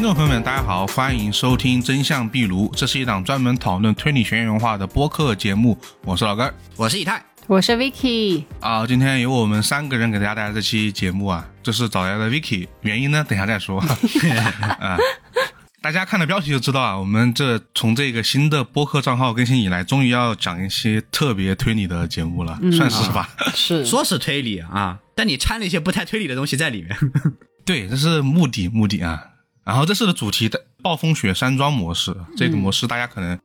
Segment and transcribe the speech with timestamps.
[0.00, 5.78] 听众朋友们，大家好，欢迎收听《真相壁炉》，这是一档专门讨论推理悬疑文化的播客节目。
[6.06, 13.78] 我是老根儿我是以太，我是 Vicky，啊，今天由我们三个人给大家带来这期节目啊，这是找来的 Vicky，原因呢，等一下再说
[14.80, 14.96] 啊。
[15.82, 23.28] 大家看了标题就知道啊，我们这从这个新的播客账号更新以来，终于要讲一些特别推理的节目了，算是吧？
[23.54, 26.96] 是说是推理啊，但你掺了一些不太推理的东西在里面。
[27.66, 29.24] 对，这是目的目的啊。
[29.64, 33.38] 然后这次的主题的暴风雪山庄模式，这个模式大家可能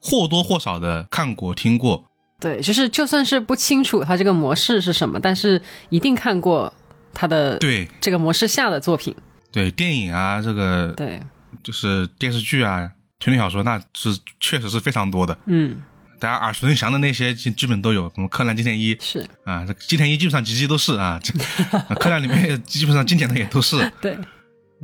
[0.00, 2.04] 或多或少的看过听过。
[2.38, 6.72] 对，就是就算是不清楚它这个模式是什么，但是一定看过
[7.14, 9.14] 它的对这个模式下的作品。
[9.52, 11.20] 对，电影啊，这个对，
[11.62, 15.38] 就是电视剧啊，推理小说，那是确实是非常多的。
[15.46, 15.82] 嗯，
[16.18, 21.32] 大家耳熟能详的那些基基本都有，什么柯南、金田一是啊，这金田一基本上集集都是啊，这
[21.96, 23.92] 柯南里面基本上经典的也都是。
[24.00, 24.18] 对，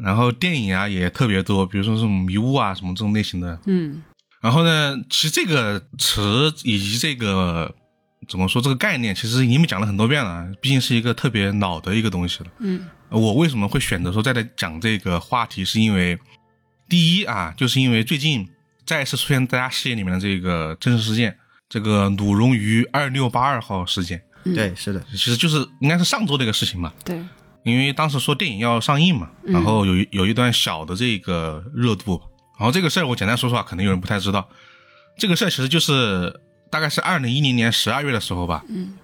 [0.03, 3.59] 然后电影啊也特别多，比如说这种迷雾啊什么这种类型的。
[3.67, 4.03] 嗯
[4.41, 7.75] 然后呢，其实这个词以及这个
[8.29, 12.51] 怎么说这个概念，其实已经讲了很多遍了，毕竟是一个特别老的一个东西了。
[12.61, 16.17] 嗯我为什么会选择说再来讲这个话题，是因为
[16.89, 18.49] 第一啊，就是因为最近
[18.87, 21.37] 再次出现大家视野里面的这个真实事件，
[21.69, 26.93] 这个鲁荣鱼二六八二号事件，对，是的，其实就是应该是上周的一个事情嘛。
[27.05, 27.21] 对，
[27.65, 32.21] 因为当时说电影要上映嘛，然后有一有一段小的这个热度，
[32.59, 34.49] 然后这个事儿我简单说说啊，可能有人不太知道，
[35.19, 38.95] 这个事儿其实就是大概是二零一零年十二月的时候吧，嗯，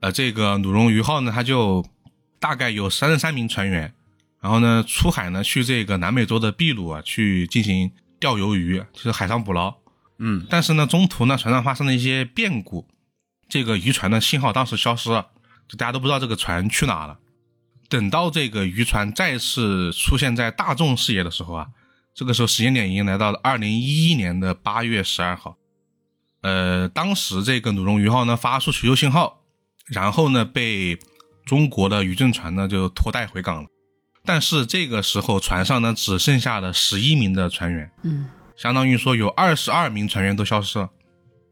[0.00, 1.84] 呃，这个鲁荣鱼号呢，它就
[2.38, 3.94] 大概有三十三名船员，
[4.40, 9.74] 然后呢出海呢去这个南美洲的秘鲁啊去进行钓鱿鱼，就是海上捕捞，
[10.18, 12.86] 嗯，但是呢中途呢船上发生了一些变故，
[13.48, 15.28] 这个渔船的信号当时消失了，
[15.68, 17.18] 就大家都不知道这个船去哪了。
[17.90, 21.66] 等到这个渔船再次出现在大众视野的时候啊，
[22.14, 25.56] 这个时候时间点已经来到了二零一一年的八月十二号。
[26.42, 29.42] 呃，当时这个鲁荣鱼号呢发出求救信号，
[29.86, 30.98] 然后呢被
[31.44, 33.68] 中国的渔政船呢就拖带回港了。
[34.24, 40.90] 但是这个时候船上呢只剩下了十一名的船员，嗯相当于说有二十二名船员都消失了。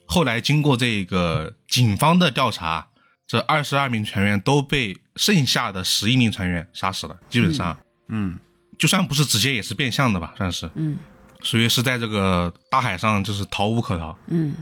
[0.07, 2.89] 后来经过这个警方的调查，
[3.27, 8.39] 这二十二名船员都被剩下的十一名船员杀死了，基本上，嗯，
[8.79, 10.97] 就算不是直接，也是变相的吧，算是，嗯
[11.43, 14.17] 属于是在这个大海上就是逃无可逃。
[14.29, 14.55] 嗯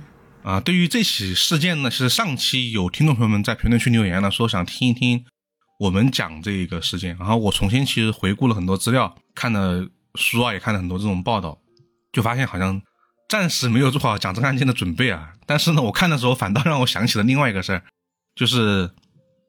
[0.43, 5.25] 啊，对于这起事件呢，其实上期有听众朋友们在评论区留言了，说想听一听
[5.81, 7.16] 我们讲这个事件。
[7.19, 11.59] 然后我重新其实回顾了很多资料，看了书啊，也看了很多这种报道，
[12.12, 12.81] 就发现好像
[13.28, 15.33] 暂时没有做好讲这个案件的准备啊。
[15.47, 17.83] 但是呢，我看的时候反倒让我想起了另外一个事儿，
[18.37, 18.91] 就是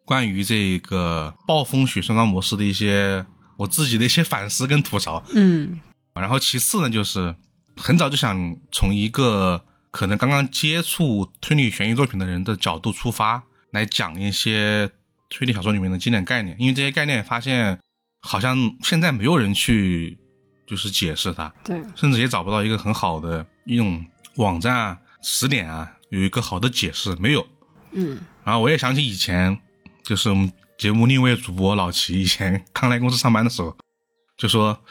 [0.08, 3.26] 关于这个暴风雪山庄模式的一些
[3.58, 5.22] 我自己的一些反思跟吐槽。
[5.34, 5.82] 嗯
[6.14, 7.36] 然后其次呢，就是
[7.76, 14.90] 很早就想从一个可能刚刚接触推理悬疑作品的人的角度出发，来讲一些
[15.30, 17.78] 推理小说里面的经典概念，因为这些概念发现
[18.22, 20.18] 好像现在没有人去
[20.66, 24.06] 就是解释它，对，甚至也找不到一个很好的一种
[24.38, 27.46] 网站啊、词典啊有一个好的解释，没有。
[27.92, 29.60] 嗯然后我也想起以前，
[30.08, 33.76] 就是我们节目另一位主播老齐以前刚来公司上班的时候，
[34.40, 34.82] 就说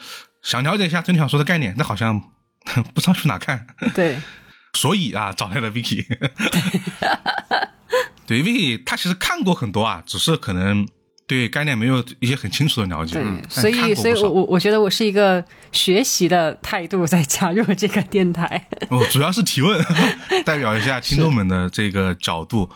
[0.43, 2.21] 想了解一下推理小说的概念，但好像
[2.93, 4.19] 不知道去哪看， 对，
[4.73, 6.05] 所以啊找来了 Vicky。
[8.27, 10.87] 对 Vicky，他其实看过很多啊，只是可能
[11.25, 13.15] 对概念没有一些很清楚的了解。
[13.15, 18.67] 对，嗯所以所以我我我觉得我是一个学习的态度在加入这个电台。
[18.91, 19.83] 我主要是提问，
[20.45, 22.69] 代表一下听众们的这个角度。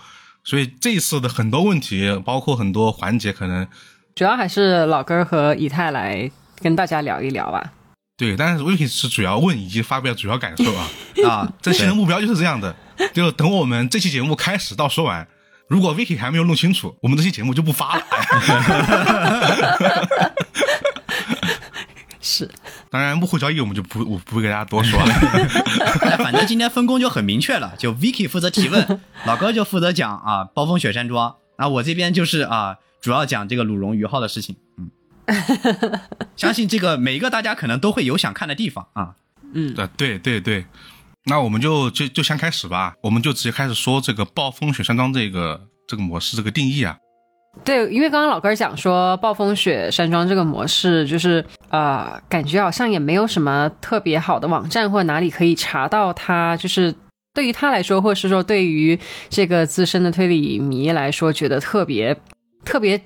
[0.44, 3.68] 所以这一次的很多问题，包括很多环节，可能
[4.16, 6.30] 主要还是老根儿和以太来
[6.60, 7.74] 跟大家聊一聊吧。
[8.18, 10.88] 对，但是 Vicky 是主要问以及发表主要感受啊。
[11.28, 12.76] 啊，这期的目标就是这样的，
[13.14, 15.28] 就等我们这期节目开始到说完，
[15.68, 18.04] 如果 Vicky 还没有弄清楚，我们这期节目就不发了。
[22.22, 22.48] 是，
[22.90, 25.12] 当然，幕后交易我们就不我不会给大家多说了。
[26.02, 34.92] 哎 反正今天分工就很明确了，就 Vicky 负责提问，老哥就负责讲啊暴风雪山庄，那我这边就是啊主要讲这个鲁荣鱼号的事情，嗯，
[36.38, 39.16] 相信这个每一个大家可能都会有想看的地方啊，
[39.54, 39.74] 嗯。
[39.74, 40.66] 对对对对，
[41.26, 46.98] 那我们就就就先开始吧，我们就直接开始说这个暴风雪山庄这个这个模式这个定义啊。
[47.64, 56.96] 对，因为刚刚老哥儿讲说暴风雪山庄这个模式，就是呃，感觉好像也没有什么特别好的网站或哪里可以查到它，就是
[57.34, 58.98] 对于他来说，或者是说对于
[59.30, 62.16] 这个资深的推理迷来说，觉得特别
[62.64, 63.00] 特别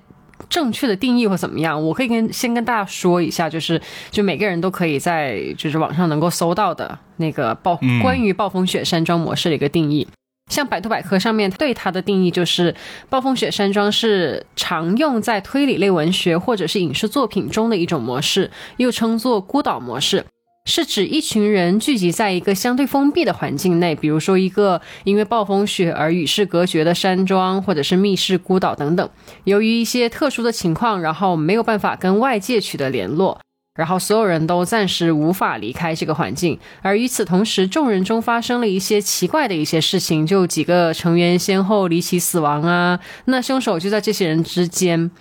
[0.47, 3.81] 正确的定义或怎么样，我可以跟先跟大家说一下，就是
[4.11, 10.07] 就每个人都可以在就是网上能够搜到的那个暴嗯关于暴风雪山庄模式的一个定义。
[10.51, 12.75] 像百度百科上面对它的定义就是，
[13.09, 20.25] 暴风雪山庄是常用在推理类文学或者是影视作品中的一种模式，又称作孤岛模式。
[20.67, 29.07] 是指一群人聚集在一个相对封闭的环境内，比如说一个因为暴风雪而与世隔绝的山庄，或者是密室孤岛等等。
[29.43, 33.39] 由于一些特殊的情况，然后没有办法跟外界取得联络，
[33.75, 36.57] 然后所有人都暂时无法离开这个环境。
[36.81, 45.11] 而与此同时，众人中发生了一些奇怪的一些事情，就几个成员先后离奇死亡啊，那凶手就在这些人之间。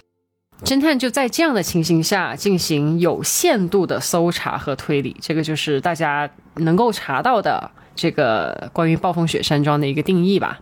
[0.63, 10.61] 侦探就在这样的情形下进行有限度的搜查和推理，这个就是大家能够查到的这个关于暴风雪山庄的一个定义吧。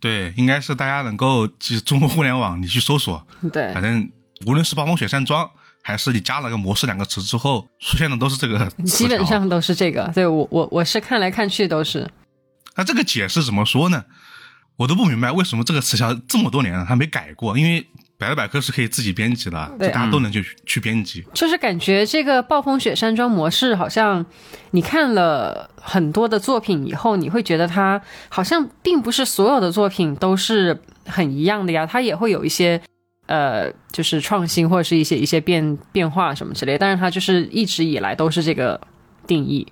[0.00, 4.10] 对，应该是大家能够，就是中国互联网你去搜索，对反正
[4.46, 5.48] 无论是暴风雪山庄，
[5.84, 10.10] 还是你加了个模式两个词之后出现的都是这个基本上都是这个。
[10.14, 12.10] 对我我我是看来看去都是。
[12.74, 14.02] 那这个解释怎么说呢？
[14.76, 17.86] 我都不明白为什么这个词条这么多年了它没改过，因为
[18.18, 21.24] 百度百科是可以自己编辑的，对大家都能去、去编辑。
[21.32, 24.24] 就是感觉这个暴风雪山庄模式，好像
[24.72, 32.80] 你看了很多的作品以后，你会觉得它好像并不是所有的作品都是很一样的呀，它也会有一些
[33.26, 38.80] 呃，就是创新或者是一些一些变变化什么之类，但是它就是一直以来都是这个
[39.26, 39.66] 定义。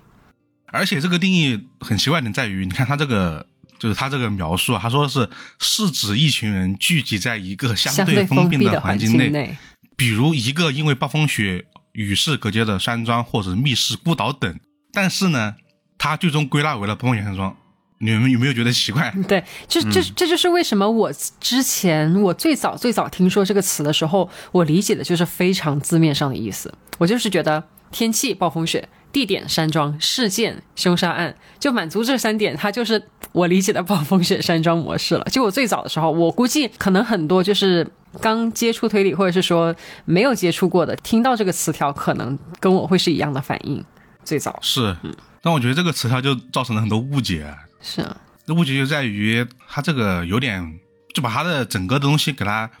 [0.67, 3.45] 而且这个定义很奇怪的点在于，你看它这个
[3.77, 5.29] 就是它这个描述啊，他说是
[5.59, 9.55] 是指一群人聚集在一个相相对封闭的环境内，内，
[9.95, 14.59] 比如一个因为暴风雪与世隔绝的山庄或者密室孤岛等。
[14.91, 15.55] 但是呢，
[15.97, 17.55] 它最终归纳为了暴风雪山庄。
[18.03, 19.13] 你们有没有觉得奇怪？
[19.27, 26.73] 对，这这这就是为什么我之前我最早最早听说这个词的时候，我理解的就是非常字面上的意思。
[26.97, 33.01] 我就是觉得天气暴风雪，地点山庄，事件凶杀案，就满足这三点，它就是
[33.31, 35.23] 我理解的暴风雪山庄模式了。
[35.31, 37.87] 就我最早的时候，我估计可能很多就是
[38.21, 43.83] 刚接触推理或者是说没有接触过的，听到这个词条，可能跟我会是一样的反应。
[44.23, 44.95] 最早是，
[45.41, 47.53] 但我觉得这个词条就造成了很多误解。
[47.83, 50.79] 是啊，那问题就在于他这个有点
[51.13, 52.71] 就把他的整个的东西给他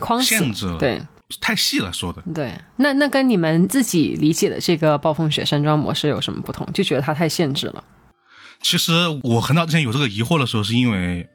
[0.00, 1.00] 框限制了，对。
[1.40, 2.22] 太细了说的。
[2.32, 6.64] 对，那那跟你们自己理解的这个暴风雪山庄模式有什么不同？
[6.72, 7.82] 就觉得它太限制了。
[8.62, 8.92] 其实
[9.24, 11.28] 我很早之前有这个疑惑的时候，是因为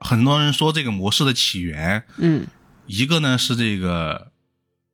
[0.00, 2.44] 很多人说这个模式的起源，嗯
[2.86, 4.32] 一个呢是这个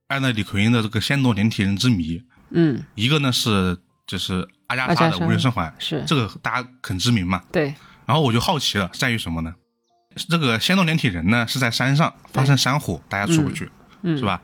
[0.08, 2.18] 艾勒里奎因的这个《仙罗连体人之谜》，
[2.50, 7.42] 嗯，一个呢是就是阿加莎莎的无人生还，是这个大家很知名嘛。
[7.52, 7.74] 对，
[8.06, 9.54] 然后我就好奇了，在于什么呢？
[10.28, 13.70] 这个仙洞连体人呢是在山上发生山火，大家出不去，
[14.02, 14.40] 嗯是吧？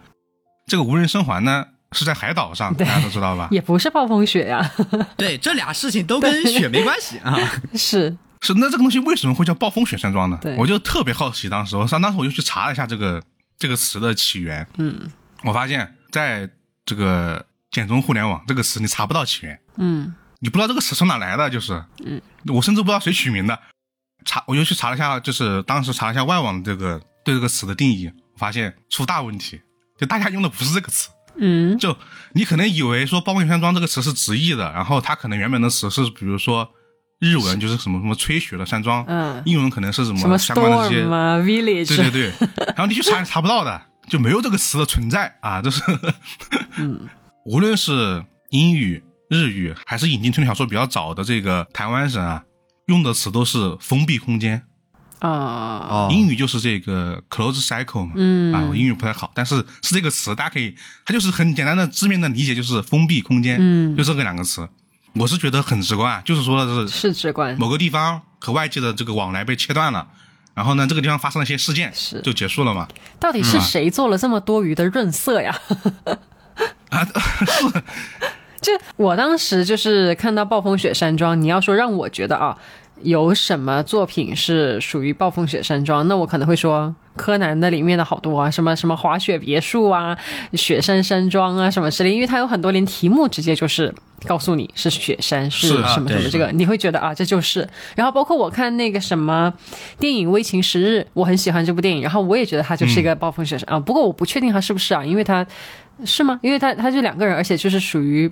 [0.67, 3.49] 这个无人生还呢是在海岛上，大家都知道吧？
[3.51, 4.71] 也不是暴风雪呀，
[5.17, 7.37] 对，这俩事情都跟雪没关系啊。
[7.75, 10.57] 是是，那这个东西为什么会叫暴风雪山庄呢对？
[10.57, 13.23] 我就特别好奇，当时我上当时我就去查了一下这个
[13.59, 15.11] 这个词的起源，嗯
[15.43, 16.49] 我发现在
[16.87, 17.45] 这个
[17.75, 20.15] 简中互联网这个词你查不到起源，嗯。
[20.41, 23.59] 你不知道这个词从哪来的，就是，嗯，我甚至不知道谁取名的。
[24.27, 29.61] 查，我又去查了一下，就是当时查了一下外网这个对这个词的定义，我发现出大问题，
[29.99, 31.09] 就大家用的不是这个词，
[31.39, 31.79] 嗯。
[31.79, 31.97] 就
[32.35, 36.69] 你可能以为说“暴风山庄”这个词是直译的，然后它可能原本的词是比如说
[37.21, 45.63] 日文就是什么什么吹雪的山庄，嗯，英文可能是什什么相关的这些，village，对对对，然后你去查也查不到的，就没有这个词的存在啊！
[45.63, 45.83] 就是，
[46.77, 47.09] 嗯，
[47.45, 52.43] 无论是英语、日语，还是引进推理小说比较早的这个台湾省啊，
[52.87, 54.63] 用的词都是封闭空间。
[55.19, 55.29] 啊，
[55.91, 56.09] 哦。
[56.11, 58.55] 英语就是这个 close cycle 嘛，嗯。
[58.55, 60.75] 啊，我英语不太好，但是是这个词，大家可以，
[61.05, 63.95] 它就是很简单的字面的理解，就是封闭空间，嗯。
[63.95, 64.67] 就这个两个词，
[65.15, 70.09] 我是觉得很直观啊，就是说的是是直观，某个地方和外界的这个往来被切断了，
[70.55, 72.23] 然后呢，这个地方发生了一些事件，是。
[72.23, 72.89] 就结束了嘛。
[73.21, 75.55] 到底是谁做了这么多余的润色呀？
[76.95, 77.07] 啊，
[77.47, 77.83] 是，
[78.63, 82.57] 就我当时就是看到暴风雪山庄，你要说让我觉得啊，
[83.03, 90.17] 有什么作品是属于暴风雪山庄，那我可能会说柯南的里面的好多啊，什么什么滑雪别墅啊、
[90.55, 93.95] 雪山山庄啊什么之类，因为它有很多连题目直接就是
[94.27, 97.69] 告诉你是雪山是是什么什么，这个你会觉得啊这就是。
[97.95, 99.53] 然后包括我看那个什么
[99.99, 105.47] 电影《危情十日》，我很喜欢这部电影，然后我也觉得它就是一个暴风雪山、啊，不过我不确定它是不是啊，因为它
[106.05, 106.39] 是吗？
[106.43, 108.31] 因为他他就两个人，而且就是属于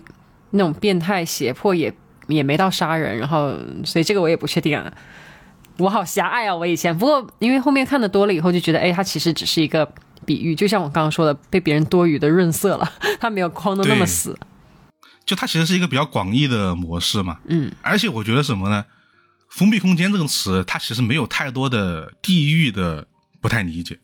[0.51, 1.93] 那种变态胁迫也，
[2.27, 3.55] 也没到杀人，然后
[3.85, 4.93] 所以这个我也不确定啊。
[5.79, 6.55] 我好狭隘啊！
[6.55, 9.91] 我以前不过因为后面看的多了以后，就觉得哎，他其实只是一个
[10.27, 14.39] 比喻，就像我刚刚说的，被别人多余的润色了， 他没有框的那么死。
[15.25, 17.39] 就它其实是一个比较广义的模式嘛。
[17.47, 18.85] 嗯，而且我觉得什么呢？
[19.49, 23.07] 封闭空间这个词，它其实没有太多的地域的
[23.41, 23.99] 不太理解。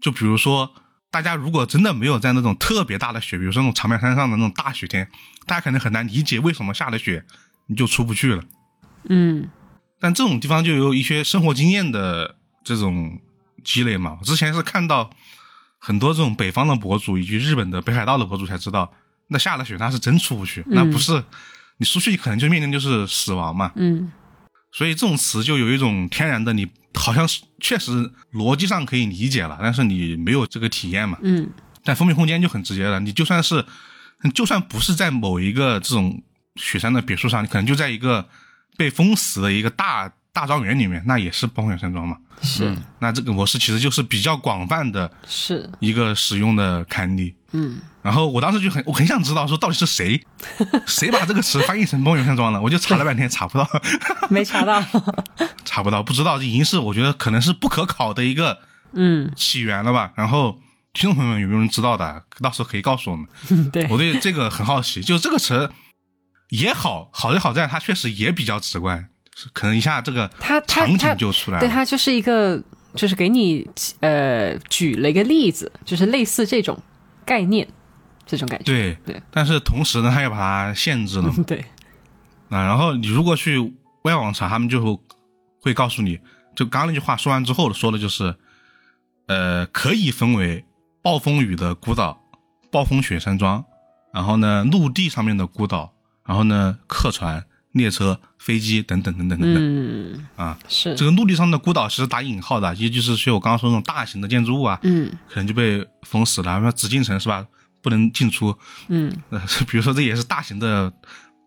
[0.00, 0.70] 就比如说，
[1.12, 5.06] 大家如果真的没有在那种特别大的雪，比如说那种长白山上的那种大雪天，
[5.46, 7.24] 大家可能很难理解为什么下了雪
[7.66, 8.42] 你就出不去了。
[9.08, 9.48] 嗯
[10.00, 13.20] 但这种地方就有一些生活经验的这种
[13.62, 14.16] 积累嘛。
[14.18, 15.10] 我之前是看到
[15.78, 18.92] 很多这种北方的博主以及日本的北海道的博主才知道，
[19.28, 21.22] 那下了雪那是真出不去，那不是
[21.76, 23.70] 你出去可能就面临就是死亡嘛。
[23.76, 24.10] 嗯
[24.72, 31.18] 所以这种词就有一种天然的，你好像是确实逻辑上可以理解了，但是你没有这个体验嘛。
[31.22, 31.48] 嗯
[31.84, 33.64] 但封闭空间就很直接了，你就算是，
[34.32, 36.22] 就算不是在某一个这种
[36.54, 38.28] 雪山的别墅上，你可能就在一个
[38.76, 42.16] 被封死的一个大大庄园里面，那也是暴风雪山庄嘛。
[42.40, 47.34] 是那这个模式其实就是比较广泛的是，一个使用的刊例。
[47.50, 50.20] 嗯然后我当时就很我很想知道说到底是谁
[50.86, 53.68] 谁把这个词翻译成梦游山庄了，我就查了半天查不到，
[54.28, 54.82] 没查到。
[55.64, 58.58] 查不到，不知道，这已经是我觉得可能是不可考的一个
[58.92, 60.12] 嗯，起源了吧。
[60.16, 60.58] 然后
[60.92, 62.24] 听众朋友们有没有人知道的？
[62.42, 63.26] 到时候可以告诉我们。
[63.70, 65.70] 对我对这个很好奇，就是这个词
[66.50, 69.08] 也好，好就好在它确实也比较直观，
[69.52, 71.60] 可能一下这个他他场景就出来了。
[71.60, 72.62] 对，它就是一个，
[72.94, 73.66] 就是给你
[74.00, 76.78] 呃举了一个例子，就是类似这种
[77.24, 77.66] 概念，
[78.32, 78.64] 这种感觉。
[78.64, 81.58] 对对但是同时呢，他又把它限制了嘛 对，
[82.48, 82.64] 啊。
[82.64, 83.58] 然后你如果去
[84.04, 84.98] 外网查，他们就
[85.60, 86.18] 会告诉你，
[86.56, 88.34] 就刚刚那句话说完之后说的就是，
[89.26, 90.64] 呃，可以分为
[91.02, 92.18] 暴风雨的孤岛、
[92.70, 93.62] 暴风雪山庄，
[94.14, 95.92] 然后呢，陆地上面的孤岛，
[96.24, 100.58] 然后呢，客船、列车、飞机等等等等等等、嗯，啊。
[100.68, 107.46] 是这个陆地上的孤岛是打引号的，也就是说我刚刚说那种大型的建筑物啊，嗯可能就被封死了，什么紫禁城是吧？
[107.82, 108.56] 不能进出。
[108.88, 110.92] 嗯，呃， 比如说这也是大型的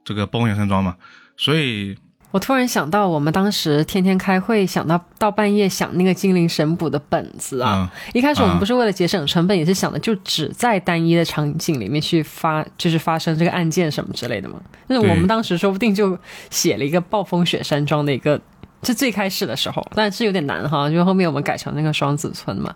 [0.04, 0.96] 这个暴风雪山庄嘛，
[1.38, 1.98] 所以
[2.32, 7.90] 我突然想到，我们当时天天开会，想到到半夜想那个精灵神捕的本子啊。
[7.94, 14.60] 嗯一开始我们啊不是为了节省成本，也是想的就只在单一的场景里面去发，就是发生这个案件什么之类的嘛。
[14.90, 16.18] 就是我们当时说不定就
[16.50, 18.40] 写了一个暴风雪山庄的一个，
[18.82, 22.76] 就最开始的时候，但是有点难哈，因为后面我们改成那个双子村嘛。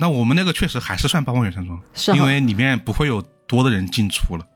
[0.00, 4.46] 那我们那个确实还是算暴风雪山庄，是因为里面不会有多的人进出了，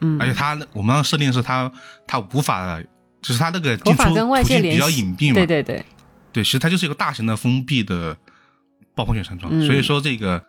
[0.00, 1.70] 嗯而且它我们当时设定是它
[2.06, 2.80] 它无法，
[3.22, 5.84] 就是它那个无进出途径比较隐蔽嘛，对对对，
[6.32, 8.16] 对，其实它就是一个大型的封闭的
[8.94, 10.44] 暴风雪山庄，嗯所以说这个，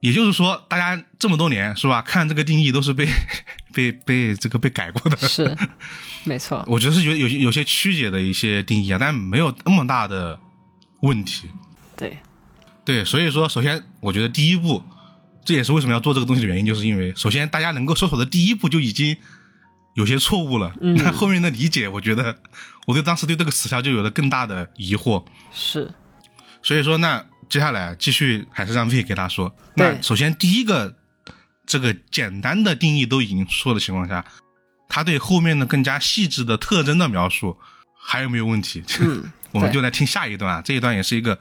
[0.00, 3.06] 也就是说，大家这么多年是吧，看这个定义都是被
[3.72, 5.56] 被被这个被改过的，是
[6.24, 6.64] 没错。
[6.66, 10.38] 我觉得是有有些有些曲解的一些定义啊，但没有那么大的
[11.02, 11.48] 问题。
[11.96, 12.18] 对，
[12.84, 14.82] 对，所以说，首先我觉得第一步，
[15.44, 19.16] 这也是为什么要做这个东西的原因，就是因为首先大家能够搜索的第一步就已经
[19.94, 22.36] 有些错误了，嗯那后面的理解，我觉得
[22.86, 25.24] 我对当时对这个词条就有了更大的疑惑。
[25.52, 25.90] 是
[26.62, 29.54] 所以说，那接下来继续还是让 V 给他说。
[29.74, 30.96] 那首先第一个，
[31.66, 34.24] 这个简单的定义都已经说的情况下，
[34.88, 37.56] 他对后面的更加细致的特征的描述
[37.96, 38.82] 还有没有问题？
[39.00, 41.38] 嗯我们就来听下一段啊，这一段也是一个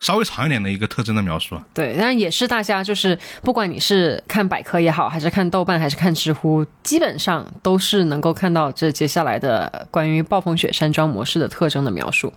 [0.00, 1.64] 稍微长一点的一个特征的描述啊。
[1.72, 12.32] 对，当然也是大家就是，不管你是看百科也好，还是看豆瓣，还是看知乎，基本上都是能够看到这接下来的关于暴风雪山庄模式的特征的描述，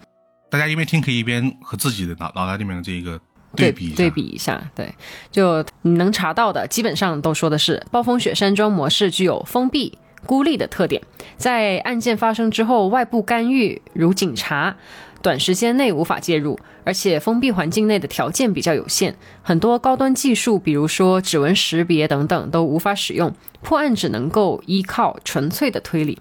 [0.49, 3.19] 大家一边听可以一边和自己的脑脑袋里面的这一个
[3.55, 4.93] 对比对比一下，对，
[5.31, 9.97] 就你能查到的，基本上都说的是暴风雪山庄模式具有封闭。
[10.25, 11.01] 孤立的特点，
[11.35, 14.73] 在案件发生之后，外部干预如警察，
[15.23, 26.19] 短时间内无法介入，而且封闭环境内的条件比较有限，很多高端技术，比如说指纹识别等等，都无法使用，破案只能够依靠纯粹的推理。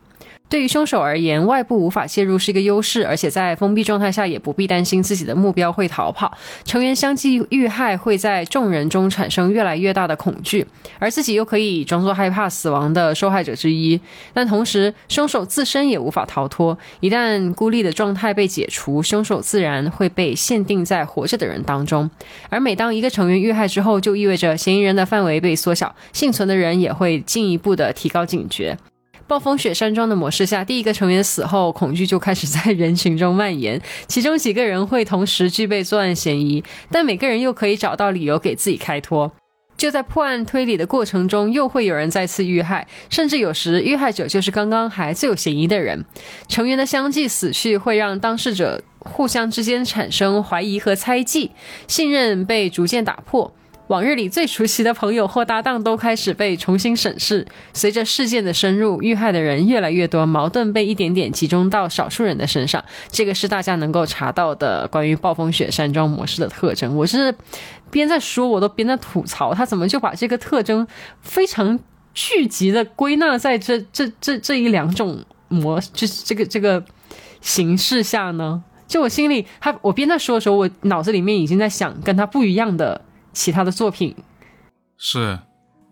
[0.53, 6.31] 对于凶手而言，外部无法介入是一个优势，而且在封闭状态下也不必担心自己的目标会逃跑。
[6.67, 10.67] 成员相继遇害，会在众人中产生越来越大的恐惧，
[10.99, 13.99] 而自己又可以装作害怕死亡的受害者之一。
[14.35, 16.77] 但同时，凶手自身也无法逃脱。
[17.01, 22.11] 一旦孤立的状态被解除，凶手自然会被限定在活着的人当中。
[22.51, 28.77] 而每当一个成员遇害之后，就意味着嫌疑人的范围被缩小，幸存的人也会进一步的提高警觉。
[29.33, 33.81] 暴风雪山庄的模式下，第一个成员死后，恐惧就开始在人群中蔓延。
[34.07, 39.33] 其中几个人会同时具备作案嫌疑，但每个人又可以找到理由给自己开脱。
[39.79, 46.05] 就在破案推理的过程中，又会有人再次遇害，甚至有时遇害者就是刚刚还最有嫌疑的人。
[46.47, 51.53] 成员的相继死去会让当事者互相之间产生怀疑和猜忌，
[51.89, 53.55] 信任被逐渐打破。
[53.89, 57.47] 往日里最熟悉的朋友或搭档都开始被重新审视。
[57.75, 62.83] 随着事件的深入，遇害的人越来越多，矛盾被一点点集中到少数人的身上。
[63.11, 66.97] 这个是大家能够查到的关于暴风雪山庄模式的特征。
[66.97, 67.35] 我是
[67.91, 70.87] 边在说，我都边在吐槽，他怎么就把这个特征
[71.21, 71.79] 非常
[72.15, 76.83] 聚集的归纳在这这这这一两种模，就是这个这个
[77.41, 78.63] 形式下呢？
[78.87, 83.01] 就我心里，他我边在说的时候，我脑子里面已经在想跟他不一样的
[83.33, 84.15] 其他的作品。
[84.97, 85.39] 是，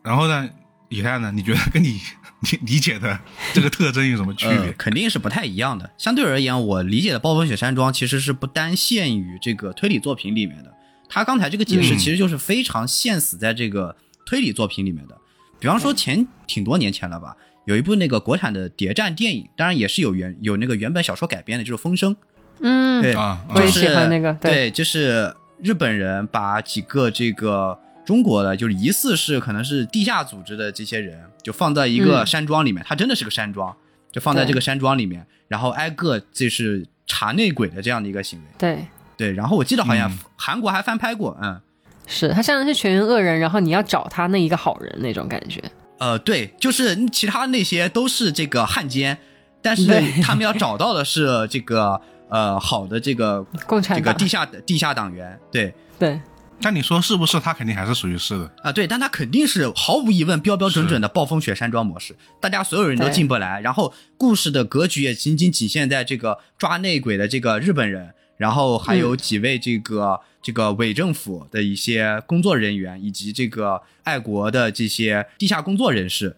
[0.02, 0.49] 然后呢，
[0.88, 1.32] 以太呢？
[1.32, 2.00] 你觉得跟你
[2.40, 3.18] 你理解的
[3.52, 4.56] 这个特征有什么区别？
[4.56, 5.90] 呃，肯定是不太一样的。
[5.99, 10.73] 相对而言，我理解的暴风雪山庄其实是不单限于这个推理作品里面的。
[11.09, 15.18] 他刚才这个解释嗯其实就是非常限死在这个推理作品里面的。
[15.59, 22.14] 比方说前挺多年前了吧，有一部那个国产的谍战电影，当然也是有原有那个原本小说改编的，就是《风声》。
[22.61, 32.26] 嗯，对，啊我也就是喜欢那个对对，就是日本人把几个这个中国的，就是疑似是可能是地下组织的这些人，就放在一个嗯。
[32.26, 33.74] 山庄里面，它真的是个山庄，
[34.10, 38.46] 就放在这个山庄里面，然后挨个这是查内鬼的这样的一个行为。
[38.58, 38.86] 对，
[39.16, 40.18] 对，然后我记得好像嗯。
[40.36, 41.60] 韩国还翻拍过，嗯，
[42.06, 45.62] 是他像是全员恶人，然后你要找他那一个好人那种感觉。
[45.98, 49.18] 呃，对，就是其他那些都是这个汉奸，
[49.60, 49.86] 但是
[50.22, 52.00] 他们要找到的是这个
[52.30, 55.75] 呃好的这个共产党这个地下地下党员，对。
[55.99, 56.18] 对，
[56.62, 57.38] 但你说是不是？
[57.40, 58.50] 他肯定还是属于是的。
[58.62, 76.34] 啊，对，但他肯定是毫无疑问标标准准的暴风雪山庄模式，大家所有人都进不来，然后故事的格局也仅仅体现在这个抓内鬼的这个日本人，然后还有几位这个、这个伪政府的一些工作人员，以及这个爱国的这些地下工作人士，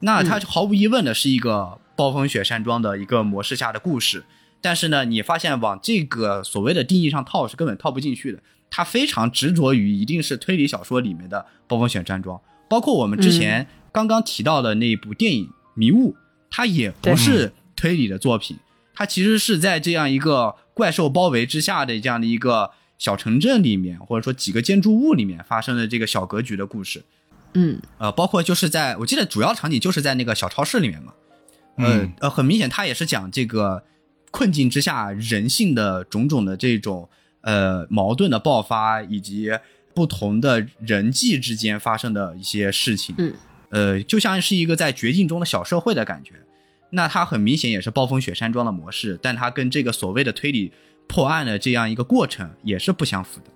[0.00, 4.22] 那他毫无疑问的是一个暴风雪山庄的一个模式下的故事。
[4.60, 8.38] 但是呢，你发现往这个所谓的定义上套是根本套不进去的。
[8.68, 16.12] 他非常执着于一定是推理小说里面的暴风雪山庄，包括我们之前刚刚提到的那一部电影《迷雾》，
[16.50, 18.58] 它也不是推理的作品，
[18.92, 27.04] 它其实是在这样一个怪兽包围之下的这样的一个小城镇里面，或者说几个建筑物里面发生的这个小格局的故事。
[27.54, 31.14] 嗯，呃，包括就是在我记得主要场景就是在那个小超市里面嘛，
[31.76, 33.84] 呃、嗯呃，很明显，它也是讲这个
[34.36, 37.08] 困境之下人性的种种的这种
[37.40, 39.50] 呃矛盾的爆发，以及
[39.94, 43.14] 不同的人际之间发生的一些事情。
[43.16, 43.32] 嗯，
[43.70, 46.34] 呃，就像是一个在绝境中的小社会的感觉。
[46.90, 50.70] 那它很明显也是暴风雪山庄的模式，但它跟这个所谓的推理
[51.08, 53.50] 破案的这样一个过程也是不相符的。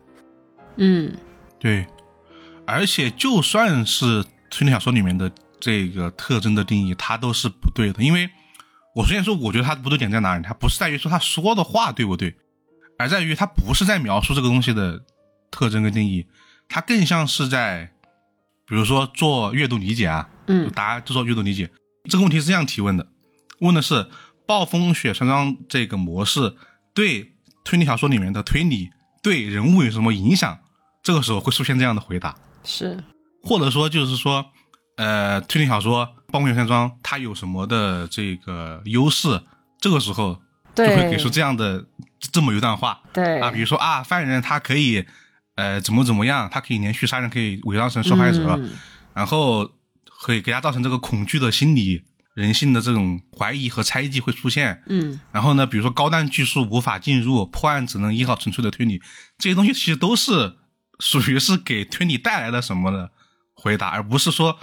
[0.77, 1.13] 嗯，
[1.59, 1.85] 对，
[2.65, 8.03] 而且就算是推理小说里面的这个特征的定义，它都是不对的。
[8.03, 8.31] 因为
[8.95, 12.35] 我虽然说，我觉得它不对点在哪里，他不是在于说他说的话对不对，
[12.99, 15.05] 而在于他不是在描述这个东西的
[15.51, 16.27] 特征跟定义，
[16.69, 17.93] 他更像是在，
[18.67, 21.71] 比如说做阅读理解啊，嗯就大家就做阅读理解。
[22.09, 23.07] 这个问题是这样提问的，
[23.61, 24.09] 问的是
[24.47, 26.57] 暴风雪山庄这个模式
[26.93, 28.91] 对推理小说里面的推理
[29.23, 30.59] 对人物有什么影响？
[31.03, 33.03] 这个时候会出现这样的回答，是，
[33.43, 34.45] 或者说就是说，
[35.01, 39.41] 呃，推理小说《暴风雪山庄》它有什么的这个优势？
[39.79, 40.43] 这个时候
[40.75, 41.87] 就，会给出这样的
[42.21, 45.03] 这么一段话对啊，比如说啊，犯人他可以
[45.55, 48.73] 呃怎么怎么样，他可以连续杀人，可以伪装成受害者，嗯
[49.15, 49.71] 然后
[50.11, 54.83] 会给他造成这个恐惧的心理、人性的这种怀疑和猜忌会出现。
[54.87, 59.01] 嗯，然后呢，比如说高端技术无法进入，破案只能依靠纯粹的推理，
[59.39, 60.57] 这些东西其实都是
[60.99, 63.11] 属于是给推理带来了什么的
[63.55, 64.59] 回答，而不是说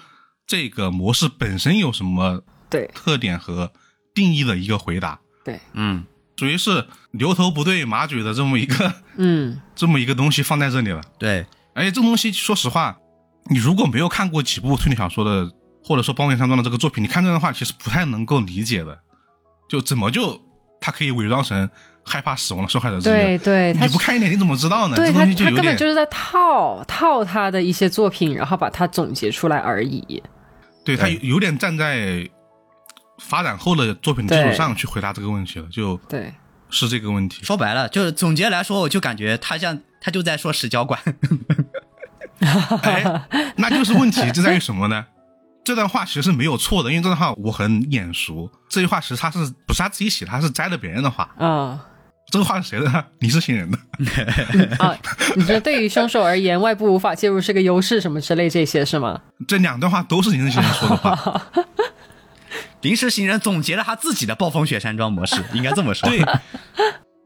[0.48, 3.72] 这个模式本身有什么对特点和
[4.16, 6.06] 定义的一个回答，对，嗯，
[6.38, 11.02] 属于是牛头不对马嘴的这么一个嗯， 这么一个东西放在这里了。
[11.20, 12.98] 对，而且这个东西，说实话，
[13.50, 15.52] 你如果没有看过几部推理小说的，
[15.84, 18.98] 或者说《暴雪山庄》的这个作品，你看这段话其实不太能够理解的。
[19.70, 20.42] 就怎么就
[20.80, 21.70] 他可以伪装成
[22.06, 23.12] 害怕死亡的受害者之一？
[23.12, 24.96] 对对，你不看一点你怎么知道呢？
[24.96, 30.24] 对他这东西就他有点根本就是在套套他的一些作品，然后把它总结出来而已。
[30.88, 32.30] 对他有有点站在
[33.19, 36.34] 发展后的作品的基础上去回答这个问题了，就对，
[36.69, 37.43] 是这个问题。
[37.43, 40.97] 说白了，就是总结来说，我就感觉他像他就在说史交管。
[42.84, 45.06] 哎，那就是问题就在于什么呢？
[45.65, 48.50] 这段话其实是没有错的，因为这段话我很眼熟。
[48.69, 50.23] 这句话其实他是不是他自己写？
[50.23, 51.30] 他是摘了别人的话。
[51.38, 51.86] 啊
[52.30, 53.04] 这个话是谁的呢？
[53.20, 53.78] 你是新人的。
[54.84, 54.98] 啊！
[55.36, 59.22] 你觉得对于凶手而言，外部无法介入是个优势，什么之类这些是吗？
[59.48, 61.42] 这两段话都是临时新人说的话。
[62.82, 66.08] 临时行人总结了他自己的暴风雪山庄模式，应该这么说。
[66.10, 66.24] 对，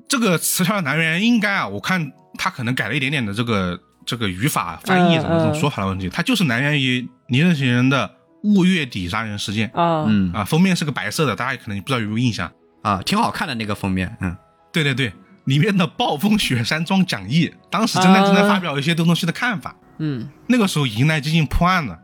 [0.08, 8.10] 这个词条的来源应该啊，我看他可能改了一点点的这个这个语法翻译怎么这种说法的问题，它就是来源于临时行人的
[8.44, 12.52] 雾月底杀人事件啊，嗯啊，封面是个白色的，大家可能不知道有没有印象。
[12.82, 14.36] 啊，挺好看的那个封面，嗯
[14.72, 15.14] 对对对，
[15.46, 20.30] 里面的暴风雪山庄讲义，当时侦探正在发表一些对东西的看法，嗯。
[20.48, 22.00] 那个时候迎来接近破案了。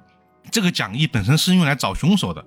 [0.51, 2.45] 这个讲义本身是用来找凶手的，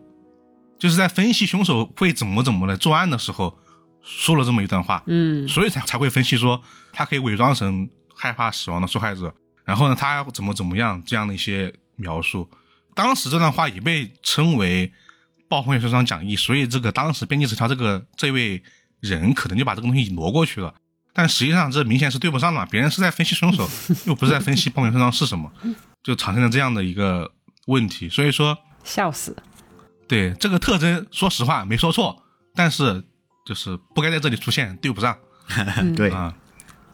[0.78, 3.58] 就是在分析凶手会怎么怎么的作案的时候，
[4.02, 5.46] 说了这么一段话，嗯。
[5.48, 12.48] 所以才才会分析说他可以伪装成害怕死亡的受害者，然后呢，他怎么怎么样这样的一些描述。
[12.94, 14.92] 当时这段话也被称为
[15.48, 18.62] 暴风雪山庄讲义，所以这个当时编辑纸条这个这位
[19.00, 20.74] 人可能就把这个东西挪过去了。
[21.12, 23.68] 但实际上这明显是对不上的嘛，别人是在分析凶手，
[24.06, 25.50] 又不是在分析暴风雪山庄是什么，
[26.02, 27.30] 就产生了这样的一个
[27.66, 28.08] 问题。
[28.08, 29.36] 所以说，笑死，
[30.06, 32.22] 对这个特征，说实话没说错，
[32.54, 33.04] 但是
[33.44, 35.18] 就是不该在这里出现，对不上
[35.96, 36.34] 对，啊。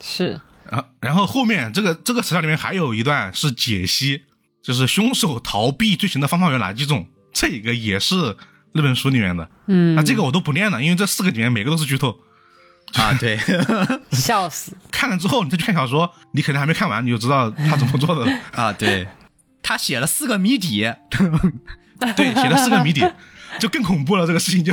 [0.01, 4.23] 是然后，然后后面这个这个词条里面还有一段是解析，
[4.63, 8.37] 就是凶手逃避罪行的方法有哪几种，这个也是
[8.77, 9.49] 那本书里面的。
[9.67, 12.21] 嗯那这个我都不念了，因为这四个里面每个都是剧透。
[12.95, 13.37] 啊 对，
[14.13, 18.41] 笑死，看了之后你再去看小说，你可能还没看完你就知道他怎么做的了。
[18.55, 19.09] 啊对，
[19.61, 20.89] 他写了四个谜底，
[22.17, 23.05] 对，写了四个谜底，
[23.59, 24.25] 就更恐怖了。
[24.25, 24.73] 这个事情就，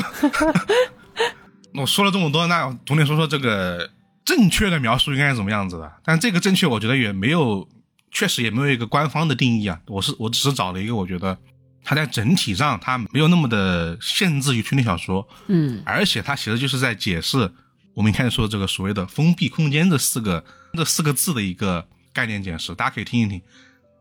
[1.73, 3.89] 我说了这么多，那总得说说这个
[4.23, 5.91] 正确的描述应该是怎么样子的。
[6.05, 7.67] 但这个正确，我觉得也没有，
[8.11, 9.79] 确实也没有一个官方的定义啊。
[9.87, 11.35] 我是我只是找了一个，我觉得
[11.83, 17.51] 它在整体上它没有那么的限制于推理小说，嗯而且它其实就是在解释
[17.93, 20.43] 我们一开始说的这个所谓的封闭空间这四个
[20.73, 23.41] 这四个字的一个概念解释，大家可以听一听。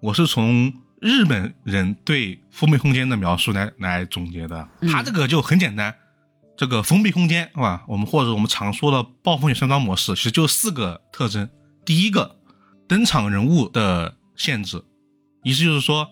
[0.01, 5.95] 我是从日本人对封闭空间的描述来来总结的，它这个就很简单，
[6.57, 7.85] 这个封闭空间是吧？
[7.89, 11.49] 我们或者我们常说的暴风雪山庄模式，其实就四个特征。
[11.85, 12.37] 第一个，
[12.89, 14.83] 登场人物的限制，
[15.43, 16.09] 意思就是说，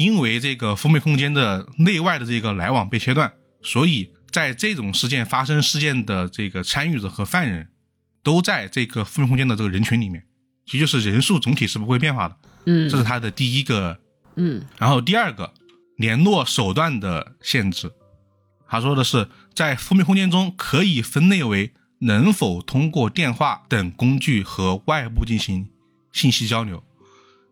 [0.00, 7.68] 因为这个封闭空间的内外的这个来往被切断，所以在这种事件发生事件的这个参与者和犯人，
[8.22, 10.24] 都在这个封闭空间的这个人群里面，
[10.64, 12.88] 其实就是人数总体是不会变化的，嗯。
[12.88, 14.00] 这是它的第一个。
[14.36, 14.64] 嗯。
[14.78, 15.52] 然后第二个，
[15.98, 17.92] 联络手段的限制，
[18.66, 25.68] 他说的是在封闭空间中可以分类为能否通过电话等工具和外部进行
[26.10, 26.82] 信息交流。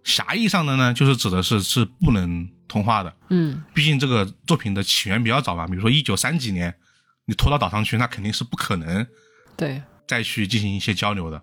[0.04, 3.14] 狭义上的呢，就是指的是是不能通话的。
[3.30, 6.74] 嗯毕竟这个作品的起源比较早嘛，比如说一九三几年，
[7.26, 9.06] 你拖到岛上去，那肯定是不可能
[9.56, 11.42] 对，再去进行一些交流的。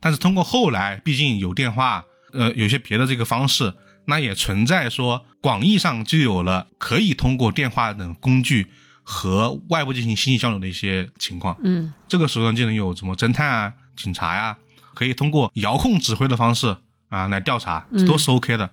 [0.00, 8.66] 但是通过后来，毕竟有电话，呃，有些别的这个方式，那也存在说广义上就有了可以通过电话等工具
[9.02, 11.56] 和外部进行信息交流的一些情况。
[11.64, 14.56] 嗯这个时候就能有什么侦探啊、警察呀、
[14.94, 16.76] 可以通过遥控指挥的方式
[17.14, 18.70] 啊来调查，这都是 OK 的。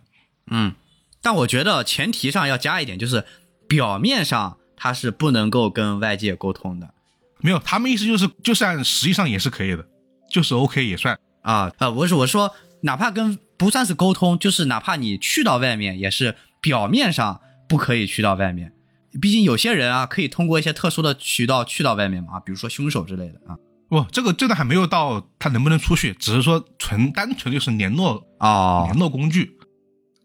[0.49, 0.73] 嗯，
[1.21, 3.23] 但我觉得前提上要加一点，就是
[3.67, 6.93] 表面上他是不能够跟外界沟通的
[7.39, 9.85] 没有，他们意思就是，就算实际上也是可以的，
[10.29, 11.17] 就是 OK 也算。
[11.41, 11.89] 啊啊！
[11.89, 18.71] 我是我说，哪怕跟不算是沟通，就是哪怕你去到外面，也是表面上不可以去到外面。
[19.19, 23.57] 毕竟有些人啊，可以通过一些特殊的渠道去到外面嘛，比如说凶手之类的啊。
[23.91, 29.57] 不，这个这个还没有到他能不能出去，只是说纯单纯就是联络啊联络工具。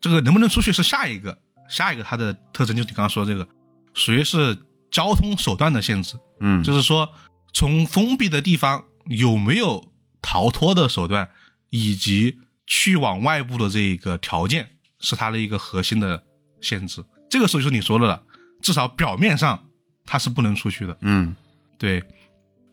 [0.01, 1.37] 这个能不能出去是下一个，
[1.69, 3.49] 下一个它的特征就是你刚刚说的这个，
[3.93, 4.57] 属于是
[4.89, 7.11] 交通手段的限制，嗯就是说
[7.53, 9.85] 从封闭的地方有没有
[10.23, 11.29] 逃脱的手段，
[11.71, 16.23] 以及去往外部的这个条件，是它的一个核心的
[16.61, 17.05] 限制。
[17.29, 18.23] 这个时候就是你说的了，
[18.63, 19.61] 至少表面上
[20.05, 20.97] 它是不能出去的。
[21.01, 21.35] 嗯
[21.79, 22.03] 对，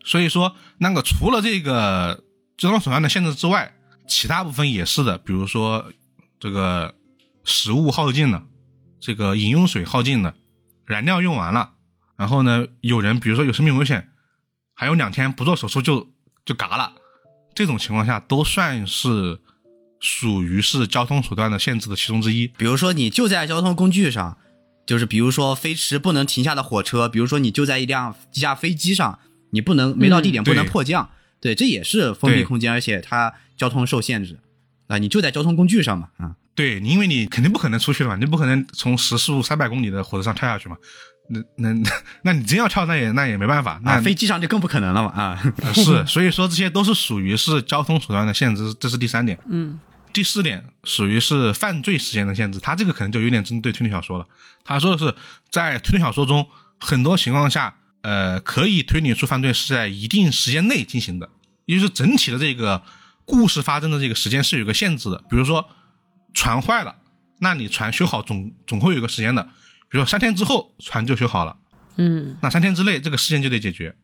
[0.04, 2.22] 所以说那个除了这个
[2.56, 3.74] 交通手段的限制之外，
[4.06, 5.90] 其他部分也是的，比如说
[6.38, 6.94] 这个
[7.42, 8.44] 食物耗尽了，
[9.00, 10.34] 这个饮用水耗尽了，
[10.84, 11.72] 燃料用完了，
[12.16, 14.10] 然后呢，有人比如说有生命危险，
[14.74, 16.10] 还有两天不做手术就
[16.44, 16.92] 就嘎了，
[17.54, 19.40] 这种情况下都算是
[20.00, 22.46] 属于是交通手段的限制的其中之一。
[22.46, 24.36] 比如说你就在交通工具上，
[24.86, 29.18] 就是比如说飞驰不能停下的火车，比如说你就在一辆一架飞机上，
[29.54, 31.08] 你不能没到地点嗯不能迫降，
[31.40, 34.38] 对，这也是封闭空间，而且它交通受限制
[34.88, 40.76] 啊，你就在交通工具上嘛，啊，对，你因为你肯定不可能出去的嘛，你不可能从时速三百公里的火车上跳下去嘛。
[41.30, 41.72] 那那
[42.22, 43.80] 那你真要跳，那也那也没办法。
[43.82, 49.38] 那啊，飞机上就更不可能了嘛，啊，呃是，所以说这些都是属于是交通手段的限制，这是第三点。
[49.48, 49.78] 嗯
[50.12, 54.24] 第四点属于是犯罪时间的限制，他这个可能就有点针对推理小说了。
[54.64, 55.12] 他说的是
[55.50, 56.46] 在推理小说中，
[56.78, 61.30] 很多情况下，呃，可以推理出犯罪是在一定时间内进行的，
[61.64, 62.82] 也就是整体的这个
[63.24, 65.24] 故事发生的这个时间是有个限制的。
[65.30, 65.70] 比如说，
[66.34, 66.96] 船坏了，
[67.38, 69.42] 那你船修好总总会有一个时间的，
[69.88, 71.56] 比如说三天之后船就修好了，
[71.96, 73.96] 嗯那三天之内这个事件就得解决。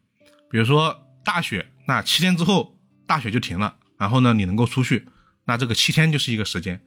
[0.50, 5.06] 比如说大雪，那七天之后大雪就停了，然后呢你能够出去，
[5.44, 6.80] 那这个七天就是一个时间。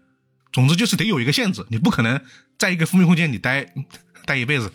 [0.52, 2.20] 总之就是得有一个限制，你不可能
[2.58, 3.72] 在一个封闭空间里待
[4.26, 4.72] 待一辈子，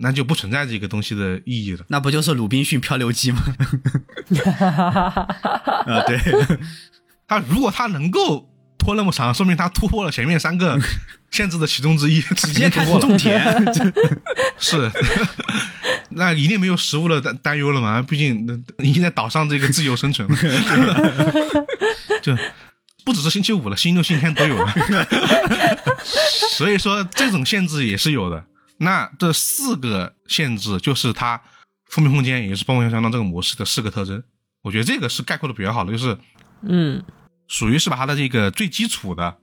[0.00, 1.84] 那就不存在这个东西的意义了。
[1.88, 3.42] 那不就是鲁滨逊漂流记吗？
[5.86, 6.20] 啊，对，
[7.26, 10.78] 他如果他能够拖那么长，说明他突破了前面三个
[11.30, 13.40] 限制的其中之一， 直直接开始种田。
[14.58, 14.90] 是，
[16.10, 18.00] 那一定没有食物的担担忧了嘛？
[18.00, 20.34] 毕竟已经在岛上这个自由生存了，
[22.22, 22.36] 就
[23.04, 24.72] 不只是星期五了，星期六、星期天都有了。
[26.56, 28.44] 所以说这种限制也是有的。
[28.78, 31.40] 那这四个限制就是它
[31.86, 34.22] 封闭空间，也是包括相当这个模式的四个特征。
[34.62, 36.18] 我觉得这个是概括的比较好的，就是
[36.62, 37.04] 嗯
[37.46, 39.38] 属于是把它的这个最基础的、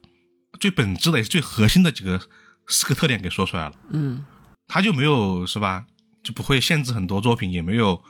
[0.59, 2.19] 最本质的、也是最核心的几个
[2.67, 3.75] 四个特点给说出来了。
[3.91, 4.25] 嗯
[4.67, 5.85] 它就没有是吧？
[6.23, 8.03] 就不会限制很多作品，也没有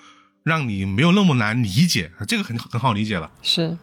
[0.44, 3.30] 让你没有那么难理解，这个很很好理解了。
[3.42, 3.78] 是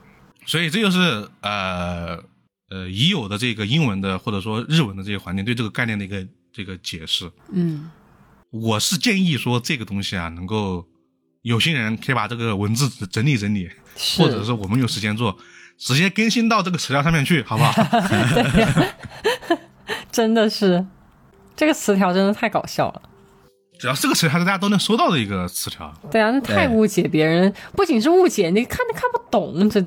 [0.47, 2.23] 所以这就是呃
[2.71, 7.31] 呃已有的这个英文的或者说日文的这些环境对这个概念的一个这个解释。
[7.51, 7.91] 嗯
[8.51, 10.87] 我是建议说这个东西啊，能够
[11.41, 13.71] 有些人可以把这个文字整理整理，
[14.19, 15.39] 或者是我们有时间做，
[15.79, 17.73] 直接更新到这个词条上面去，好不好？
[20.13, 20.87] 真的是
[21.57, 23.03] 这个词条真的太搞笑了。
[23.79, 29.81] 只要这个词条是大家都能收到的一个词条，对啊，那太误解别人，不仅是误解，你看都看不懂，这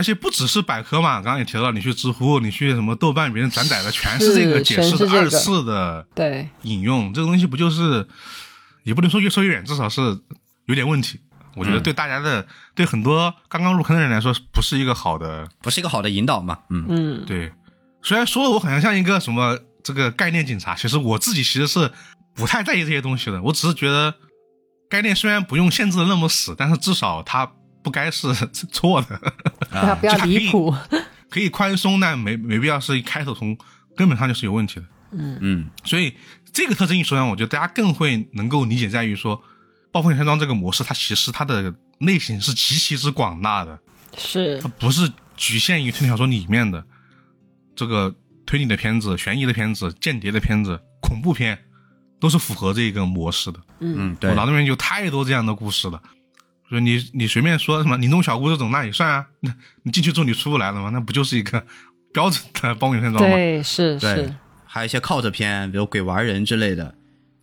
[0.00, 8.08] 而且不只是百科嘛，刚刚也提到，你去知乎，你去什么豆瓣，别人转载的全是是这个解释的二次的对引用，这个东西不就是
[8.84, 10.00] 也不能说越说越远，至少是
[10.64, 11.20] 有点问题。
[11.54, 15.46] 我觉得对大家的，对很多刚刚入坑的人来说，不是一个好的。
[15.60, 16.60] 不是一个好的引导嘛？
[16.70, 17.52] 嗯，嗯对，
[18.02, 21.92] 虽然说我好像像一个什么这个概念警察，其实我自己其实是
[22.34, 23.42] 不太在意这些东西的。
[23.42, 24.14] 我只是觉得
[24.88, 27.52] 概念虽然不用限制的那么死，但是至少它
[27.82, 28.32] 不该是
[28.72, 29.18] 错的。
[29.70, 30.74] 不要不要离谱，
[31.28, 33.56] 可以宽松，但没没必要是一开头从
[33.96, 34.86] 根本上就是有问题的。
[35.12, 36.14] 嗯嗯，所以
[36.52, 39.42] 这个特征一说呢，我觉得大家更会能够理解在于说，
[39.90, 43.78] 暴风雪山庄这个模式，它其实它的类型是极其之广大的，
[44.16, 46.84] 是它不是局限于推理小说里面的
[47.74, 48.14] 这个
[48.46, 51.58] 推理的片子、悬疑的片子、间谍的片子、恐怖片，
[52.20, 53.60] 都是符合这个模式的。
[53.80, 56.00] 嗯，对我，脑子里面有太多这样的故事了。
[56.70, 59.26] 说你你随便说什么林中小屋这种，那也算啊。
[59.40, 60.90] 那 你进去之后你出不来了吗？
[60.90, 61.66] 那不就是一个
[62.12, 63.36] 标准的暴风雪山庄吗？
[63.36, 66.94] 对是对是，还有一些靠着片，比如鬼玩人之类的，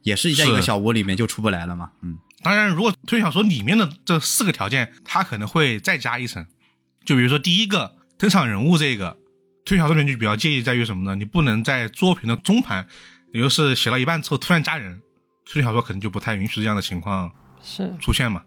[0.03, 1.91] 也是在一个小屋里面就出不来了嘛。
[2.01, 6.45] 嗯，当然，如果推理小说里面的这四个条件，它可能会再加一层。
[7.05, 9.17] 就比如说第一个登场人物这个，
[9.65, 11.15] 推理小说里面就比较介意在于什么呢？
[11.15, 12.87] 你不能在作品的中盘，
[13.33, 15.01] 也就是写到一半之后突然加人，
[15.45, 17.29] 推理小说可能就不太允许这样的情况
[17.61, 18.41] 是出现嘛。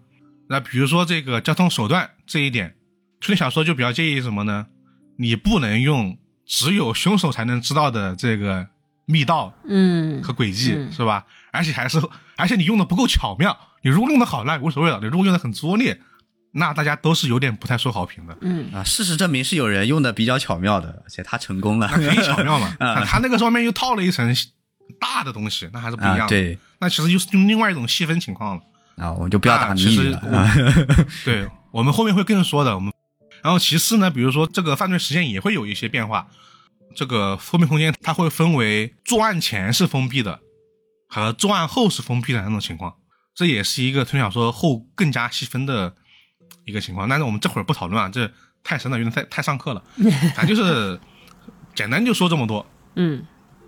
[0.50, 2.74] 那比如说这个交通手段这一点，
[3.20, 4.66] 推理小说就比较介意什么呢？
[5.16, 8.66] 你不能用只有凶手才能知道的这个
[9.06, 11.24] 密道嗯和轨迹，嗯是吧？
[11.52, 12.02] 而且还是，
[12.36, 13.56] 而且你用的不够巧妙。
[13.82, 16.00] 你如果用的好，那无所谓了；你如果用的很拙劣，
[16.50, 18.36] 那大家都是有点不太受好评的。
[18.40, 21.88] 嗯啊，事实证明是有人用的比较巧妙的，而且他成功了。
[21.92, 22.74] 那可以巧妙嘛？
[22.80, 24.34] 啊他那个上面又套了一层
[24.98, 26.24] 大的东西，那还是不一样的。
[26.24, 28.62] 啊，对那其实就是用另外一种细分情况了。
[29.00, 30.20] 啊，我们就不要打谜语了。
[30.22, 30.54] 我 啊
[31.24, 32.74] 对我们后面会更说的。
[32.74, 32.92] 我们，
[33.42, 36.28] 然后其次呢，比如说这个犯罪时间也会有一些变化。
[36.94, 40.40] 这个封闭空间它会分为作案前是封闭的，
[41.08, 42.94] 和作案后是封闭的两种情况。
[43.34, 45.94] 这也是一个推理小说后更加细分的
[46.66, 47.08] 一个情况。
[47.08, 48.30] 但是我们这会儿不讨论啊，这
[48.62, 49.82] 太深了，有点太太上课了。
[50.36, 51.00] 咱就是
[51.74, 52.66] 简单就说这么多。
[52.96, 53.24] 嗯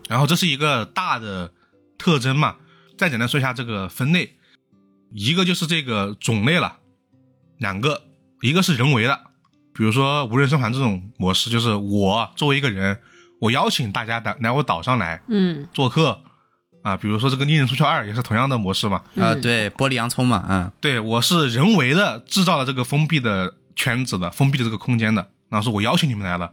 [0.08, 1.52] 然后这是一个大的
[1.96, 2.56] 特征嘛。
[2.98, 4.36] 再简单说一下这个分类，
[5.14, 6.78] 一个就是这个种类了，
[7.58, 8.02] 两个，
[8.40, 9.20] 一个是人为的，
[9.74, 12.98] 比如说无人生还这种模式，就是我作为一个人，
[13.40, 16.20] 我邀请大家来来我岛上来嗯做客
[16.82, 18.96] 啊，比如说这个《利刃出鞘二》也是同样的模式嘛。
[19.16, 26.52] 啊，嗯对，玻璃洋葱嘛，嗯，对我是人为的制造了这个封闭的圈子的，封闭的这个空间的，然后说我邀请你们来了，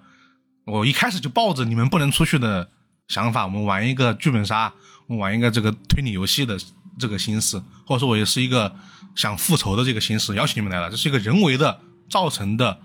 [0.66, 2.70] 我一开始就抱着你们不能出去的
[3.08, 4.72] 想法，我们玩一个剧本杀，
[5.08, 6.60] 我们玩一个这个推理游戏的
[7.00, 8.76] 这个心思，或者说我也是一个
[9.16, 12.80] 想复仇的这个心思，邀请你们来了，这是一个人为的造成的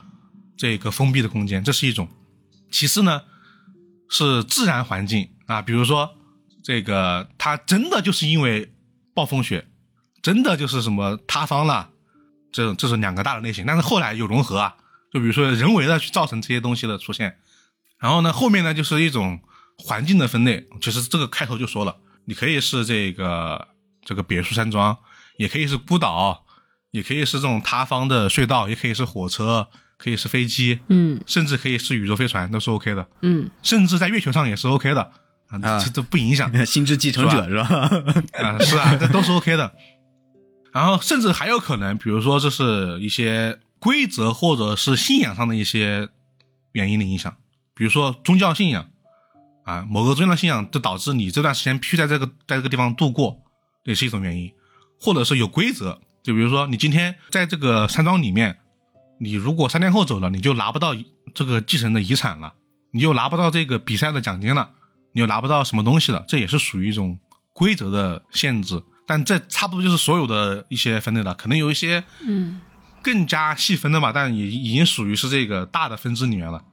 [0.56, 2.08] 这个封闭的空间，这是一种。
[2.70, 3.22] 其次呢，
[4.08, 6.16] 是自然环境啊，比如说
[6.62, 8.72] 这个它真的就是因为
[9.14, 9.68] 暴风雪，
[10.22, 11.90] 真的就是什么塌方了，
[12.50, 13.64] 这这是两个大的类型。
[13.66, 14.74] 但是后来有融合啊，
[15.12, 17.36] 就比如说人为的去造成这些东西的出现，
[17.98, 19.40] 然后呢，后面呢就是一种
[19.78, 23.68] 环境的分类，其实这个开头就说了，你可以是这个
[24.04, 24.96] 这个别墅山庄，
[25.36, 26.44] 也可以是孤岛，
[26.90, 35.02] 也可以是这种塌方的隧道，也可以是火车，可以是飞机，嗯甚至可以是宇宙飞船，都是 OK 的，嗯甚至在月球上也是 OK 的
[35.48, 36.50] 啊，啊这都不影响。
[36.66, 37.66] 心之继承者是吧？
[38.32, 39.72] 啊，是啊，这都是 OK 的。
[40.72, 46.08] 然后甚至还有可能，比如说这是一些规则或者是信仰上的一些
[46.72, 47.36] 原因的影响，
[47.74, 48.88] 比如说宗教信仰
[49.64, 53.43] 啊，某个宗教信仰就导致你这段时间必须在这个在这个地方度过，
[53.84, 54.52] 也是一种原因，
[55.00, 58.58] 或者是有规则，就比如说你今天在这个山庄里面，
[59.18, 60.94] 你如果三天后走了，你就拿不到
[61.34, 62.54] 这个继承的遗产了，
[62.90, 64.70] 你就拿不到这个比赛的奖金了。
[65.12, 67.16] 你又拿不到什么东西了，这也是属于一种
[67.52, 68.82] 规则的限制。
[69.06, 72.60] 但这差不多就是所有的一些分类了，可能有一些嗯
[73.00, 76.64] 更加细分的吧，但也已经属于是这个大的分支里面了。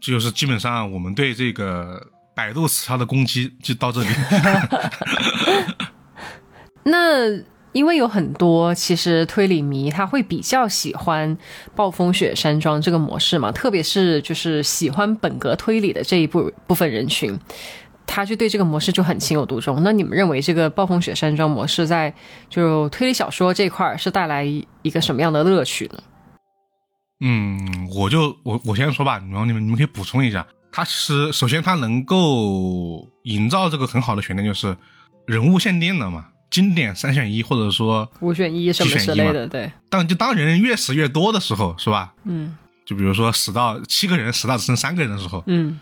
[0.00, 4.08] 这就是基本上我们对这个百度词条的攻击就到这里。
[6.84, 7.30] 那
[7.72, 11.36] 因为有很多其实推理迷他会比较喜欢
[11.74, 17.38] 暴风雪山庄这个模式嘛，特别是就是喜欢本格推理的这一部部分人群，
[18.06, 19.82] 他就对这个模式就很情有独钟。
[19.82, 22.12] 那你们认为这个暴风雪山庄模式在
[22.50, 26.02] 就推理小说这块是带来一个什么样的乐趣呢？
[27.24, 30.46] 嗯，我就我我先说吧，然后你们你们可以补充一下。
[30.72, 34.76] 它其实首先它能够营造这个很好的悬念，就是
[35.26, 42.12] 人物限定的嘛，经典三选一，或者说五选一什么之类的，对，当就当人越死越多的时候，是吧？
[42.24, 42.56] 嗯。
[42.84, 45.78] 就比如说死到七个人，死到只剩三个人的时候，嗯，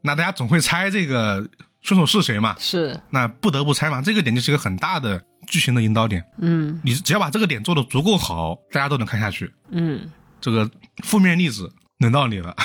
[0.00, 1.46] 那大家总会猜这个
[1.82, 2.56] 凶手是谁嘛？
[2.58, 6.24] 是，那不得不猜嘛，这个点就是一个很大的剧情的引导点。
[6.38, 6.80] 嗯。
[6.82, 9.52] 你只要把这个点做的足够好，大家都能看下去。
[9.70, 10.08] 嗯。
[10.40, 10.70] 这个
[11.02, 12.56] 负面例子轮到你了。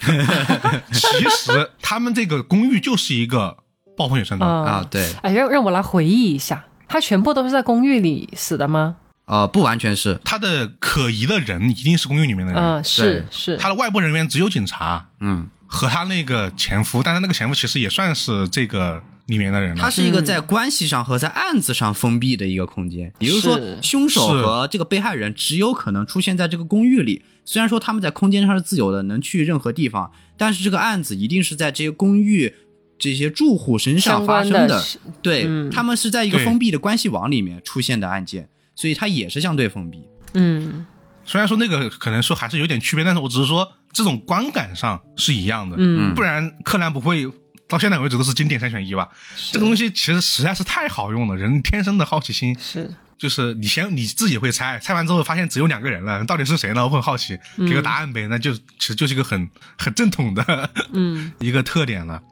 [0.92, 3.56] 其实他们这个公寓就是一个
[3.96, 8.96] 暴风雪山庄，啊啊，对，哎，让让我来回忆一下，他全部都是在公寓里死的吗？
[9.26, 19.82] 呃，不完全是，他的可疑的人一定是公寓里面的人，嗯，是是，他的外部人员只有警察嗯，和他那个前夫，但是那个前夫其实也算是这个里面的人了。
[19.82, 23.12] 它是一个在关系上和在案子上封闭的一个空间。
[23.18, 27.24] 也就是说，凶手和这个被害人只有可能出现在这个公寓里。
[27.44, 32.54] 虽然说他们在空间上是自由的，能去任何地方，但是这个案子一定是在这些公寓
[32.98, 34.68] 这些住户身上发生的。
[34.68, 34.84] 的
[35.22, 40.02] 对，嗯他们是在一个封闭的关系网里面出现的案件，所以它也是相对封闭。
[40.34, 40.86] 嗯
[41.24, 45.76] 虽然说那个可能说还是有点区别，但是我只是说这种观感上是一样的。
[45.78, 47.26] 嗯不然柯南不会
[47.68, 49.08] 到现在为止都是经典三选一吧？
[49.50, 56.84] 这个东西其实实在是太好用了，人天生的好奇心是，就是你先你自己会猜，猜完之后发现只有两个人了，到底是谁呢？
[56.84, 62.22] 我很好奇，给个答案呗，那就其实就是一个很很正统的嗯 一个特点了。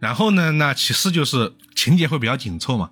[0.00, 2.90] 然后呢，那其次就是情节会比较紧凑嘛。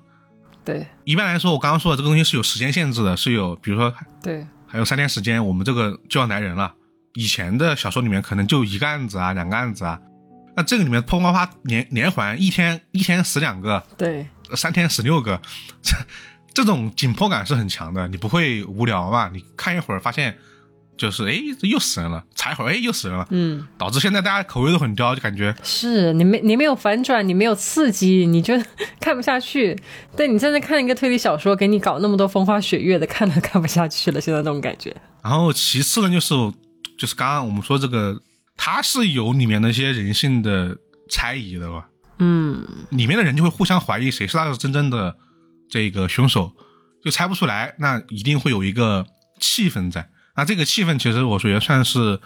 [0.65, 3.93] 对一般来说，我刚刚说的这个东西是有时间限制的，是有比如说
[4.23, 6.75] 对，还有三天时间，我们这个就要来人了。
[7.15, 9.99] 以前的小说里面可能就一个案子啊，两个案子啊，
[10.55, 15.41] 那这个里面啪啪啪连连环，一天一天死两个，对，三天死六个，
[15.81, 15.97] 这
[16.53, 19.31] 这种紧迫感是很强的，你不会无聊吧？
[19.33, 20.37] 你看一会儿发现
[20.99, 28.55] 就是哎又死人了，查一会儿哎又死人了，嗯，导致现在大家口味都很刁，就感觉是你没你没有反转，你没有刺激，你就
[29.01, 29.79] 看不下去。
[30.17, 34.21] 对你在那看一个推理小说，给你搞那么多风花雪月的，看都看不下去了。
[34.21, 36.35] 现在那种感觉，然后其次呢，就是
[36.99, 38.21] 就是刚刚我们说这个，
[38.57, 40.77] 它是有里面的一些人性的
[41.09, 41.87] 猜疑的吧？
[42.19, 45.17] 嗯里面的人就会互相怀疑谁是那个真正的
[45.71, 46.51] 这个凶手，
[47.05, 49.07] 就猜不出来，那一定会有一个
[49.39, 50.09] 气氛在。
[50.39, 52.21] 那这个气氛其实我觉得算是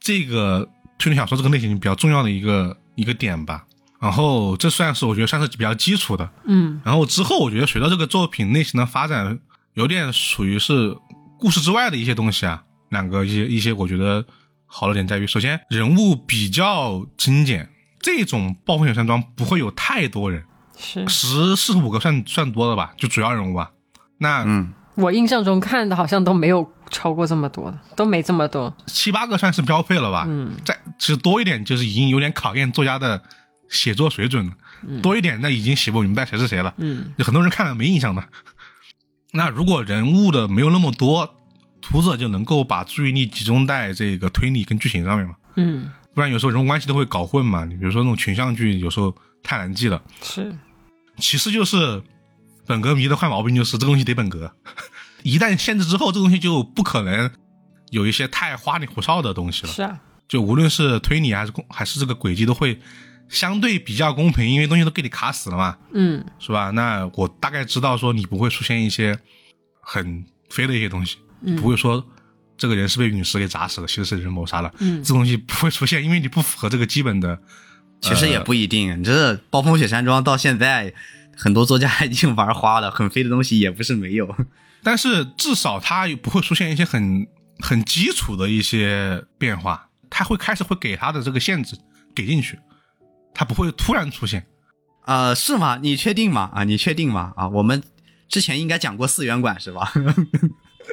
[0.00, 3.64] 这个推理小说这个类型比较重要的一个一个点吧。
[4.00, 6.28] 然后这算是我觉得算是比较基础的。
[6.44, 9.38] 嗯然后之后我觉得随着这个作品类型的发展，
[9.74, 10.96] 有点属于是
[11.38, 12.64] 故事之外的一些东西啊。
[12.88, 14.24] 两个一些一些我觉得
[14.66, 17.68] 好的点在于，首先人物比较精简，
[18.00, 20.44] 这种暴风雪山庄不会有太多人，
[20.76, 23.70] 是十四五个算算多了吧，就主要人物吧。
[24.18, 28.74] 那嗯，我印象中看的好像都没有超过这么多的，都没这么多。
[28.86, 30.24] 七八个算是标配了吧。
[30.28, 33.22] 嗯，再其实多一点就是已经有点考验作家的
[33.68, 34.52] 写作水准了。
[35.02, 36.72] 多一点那已经写不明白谁是谁了。
[36.76, 38.22] 嗯有很多人看了没印象的。
[39.32, 41.34] 那如果人物的没有那么多，
[41.80, 45.34] 读者就能够把注意力集中在这个推理跟剧情上面嘛。
[45.56, 47.64] 嗯，不然有时候人物关系都会搞混嘛。
[47.64, 50.00] 你比如说那种群像剧，有时候太难记了。
[50.22, 50.54] 是
[51.18, 52.02] 其次就是
[52.66, 54.52] 本格迷的坏毛病，就是这个东西得本格，
[55.22, 57.30] 一旦限制之后，这个东西就不可能
[57.90, 59.72] 有一些太花里胡哨的东西了。
[59.72, 62.80] 是啊，就无论是推理还是公还是这个轨迹都会
[63.28, 66.70] 相对比较公平，因为东西都给你卡死了嘛，嗯是吧？
[66.70, 69.18] 那我大概知道说你不会出现一些
[69.80, 71.18] 很飞的一些东西，
[71.56, 72.04] 不会说
[72.56, 77.40] 这个人是被陨石给砸死了，其实是人谋杀了，嗯这东西不会出现，因为你不符合这个基本的。
[78.02, 80.92] 其实也不一定，你这暴风雪山庄到现在，
[81.34, 84.36] 很多作家已经玩花了，很飞的东西也不是没有。
[84.86, 87.26] 但是至少它不会出现一些很
[87.58, 91.76] 很基础的一些变化，它会开始会给它的这个限制
[92.14, 92.56] 给进去，
[93.34, 94.46] 它不会突然出现。
[95.04, 95.80] 呃，是吗？
[95.82, 96.48] 你确定吗？
[96.54, 97.32] 啊，你确定吗？
[97.34, 97.82] 啊，我们
[98.28, 99.92] 之前应该讲过四元馆是吧？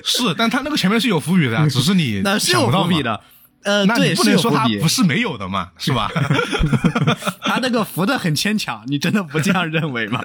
[0.03, 3.03] 是，但它那个前面是有伏笔的， 只是你那是有想不到嘛伏笔。
[3.03, 3.21] 的。
[3.63, 4.87] 呃，对，那你不能说它不。
[4.87, 6.09] 是没有的嘛，是吧？
[7.45, 10.19] 他那个伏的很牵强，你真的不这样认为吗？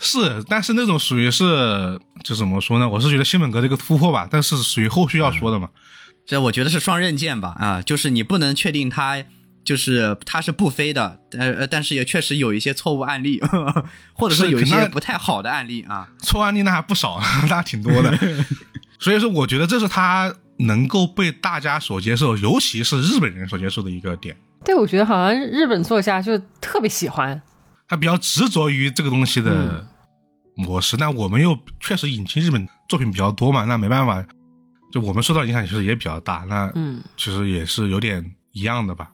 [0.00, 2.88] 是，但是那种属于是就怎么说呢？
[2.88, 5.68] 我是觉得新本格这个突破吧，但是属于后续要说的嘛。
[6.26, 9.22] 这我觉得是双刃剑吧，啊，就是你不能确定它
[9.62, 13.40] 就是它是不飞的，呃，呃但是也确实有一些错误案例，
[14.14, 16.08] 或者是有一些不太好的案例啊。
[16.20, 18.18] 错案例那还不少， 那还挺多的。
[18.98, 24.36] 所以说，我觉得这是他能够被大家所接受，尤其是日本人所接受的一个点。
[24.64, 27.40] 对，我觉得好像日本作家就特别喜欢。
[27.88, 29.84] 他比较执着于这个东西的
[30.54, 34.24] 模式，那我们又确实引进日本作品比较多嘛，那没办法，
[34.92, 39.12] 就我们受到影响其实也比较大，那嗯其实也是有点一样的吧。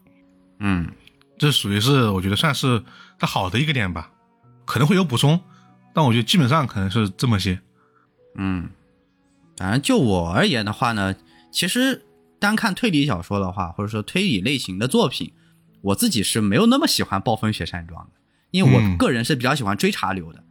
[0.58, 0.90] 嗯，
[1.38, 2.82] 这属于是我觉得算是
[3.18, 4.10] 它好的一个点吧，
[4.64, 5.40] 可能会有补充，
[5.94, 7.60] 但我觉得基本上可能是这么些。
[8.36, 8.68] 嗯，
[9.56, 11.14] 反正就我而言的话呢，
[11.52, 12.04] 其实
[12.38, 15.32] 单看推理小说的话，或者说推理类型的作品，
[15.82, 18.12] 我自己是没有那么喜欢《暴风雪山庄》的，
[18.50, 20.42] 因为我嗯个人是比较喜欢追查流的，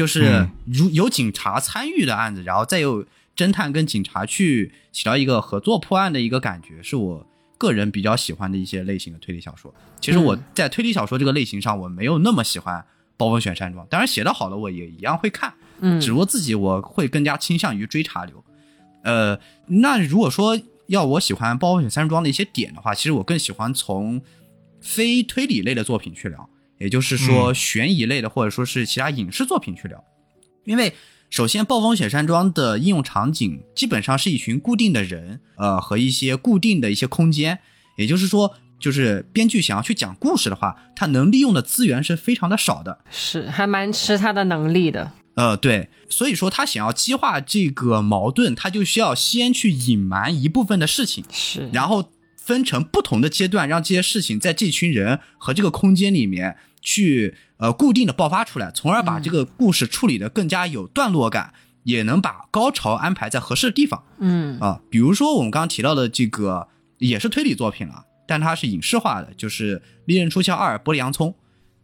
[0.00, 3.04] 就是嗯如有警察参与的案子，然后再有
[3.36, 7.26] 侦探跟警察去起到一个合作破案的一个感觉，是我
[7.58, 9.74] 个人比较喜欢的一些类型的推理小说。
[10.00, 12.80] 其实我嗯在推理小说这个类型上，我没有那么喜欢
[13.18, 15.52] 《暴风雪山庄》，当然写的好的我也一样会看。
[15.80, 18.42] 嗯只不过自己我会更加倾向于追查流。
[19.04, 24.22] 呃，那如果说要我喜欢《暴风雪山庄》的一些点的话，其实我更喜欢从
[24.80, 26.49] 非推理类的作品去聊，
[26.80, 30.02] 也就是说悬疑类的或者说是其他影视作品去聊。
[30.64, 30.92] 因为
[31.28, 37.60] 首先，《暴风雪山庄》的应用场景基本上是一群固定的人，呃，和一些固定的一些空间，
[37.96, 38.56] 也就是说。
[38.80, 43.04] 就是编剧想要去讲故事的话，他能利用的资源是非常的少的。
[43.10, 45.12] 是还蛮吃他的能力的。
[45.34, 61.52] 呃，对，所以说他想要激化这个矛盾，他就需要先去隐瞒一部分的事情，是，然后分成不同的阶段，让这些事情在这群人和这个空间里面去呃固定的爆发出来，从而把这个故事处理的更加有段落感，
[61.84, 64.80] 也能把高潮安排在合适的地方嗯啊。
[64.90, 66.68] 比如说我们刚刚提到的这个
[66.98, 71.28] 也是推理作品了，但它是影视化的，就是《利刃出鞘二：玻璃洋葱》。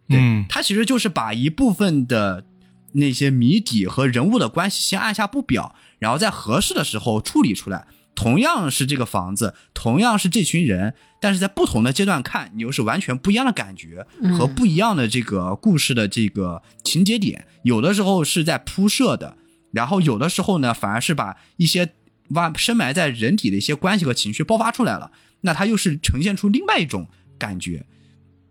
[0.08, 2.44] 对嗯它其实就是把一部分的
[2.92, 7.86] 那些谜底和人物的关系先按下不表，然后在合适的时候处理出来。
[8.16, 14.04] 同样是这个房子，同样是这群人，但是在不同的阶段看，你又是完全不一样的感觉
[14.36, 17.46] 和不一样的这个故事的这个情节点。
[17.62, 19.36] 有的时候是在铺设的，
[19.70, 21.92] 然后有的时候呢，反而是把一些
[22.30, 25.12] 挖深埋在人体的一些关系和情绪爆发出来了。
[25.42, 27.06] 那它又是呈现出另外一种
[27.38, 27.84] 感觉。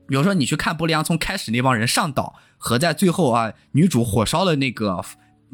[0.08, 5.04] 比如说，你去看《玻璃洋葱》开始那帮人上岛，和在最后啊女主火烧了那个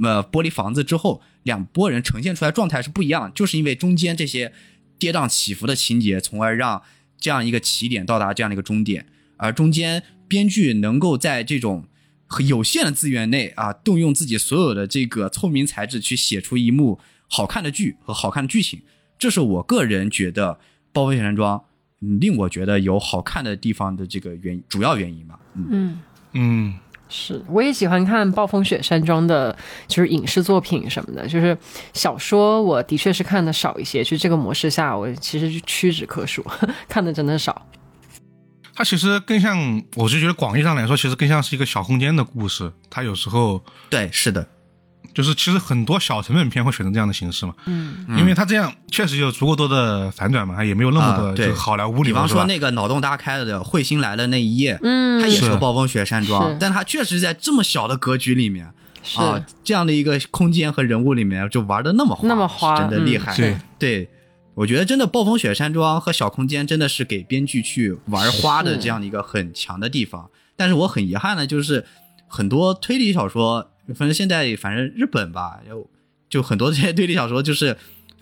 [0.04, 4.54] 呃玻璃房子之后，两拨人呈现出来状态是不一样的，就是因为中间这些
[4.98, 6.82] 跌宕起伏的情节，从而让
[7.20, 11.86] 这样一个起点到达这样的一个终点，而中间编剧能够在这种
[12.48, 18.82] 有限的资源内啊，动用自己所有的这个聪明才智去写出一幕好看的剧和好看的剧情，
[19.20, 20.54] 这是我个人觉得
[20.94, 21.60] 《暴风雪山庄》
[22.02, 25.40] 嗯令我觉得有好看的地方的这个原主要原因吧。
[25.56, 26.00] 嗯嗯。
[26.34, 26.74] 嗯，
[27.14, 29.54] 是，我也喜欢看《暴风雪山庄》的，
[29.86, 31.28] 就是影视作品什么的。
[31.28, 31.56] 就是
[31.94, 34.02] 小说，我的确是看的少一些。
[34.02, 36.42] 就这个模式下，我其实屈指可数，
[36.88, 37.68] 看的真的少。
[38.74, 42.72] 它其实更像，我就觉得广义上来说，其实更像是一个小空间的故事。
[42.90, 44.48] 它有时候对，是的，
[45.14, 52.28] 就是其实很多小成本片会选择这样的形式嘛，嗯因为它这样确实有足够多的反转嘛，也没有那么多就好莱坞里比方？
[52.28, 58.68] 说那个脑洞大开的《彗星来了》那一夜，嗯，它也是个暴风雪山庄，但它确实在这么小的格局里面、
[59.18, 63.34] 啊，这样的一个空间和人物里面就玩的那么花，那么花真的厉害。
[63.34, 64.10] 嗯对对，
[64.54, 70.30] 我觉得真的暴风雪山庄和小空间真的是给编剧去玩花的这样的一个很强的地方。
[70.56, 71.84] 但是我很遗憾的就是，
[72.28, 75.90] 很多推理小说，反正现在反正日本吧，有
[76.30, 77.78] 就很多这些推理小说就是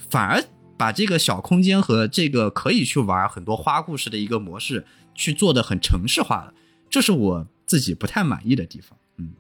[0.10, 0.44] 反而
[0.78, 6.54] 把这个小空间和这个可以去玩很多花故事的一个模式去做的很城市化了，
[6.90, 8.98] 这是我自己不太满意的地方。
[9.18, 9.32] 嗯，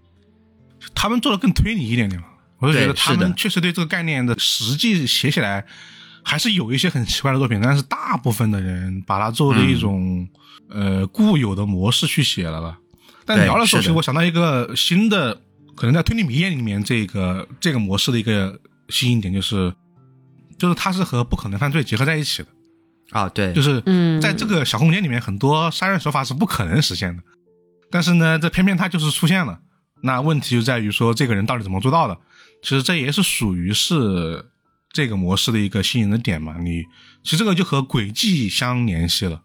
[0.93, 2.27] 他们做的更推理一点点嘛，
[2.59, 5.65] 我就觉得他们确实对这个概念的实际写起来
[6.21, 10.27] 还是有一些很奇怪的作品，但是大部分的人把它作为一种、
[10.67, 12.77] 呃固有的模式去写了吧。
[13.25, 15.41] 但聊的时候，其实我想到一个新的，
[15.79, 18.59] 可能在推理迷业里面这个这个模式的一个
[18.89, 19.73] 吸引点就是，
[20.57, 22.49] 就是它是和不可能犯罪结合在一起的。
[23.11, 27.23] 啊，对，就是嗯在这个小空间里面，很多杀人手法是不可能实现的，
[27.89, 29.57] 但是呢，这偏偏它就是出现了。
[30.03, 32.17] 那问题就在于说，这个人到底怎么做到的？
[32.61, 34.45] 其实这也是属于是
[34.91, 36.57] 这个模式的一个吸引的点嘛。
[36.59, 36.83] 你
[37.23, 39.41] 其实这个就和轨迹相联系了。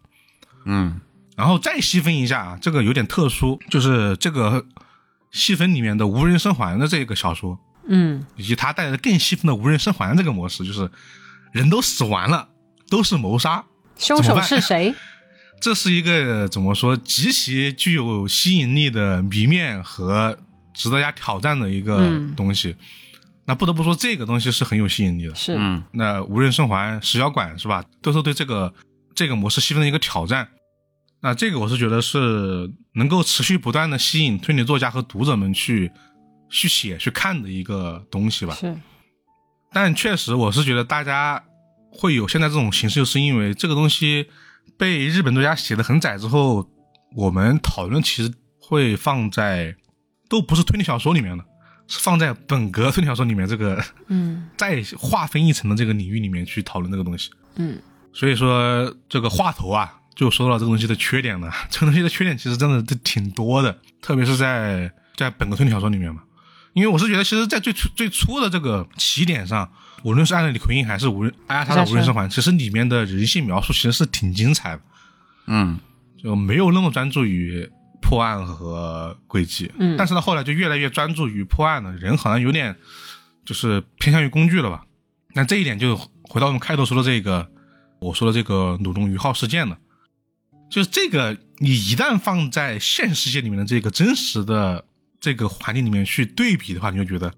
[0.65, 0.99] 嗯
[1.37, 4.65] 然后再细分一下啊，这个有点特殊，就是这个
[5.35, 10.89] 细分里面的无人生还的这个小说，嗯以及它带来的更细分的无人生还这个模式，就是
[11.51, 12.47] 人都死完了，
[12.89, 13.63] 都是谋杀，
[13.97, 14.95] 凶手是谁？
[15.59, 20.37] 这是一个怎么说极其具有吸引力的谜面和
[20.73, 22.75] 值得大家挑战的一个嗯东西。
[23.47, 25.35] 那不得不说，这个东西是很有吸引力的。
[25.35, 28.73] 是，嗯那无人生还、石小馆是吧，都是对这个
[29.13, 30.47] 这个模式细分的一个挑战。
[31.21, 35.91] 那这个我是觉得是能够持续不断的吸引推理作家和读者们去
[36.49, 38.53] 去写、去看的一个东西吧。
[38.53, 38.75] 是，
[39.71, 41.43] 但确实，我是觉得大家
[41.91, 44.27] 会有现在这种形式，就是因为这个东西
[44.77, 46.69] 被日本作家写的很窄之后，
[47.15, 49.75] 我们讨论其实会放在
[50.29, 51.43] 都不是推理小说里面的，
[51.87, 57.31] 是放在本格推理小说里面这个嗯 再划分一层的这个领域里面去讨论这个东西。
[57.55, 57.79] 嗯
[58.13, 61.51] 所以说，这个话头啊，就说到这个东西的缺点了。
[61.69, 66.21] 这个东西的缺点其实真的是挺多的，特别是在在本格推理小说里面嘛。
[66.73, 69.71] 因为我是觉得，其实，在最初最初的这个起点上，
[70.03, 74.81] 无论是按照李奎英还是无人阿亚塔的无人生还，其实里面的人性描述其实是挺精彩的，
[75.47, 75.79] 嗯
[76.21, 77.69] 就没有那么专注于
[78.01, 79.71] 破案和轨迹。
[79.79, 82.75] 嗯但是呢，后来就越来越专注于破案了，人好像有点
[83.45, 84.83] 就是偏向于工具了吧？
[85.33, 87.49] 那这一点就回到我们开头说的这个，
[87.99, 89.77] 我说的这个鲁东鱼号事件了，
[90.69, 94.83] 就是这个你一旦放在现实世界里面的这个真实的
[95.19, 97.33] 这个环境里面去对比的话，你就觉得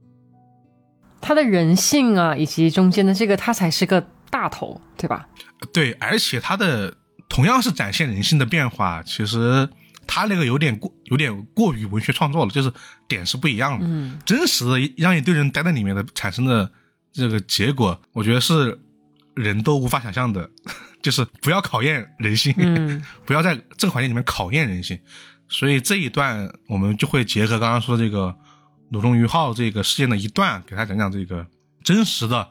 [1.21, 3.99] 他的人性啊，以及中间的这个，他才是个
[4.29, 5.27] 大头，对吧？
[5.73, 6.95] 对，而且他的
[7.27, 9.67] 同样是展现人性的变化，其实
[10.05, 12.71] 他那个有点过有点过于文学创作了，就是
[13.07, 13.85] 点是不一样的。
[13.89, 16.71] 嗯真实的让一堆人待在里面的产生的
[17.11, 18.79] 这个结果，我觉得是
[19.35, 20.49] 人都无法想象的，
[21.01, 24.99] 就是不要考验人性，嗯 不要在这个环境里面考验人性。
[25.49, 28.35] 所以这一段我们就会结合刚刚说的这个
[28.89, 31.45] 鲁中鱼号这个事件的一段，给他讲讲这个
[31.83, 32.49] 真实的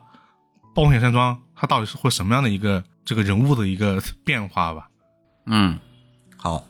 [0.75, 4.89] 暴风雪山庄它到底是会什么样的一个这个人物的一个变化吧。
[5.45, 5.79] 嗯，
[6.37, 6.67] 好，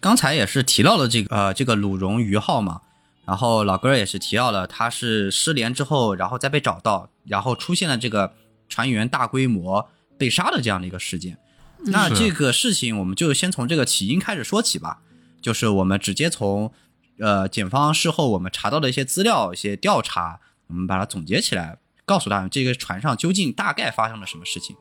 [0.00, 2.82] 刚才也是提到了这个呃这个鲁荣鱼号嘛，
[3.24, 8.34] 然后老哥儿也是提到了他是失联之后，然后再被找到，然后出现了这个
[8.68, 9.88] 船员大规模
[10.18, 11.38] 被杀的这样的一个事件。
[11.86, 14.98] 那这个事情我们就先从这个起因开始说起吧，
[15.40, 16.72] 就是我们直接从
[17.18, 24.74] 呃检方事后我们查到的一些资料、一些调查，我们把它总结起来，告诉大家这个船上究竟大概发生了什么事情。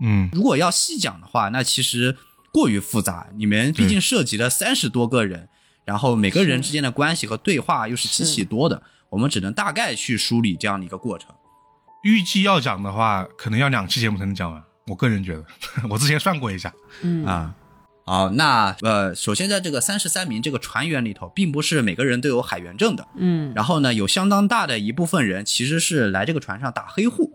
[0.00, 2.16] 嗯，如果要细讲的话，那其实
[2.52, 3.28] 过于复杂。
[3.36, 5.48] 你们毕竟涉及了三十多个人，
[5.84, 11.34] 然后每个人之间的关系和对话又是极其多的，我们只能大概去梳理这样的一个过程。
[12.04, 14.62] 预计要讲的话，可能要两期节目才能讲完。
[14.86, 15.44] 我个人觉得，
[15.88, 16.72] 我之前算过一下，
[17.02, 17.54] 嗯啊。
[18.04, 23.06] 好，那呃，首先在这个三十三名这个船员里头，并不是每个人都有海员证的。
[23.16, 27.32] 嗯然后呢，有相当大的一部分人其实是来这个船上打黑户，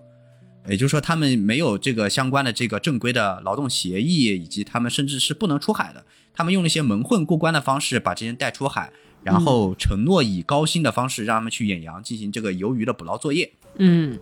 [0.68, 6.04] 也就是说，他们没有这个相关的这个正规的劳动协议，以及他们甚至是不能出海的。
[6.34, 8.92] 他们用了一些蒙混过关的方式把这些人带出海，
[9.24, 13.50] 然后承诺以高薪的方式让他们去远洋进行这个鱿鱼的捕捞作业。
[13.78, 14.20] 嗯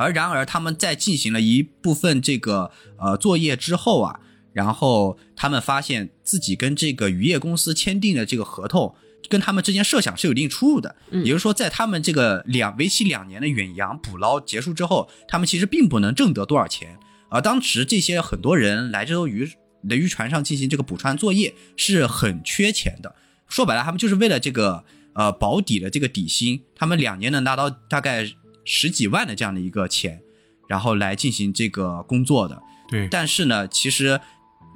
[0.00, 4.20] 而然而，他们在进行了一部分这个呃作业之后啊，
[4.54, 8.94] 然后他们发现自己跟这个渔业公司签订的这个合同，
[9.28, 10.96] 跟他们之间设想是有一定出入的。
[11.10, 16.98] 嗯也就是说，在他们这个两为期两年的远洋捕捞结束之后，他们其实并不能挣得多少钱。
[17.28, 19.48] 而当时这些很多人来这艘渔
[19.88, 23.14] 的渔船上进行这个捕船作业是很缺钱的。
[23.46, 24.84] 说白了，他们就是为了这个
[25.14, 28.28] 呃保底的这个底薪，他们两年能拿到大概
[28.72, 30.22] 十几万的这样的一个钱，
[30.68, 32.62] 然后来进行这个工作的。
[32.88, 34.20] 对，但是呢，其实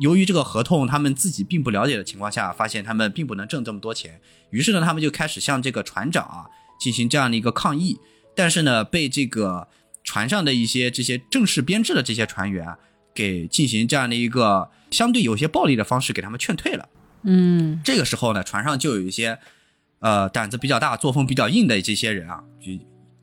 [0.01, 4.21] 由于这个合同他们自己并不了解的情况下，发现他们并不能挣这么多钱，
[4.51, 8.01] 于是呢，他们就开始向这个船长啊进行这样的一个抗议。
[8.35, 9.69] 但是呢，被这个
[10.03, 12.77] 船上的一些这些正式编制的这些船员啊
[13.15, 16.89] 给进行这样的一个相对有些暴力的方式给他们劝退了。
[17.23, 19.39] 嗯这个时候呢，船上就有一些
[20.01, 22.73] 呃胆子比较大、作风比较硬的这些人啊，就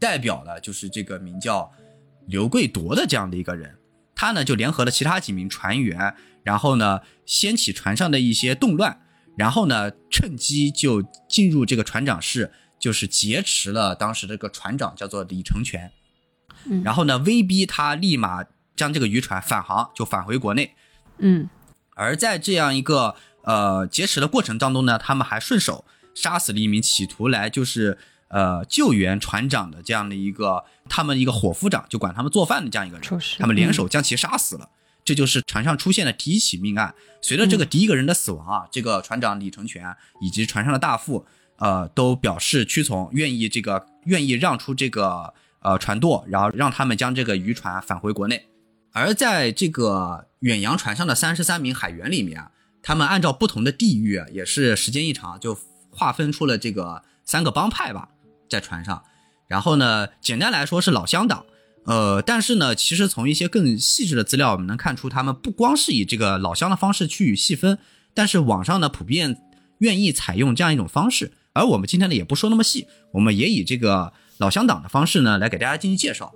[0.02, 1.72] 代表了就是这个名叫
[2.26, 3.78] 刘贵铎的这样的一个人，
[4.16, 9.00] 他呢就联合了其他几名船员，然后呢掀起船上的一些动乱，
[9.38, 15.92] 然后呢趁机就进入这个船长室，就是劫持了当时这个船长叫做李成全，
[16.66, 16.82] 嗯。
[16.84, 18.44] 然后呢威逼他立马
[18.76, 20.74] 将这个渔船返航，就返回国内。
[21.20, 21.48] 嗯。
[21.94, 25.86] 而在这样一个呃劫持的过程当中呢，他们还顺手
[26.16, 28.00] 杀死了一名企图来就是
[28.32, 34.70] 呃救援船长的这样的一个他们一个伙夫长，就管他们做饭的这样一个人他们联手将其杀死了。
[35.04, 36.94] 这就是船上出现的第一起命案。
[37.24, 41.26] 随着这个第一个人的死亡啊，这个船长李成全以及船上的大副，
[41.58, 48.46] 呃，都表示屈从，愿意这个愿意让出这个呃船舵，然后让他们将这个渔船返回国内。
[48.94, 52.52] 而在这个远洋船上的三十三名海员里面啊，
[52.84, 55.58] 他们按照不同的地域啊，也是时间一长就
[55.90, 58.10] 划分出了这个三个帮派吧，
[58.52, 59.02] 在船上。
[59.48, 61.46] 然后呢，简单来说是老乡党。
[61.86, 67.80] 呃，但是呢，其实从一些更细致的资料，我们能看出，他们不光是以这个老乡的方式去细分，
[68.14, 69.42] 但是网上呢普遍
[69.80, 71.32] 愿意采用这样一种方式。
[71.54, 76.32] 而我们今天呢也不说那么细，我们也以这个老乡党的方式呢来给大家进行介绍。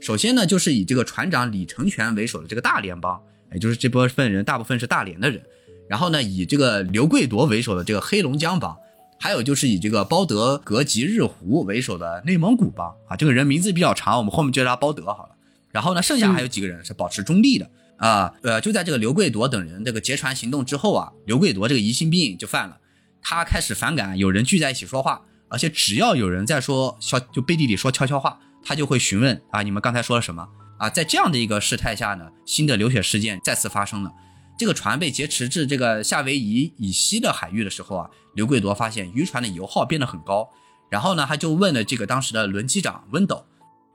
[0.00, 3.20] 首先呢，就是以这个船长李成全为首的这个大连帮，
[3.52, 5.40] 也就是这部分人大部分是大连的人。
[5.88, 8.76] 然后呢，以这个刘贵铎为首的这个黑龙江帮，
[9.20, 15.34] 还有就是以这个包德格吉日湖为首的内蒙古帮啊，这个人名字比较长，我们后面就叫他包德好了。
[15.70, 22.78] 然后呢，剩下还有几个人是保持中立的啊、呃，就在这个刘贵铎等人这个劫船行动之后啊，刘贵铎这个疑心病就犯了，
[23.20, 30.48] 他开始反感有人聚在一起说话，而且只要有人在说悄就背地里说悄悄话，他就会询问啊你们刚才说了什么
[30.78, 30.88] 啊？
[30.88, 34.12] 在这样的一个事态下呢，新的流血事件再次发生了。
[34.58, 40.50] 这个船被劫持至这个夏威夷以西的海域的时候啊，刘贵铎发现渔船的油耗变得很高，
[40.90, 43.46] 然后呢，他就问了这个当时的轮机长温斗，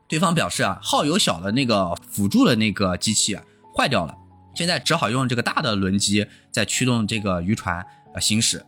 [0.07, 3.43] 对方表示啊，耗油小的那个辅助的那个机器啊
[3.76, 4.16] 坏掉了，
[4.55, 7.86] 现在只好用这个大的轮机在驱动这个渔船
[8.16, 8.66] 呃行驶，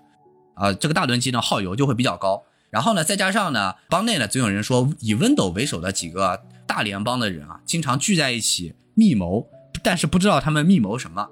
[0.55, 2.43] 啊、这个大轮机呢耗油就会比较高。
[2.69, 9.47] 然后呢，再加上呢，帮内呢总有人说以温斗为首的几个大联邦的人啊，经常聚在一起密谋，
[9.81, 11.29] 但是不知道他们密谋什么。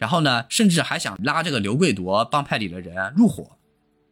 [0.00, 3.58] 然后呢，甚至还想拉这个刘贵夺帮派里的人入伙。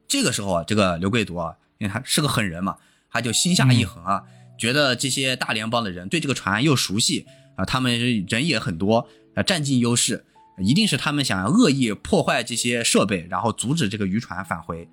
[0.07, 2.77] 这个时候啊，这个刘贵夺啊，因为他是个狠人嘛，
[3.11, 4.23] 他就心下一横啊，
[4.59, 7.27] 觉得这些大联邦的人对这个船又熟悉
[7.57, 10.27] 啊，他们人也很多，啊，占尽优势，
[10.63, 14.87] 一定是他们想要恶意破坏这些设备，然后阻止这个渔船返回。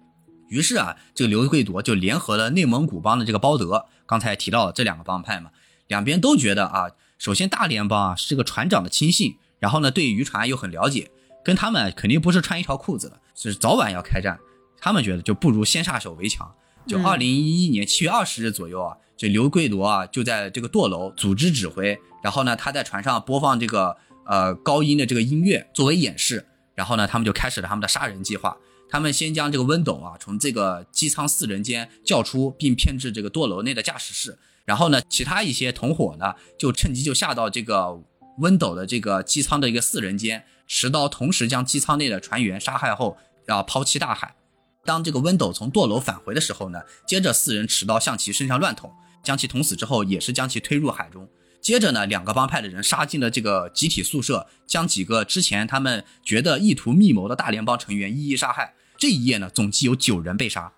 [0.47, 5.51] 于是啊，这个刘贵夺就联合了内蒙古帮的这个包德，刚才提到了这两个帮派嘛，
[5.87, 11.09] 两边都觉得啊，首先大联邦啊是这个船长的亲信，然后呢对渔船又很了解，
[11.43, 14.39] 跟他们肯定不是穿一条裤子的，是早晚要开战。
[14.77, 16.53] 他们觉得就不如先下手为强。
[16.85, 26.45] 就嗯二零一一年七月二十日左右啊，这刘贵铎啊就在这个舵楼组织指挥，然后呢他在船上播放这个呃高音的这个音乐作为演示，
[26.75, 28.55] 然后呢他们就开始了他们的杀人计划。
[28.87, 34.37] 他们先将这个温斗啊从这个机舱四人间叫出，并骗至这个舵楼内的驾驶室。
[34.63, 37.99] 然后呢，其他一些同伙呢就趁机就下到这个
[38.39, 43.17] 温斗的这个机舱的一个四人间，持刀同时将机舱内的船员杀害后，
[43.47, 44.35] 要抛弃大海。
[44.83, 51.27] 当这个温斗从舵楼返回的时候呢，接着四人持刀向其身上乱捅，将其捅死之后，也是将其推入海中。
[51.59, 58.75] 接着呢，两个帮派的人杀进了这个集体宿舍，将几个之前他们觉得意图密谋的大联邦成员一一杀害。
[58.97, 60.71] 这一夜呢，总计有九人被杀，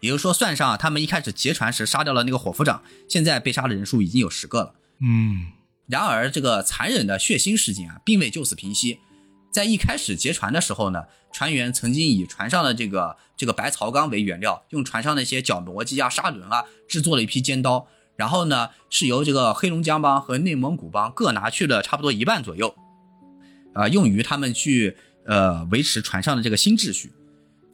[0.00, 4.74] 也就是说，算上他们一开始劫船时杀掉了那个伙夫长，现在被杀的人数已经有十个了。
[5.00, 5.48] 嗯
[5.88, 9.00] 然而，这个残忍的血腥事件啊，并未就此平息。
[9.50, 17.86] 在一开始劫船的时候呢，船员曾经以船上的这个这个白槽钢为原料，用船上那些绞磨机啊、砂轮啊，制作了一批尖刀。
[18.16, 22.74] 然后呢，是由这个黑龙江帮和内蒙古帮各拿去了差不多一半左右，
[23.74, 27.12] 啊、用于他们去呃维持船上的这个新秩序。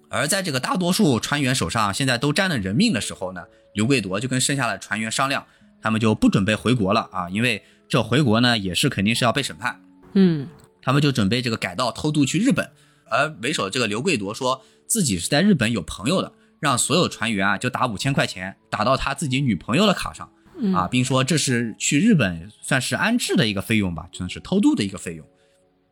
[0.08, 3.44] 而在这个大多数船员手上现在都沾了人命的时候呢，
[3.74, 5.44] 刘贵铎就跟剩下的船员商量，
[5.82, 9.80] 他们就不准备回国了啊，因为这回国呢也是肯定是要被审判，
[10.12, 10.48] 嗯
[10.82, 12.70] 他们就准备这个改道偷渡去日本。
[13.10, 25.26] 而为首的这个刘贵夺说自己是在日本有朋友的，让所有船员啊就打五千块钱打到他自己女朋友的卡上嗯啊，并说这是去日本算是安置的一个费用吧，算是偷渡的一个费用。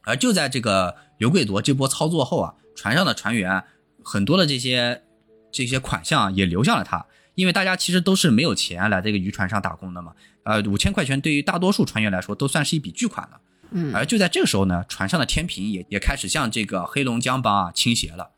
[0.03, 3.65] 而就在这个刘贵夺这波操作后啊，船上的船员啊
[4.05, 5.03] 很多的这些
[5.51, 7.07] 这些款项啊也流向了他，
[7.37, 10.13] 因为大家其实都是没有钱来这个渔船上打工的嘛。
[10.43, 13.41] 呃，五千块钱对于大多数船员来说都算是一笔巨款了。
[13.71, 18.33] 嗯，而就在这个时候呢，船上的天平也也开始向这个黑龙江帮啊倾斜了。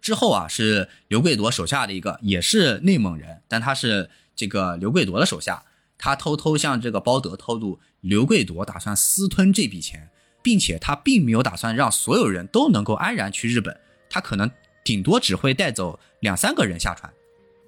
[0.00, 5.64] 之后啊，是刘贵铎手下的一个，也是内蒙人，但他是这个刘贵铎的手下。
[5.98, 10.10] 他偷偷向这个包德透露，刘贵铎打算私吞这笔钱，
[10.42, 13.78] 并且他并没有打算让所有人都能够安然去日本，
[14.10, 14.50] 他可能
[14.82, 17.08] 顶多只会带走两三个人下船。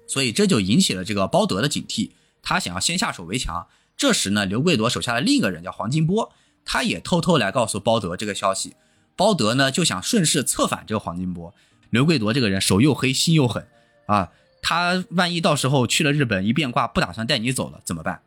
[0.07, 3.67] 所以这就引起了这个包德的警惕，他想要先下手为强。
[3.97, 6.31] 这时呢，刘贵铎手下的另一个人叫黄金波，
[6.65, 8.75] 他也偷偷来告诉包德这个消息。
[9.15, 11.53] 包德呢就想顺势策反这个黄金波。
[11.89, 13.65] 刘贵铎这个人手又黑心又狠
[14.07, 14.31] 啊，
[14.61, 18.21] 他万一到时候去了日本一变卦不打算带你走了怎么办？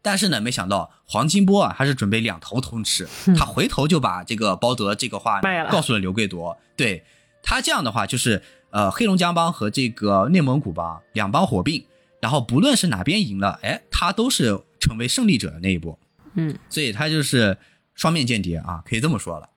[0.00, 5.40] 但是呢，没想到黄金波啊，他是准备两头通吃，他回头就把这个包德这个话
[5.70, 6.56] 告诉了刘贵铎。
[6.76, 7.04] 对
[7.42, 8.42] 他这样的话，就是
[8.74, 11.86] 呃，黑龙江帮和这个内蒙古帮两帮火并，
[12.18, 15.96] 然后不论是哪边赢了，哎，他都是成为胜利者的那一波。
[16.34, 17.56] 嗯，所以他就是
[17.94, 19.48] 双面间谍啊，可以这么说了。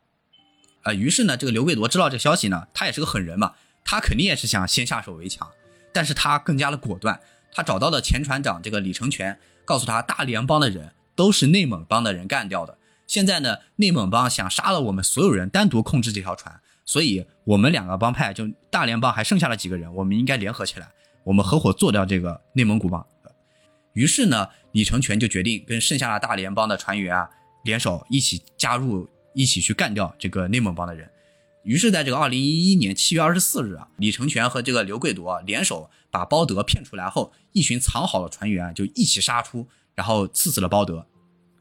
[0.84, 3.54] 呃，于是呢，这个刘贵铎知道这个消息呢，他也是个狠人嘛，
[3.84, 5.50] 他肯定也是想先下手为强，
[5.92, 7.20] 但是他更加的果断，
[7.52, 20.90] 他找到了前船长这个李成全，告诉他大连帮的人都是内蒙帮的人干掉的，现在呢，内蒙帮想杀了我们所有人，单独控制这条船，所以我们两个帮派就大联邦还剩下了几个人，我们应该联合起来，
[21.26, 23.06] 我们合伙做掉这个内蒙古帮。
[23.92, 27.30] 于是呢，李成全就决定跟剩下的大联邦的船员啊
[27.64, 31.10] 联手，一起加入，一起去干掉这个内蒙帮的人。
[31.64, 41.06] 于是，在这个二零一一年七月二十四日啊，李成全和这个刘贵铎联手把包德骗出来后，一群藏好的船员就一起杀出，然后刺死了包德，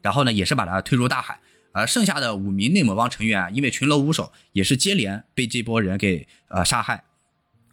[0.01, 1.41] 然后呢，也是把他推入大海。
[1.71, 7.03] 而剩下的五名内蒙帮成员啊，因为群龙无首，也是接连被这波人给呃杀害。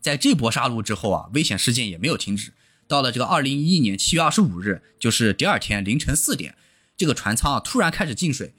[0.01, 2.53] 在这波杀戮之后啊，危险事件也没有停止。
[2.87, 6.55] 到了这个二零一一年七月二十五日，就是第二天凌晨四点，
[6.97, 8.55] 这个船舱啊突然开始进水，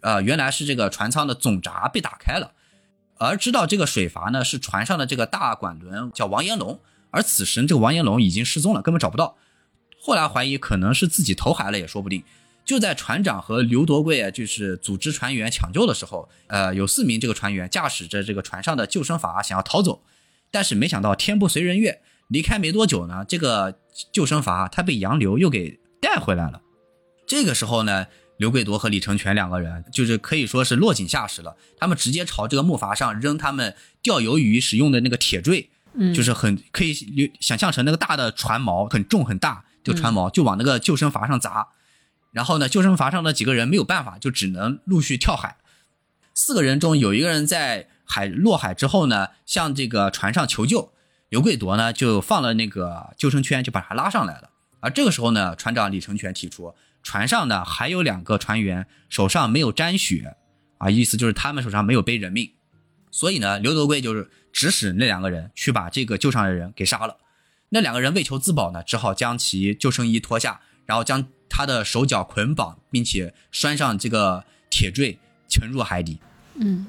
[0.00, 2.54] 呃，原来是这个船舱的总闸被打开了。
[3.18, 6.80] 而知道这个水阀呢是船上的这个大管轮叫王延龙，
[7.10, 9.36] 而此时这个王延龙已经失踪了，根本找不到。
[10.00, 12.22] 后来怀疑可能是自己投海了也说不定。
[12.66, 20.02] 就在船长和刘夺贵啊，就是组织船员抢救的时候，呃，有四名这个船员驾驶着这个船上的救生筏想要逃走，
[20.50, 23.78] 但是没想到天不遂人愿，离开没多久呢，这个
[24.10, 26.60] 救生筏它被洋流又给带回来了。
[27.24, 36.92] 这个时候呢，刘贵铎和李成全两个人就是可以说是落井下石了，他们直接朝这个木筏上扔他们钓鱿鱼使用的那个铁坠，嗯，就是很可以
[37.38, 41.68] 想象成那个大的船锚，很重很大，这个船锚就往那个救生筏上砸。
[42.36, 45.56] 然后呢，救生筏上的几个人没有办法，就只能陆续跳海。
[46.34, 50.92] 四个人中有一个人在海落海之后呢，向这个船上求救。
[51.30, 54.50] 刘贵铎呢就放了那个救生圈，就把他拉上来了。
[54.80, 60.36] 而这个时候呢，船长李成全提出，船上呢还有两个船员手上没有沾血，
[60.76, 62.52] 啊，意思就是他们手上没有背人命。
[63.10, 67.16] 所以呢，刘德贵就是指使那两个人去把这个救上来的人给杀了。
[67.70, 71.26] 那两个人为求自保呢，只好将其救生衣脱下，然后将
[71.56, 76.18] 他的手脚捆绑，并且拴上这个铁坠，沉入海底。
[76.56, 76.84] 嗯，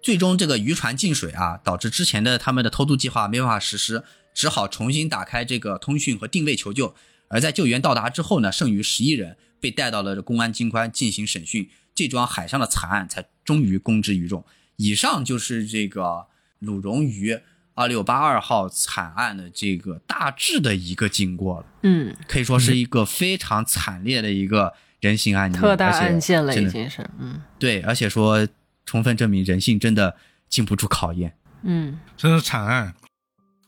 [0.00, 6.94] 最终这个渔船进水啊，导致之前的他们的偷渡计划没办法实施，只好重新打开这个通讯和定位求救。
[7.26, 14.44] 而在救援到达之后呢，剩余十一人被带到了公安机关进行审讯，这桩海上的惨案才终于公之于众。
[14.76, 16.26] 以上就是这个
[16.60, 17.40] 鲁荣鱼
[17.74, 28.46] 二六八二号惨案的这个大致的一个经过了，嗯，可以说是一个非常惨烈的一个人性案件，特大案件了，已经是，嗯对，而且说
[28.84, 30.16] 充分证明人性真的
[30.48, 31.34] 经不住考验。
[31.62, 32.94] 嗯真是惨案。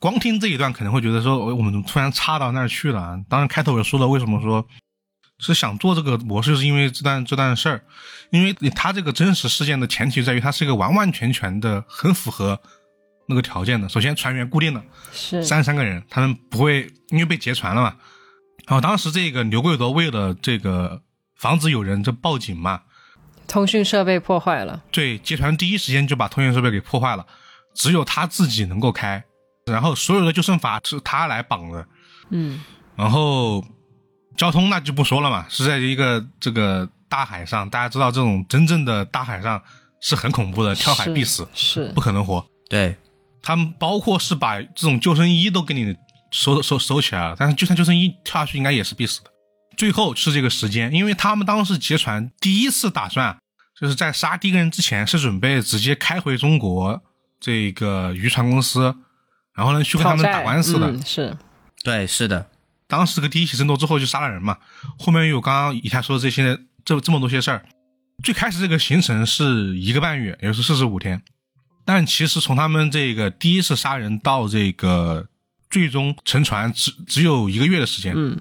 [0.01, 3.19] 光听这一段可能会觉得说，我我们突然插到那儿去了啊？
[3.29, 4.67] 当然开头我说了，为什么说
[5.39, 7.83] 是想做这个模式，就是因为这段这段事儿，
[8.31, 12.61] 因为他这个真实事件的前提在于它是一个完完全全的很符合
[13.27, 13.89] 那个条件的。
[13.89, 17.97] 首先船员固定的是，三十三个人，他们不会因为被劫船了嘛。
[18.67, 21.03] 然后当时这个刘贵德为了这个
[21.37, 22.81] 防止有人这报警嘛，
[23.47, 27.27] 通讯设备破坏了，对，劫船第一时间就把通讯设备给破坏了，
[27.75, 29.23] 只有他自己能够开，
[29.67, 31.87] 然后所有的救生筏是他来绑的，
[32.31, 32.63] 嗯。
[32.97, 33.63] 然后
[34.37, 39.61] 交通那就不说了嘛，是在一个这个大海上，大家知道这种真正的大海上
[40.01, 41.93] 是很恐怖的，跳海必死，是。
[41.95, 42.47] 不可能活。
[42.71, 42.97] 对，
[43.45, 45.95] 他们包括是把这种救生衣都给你
[46.31, 49.31] 收收收起来了，但是就算救生衣跳下去，应该也是必死的。
[49.77, 53.37] 最后是这个时间，因为他们当时劫船第一次打算，
[53.79, 57.03] 就是在杀第一个人之前，是准备直接开回中国
[57.39, 58.97] 这个渔船公司，
[59.55, 60.91] 然后呢去跟他们打官司的。
[60.91, 61.37] 嗯、是，
[61.83, 62.49] 对，是的，
[62.89, 64.57] 当时这个第一起争夺之后就杀了人嘛，
[64.99, 67.67] 后面有刚刚以下说的这些这这么多些事儿。
[68.23, 71.21] 最开始这个行程是一个半月，也就是四十五天，
[71.85, 75.27] 但其实从他们这个第一次杀人到这个
[75.71, 78.15] 最终沉船只只有一个月的时间。
[78.17, 78.41] 嗯，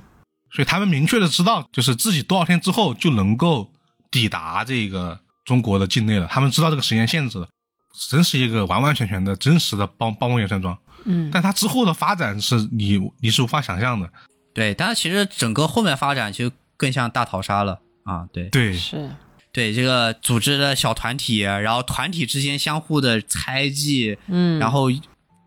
[0.51, 3.71] 所以他们明确的知道，就是自己多少天之后就能够
[4.09, 6.27] 抵达这个中国的境内了。
[6.27, 7.47] 他们知道这个时间限制了，
[8.09, 10.77] 真是一个完完全全的真实的暴暴风雪山庄。
[11.05, 14.09] 嗯，但他之后的发展是你你是无法想象的。
[14.53, 18.27] 对，但是其实整个后面发展就更像大逃杀了啊！
[18.31, 19.09] 对对，是，
[19.53, 24.87] 对，这个组织的小团体，然后团体之间相互的猜忌，嗯，然后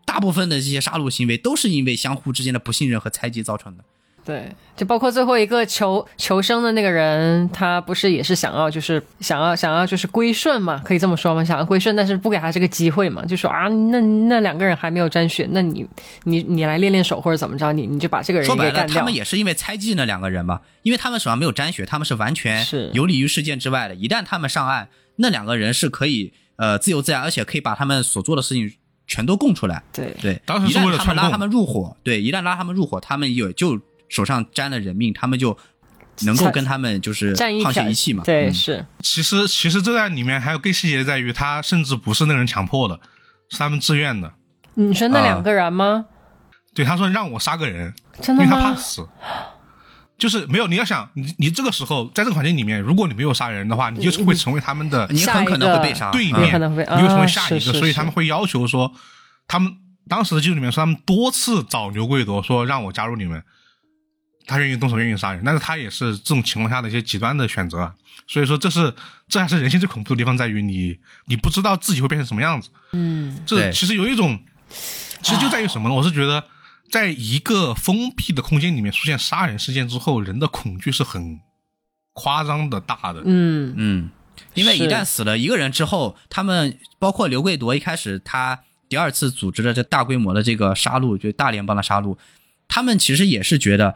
[0.05, 3.83] 大部分的这些杀戮行为都是因为相互之间的不信任和猜忌造成的。
[4.27, 11.41] 对，就包括最后一个求求生的那个人，他不是也是想要就是想要想要就是归顺嘛，可以这么说吗？
[11.45, 15.87] 想要归顺，但是不给他这个机会嘛，就说啊，那那两个人还没有沾血，那你
[16.25, 18.85] 你你来练练手或者怎么着，你你就把这个人说白了。
[18.87, 23.95] 他们也是因为猜忌那两个人嘛，因为他们手上没有沾血，他们是完全是游离于事件之外的。
[23.95, 28.73] 一旦他们上岸，那两个人是可以呃自由自在，而且可以把他们所做的事情
[29.07, 29.81] 全都供出来。
[29.93, 35.57] 对对，当时是一旦为了串供他们拉他们入伙，对，一旦拉他们入伙，他们也就手上沾了人命，他们就
[36.21, 38.23] 能够跟他们就是沆瀣一气嘛。
[38.23, 42.99] 对，嗯是其实其实这在里面还有更细节在于，他甚至不是那个人强迫的，
[43.49, 44.33] 是他们自愿的。
[44.75, 46.05] 你说那啊两个人吗？
[46.73, 48.75] 对，他说让我杀个人，真的因为他怕吗？
[48.75, 49.07] 死。
[50.17, 56.09] 就是没有，你要想，你你这个时候在这个环境里面，如果你没有杀人的话，你就会成为他们的你很可能会被杀。
[56.09, 58.91] 嗯对面，可能会你会成为啊下一个，是是是所以他们会要求说，
[59.47, 59.71] 他们
[60.07, 63.43] 当时的记录里面说，他们多次找刘贵夺说让我加入你们，
[64.47, 67.93] 他愿意动手，愿意杀人，但是他也是这种情况下的一些极端的选择啊，
[68.25, 68.93] 所以说这是
[69.27, 74.39] 这还是人性最恐怖的地方，在于你你不知道自己会变成什么样子，嗯，这其实有一种，
[75.21, 75.95] 其实就在于什么呢？
[75.95, 76.43] 我是觉得，
[76.89, 81.41] 在一个封闭的空间里面出现杀人事件之后，人的恐惧是很
[82.13, 83.21] 夸张的大的。
[83.25, 84.09] 嗯嗯，
[84.53, 92.17] 因为一旦死了一个人之后，他们包括刘贵夺一开始他第二次组织的这大规模的这个杀戮，就大联邦的杀戮，
[92.69, 93.95] 他们其实也是觉得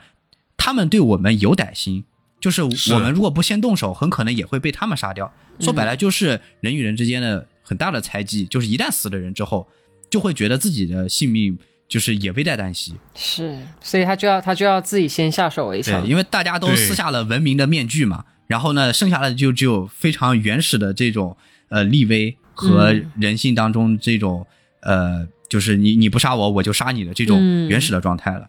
[0.64, 2.03] 他们对我们有歹心，
[2.39, 5.34] 就是是我们如果不先动手，很可能也会被他们杀掉。
[5.59, 9.68] 说白了就是人与人之间的很大的猜忌，就是一旦死了人之后，
[10.12, 11.57] 就会觉得自己的性命
[11.88, 12.93] 就是也危在旦夕。
[13.16, 16.07] 是，所以他就要他就要自己先下手为对，强。
[16.07, 21.36] 因为大家都撕下了文明的面具嘛，然后呢，剩下的就只有非常原始的这种
[21.70, 24.45] 呃立威和嗯人性当中这种、
[24.84, 28.47] 呃，就是你你不杀我，我就杀你的这种嗯原始的状态了。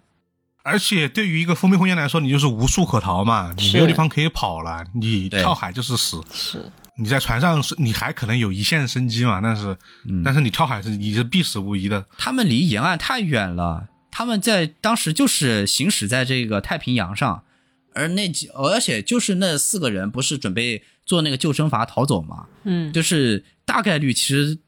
[0.62, 6.20] 而且对于一个封闭空间来说，你就是无处可逃嘛，你没有地方可以跑了，你跳海就是死。
[6.32, 9.76] 是，你在船上是，你还可能有一线生机嘛，但是，
[10.08, 10.22] 嗯。
[10.22, 12.06] 但是你跳海是你是必死无疑的。
[12.16, 17.42] 他们离沿岸太远了，他们在当时就是行驶在这个太平洋上，
[17.94, 24.58] 而那几而且就是那四个人不是准备坐那个救生筏逃走嘛，嗯，就是大概率其实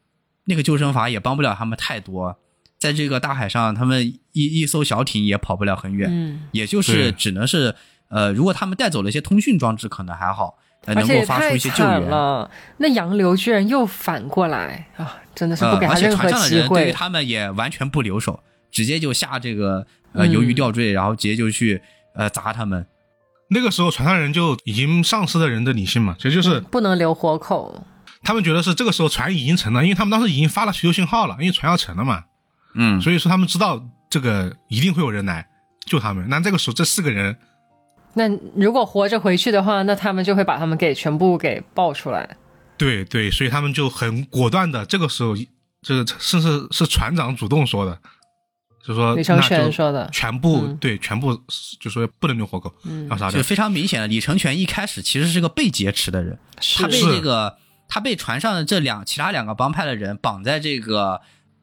[0.46, 2.36] 那个救生筏也帮不了他们太多，
[2.78, 7.74] 在这个大海上，他们一一艘小艇也跑不了很远，嗯，也就是只能是
[8.08, 11.86] 呃，如果他们带走了一些通讯装置，可能还好，呃、能够发出一些救援。
[11.86, 15.16] 惨了，那洋流居然又反过来啊！
[15.34, 16.92] 真的是不呃，给他而且任何机船上的人对于。
[16.92, 18.38] 他们也完全不留手，
[18.70, 21.80] 直接就下这个呃嗯鱿鱼吊坠，然后直接就去
[22.14, 22.86] 呃砸他们。
[23.48, 27.84] 那个时候船上人就已经丧失了人的理性嘛，其实就是不能留活口。
[28.22, 32.24] 他们觉得是这个时候船已经沉了，因为他们当时已经发了求救信号了，因为船要沉了嘛，
[32.74, 35.46] 嗯，所以说他们知道这个一定会有人来
[35.86, 36.28] 救他们。
[36.28, 37.36] 那这个时候这四个人
[38.14, 42.36] 那如果活着回去的话，那他们就会把他们给全部给爆出来。
[42.76, 45.34] 对对，所以他们就很果断的，这个时候，
[45.82, 47.98] 这个甚至是船长主动说的，
[48.84, 51.40] 就说李承那就全说的全部、嗯对，全部
[51.80, 53.40] 就说不能留活口，嗯要杀掉。
[53.40, 56.38] 就非常明显的，李承全一开始其实是个被劫持的人，
[56.76, 57.56] 他被是这个
[57.88, 61.20] 他被船上的这两其他两个帮派的人绑在这个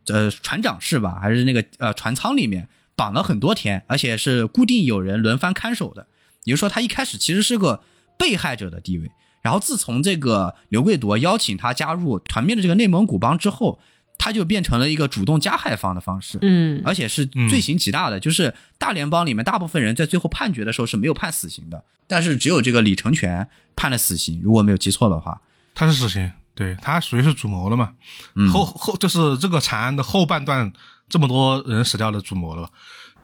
[0.08, 6.08] 呃船长室吧，还是那个呃船舱里面绑了很多天，而且是固定有人轮番看守的。
[6.44, 7.84] 也就是说，他一开始其实是个
[8.18, 9.12] 被害者的地位。
[9.42, 13.80] 然后自从这个刘贵夺邀请他加入团灭的这个内蒙古帮之后，
[14.18, 16.38] 他就变成了一个主动加害方的方式。
[16.42, 25.42] 嗯，而且是罪行极大的，就是大联邦里面大部分人在最后判决的时候是没有判死刑的，但是只有这个李成全判了死刑，如果没有记错的话。
[25.74, 26.32] 他是死刑，
[26.62, 27.90] 对他属于是主谋了嘛。
[28.36, 30.72] 嗯后后就是这个惨案的后半段，
[31.10, 32.70] 这么多人死掉的主谋了吧？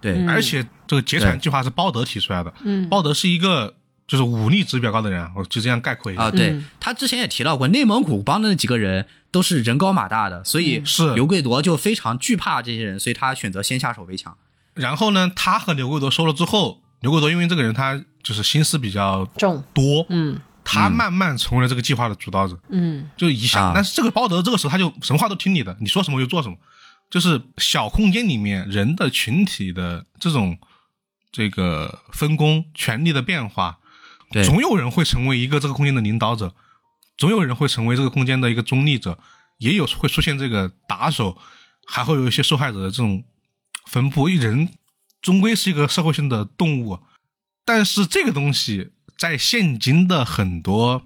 [0.01, 3.75] 对，嗯而且这个劫船计划是包德提出来的，嗯包德是一个
[4.07, 6.23] 就是武力值比较高的人，我就这样概括一下。
[6.23, 14.35] 啊，对、嗯他之前也提到过，内蒙古帮的那几个人都是人高马大的，所以是刘贵夺就非常惧怕这些人，所以他选择先下手为强。
[14.73, 23.61] 然后呢，他和刘贵夺说了之后，刘贵夺因为这个人他就是心思比较重，多，嗯他慢慢成为了这个计划的主导者，嗯就一下。
[23.61, 26.57] 啊但是这个包德这个时候他就什么话都听你的，你说什么就做什么。
[27.09, 30.57] 就是小空间里面人的群体的这种
[31.31, 33.79] 这个分工、权力的变化，
[34.31, 36.53] 对总有人会成为一个这个空间的领导者，
[37.17, 39.17] 总有人会成为这个空间的一个中立者，
[39.59, 41.37] 也有会出现这个打手，
[41.87, 43.23] 还会有一些受害者的这种
[43.85, 44.27] 分布。
[44.27, 44.67] 人
[45.21, 46.99] 终归是一个社会性的动物，
[47.63, 51.03] 但是这个东西在现今的很多，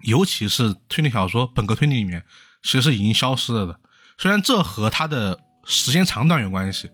[0.00, 2.24] 尤其是推理小说、本科推理里面，
[2.62, 3.78] 其实是已经消失了的。
[4.18, 6.90] 虽然这和它的时间长短有关系，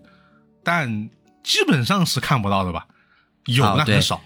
[0.62, 1.08] 但
[1.42, 2.86] 基本上是看不到的吧？
[3.46, 4.20] 有，啊对但很少。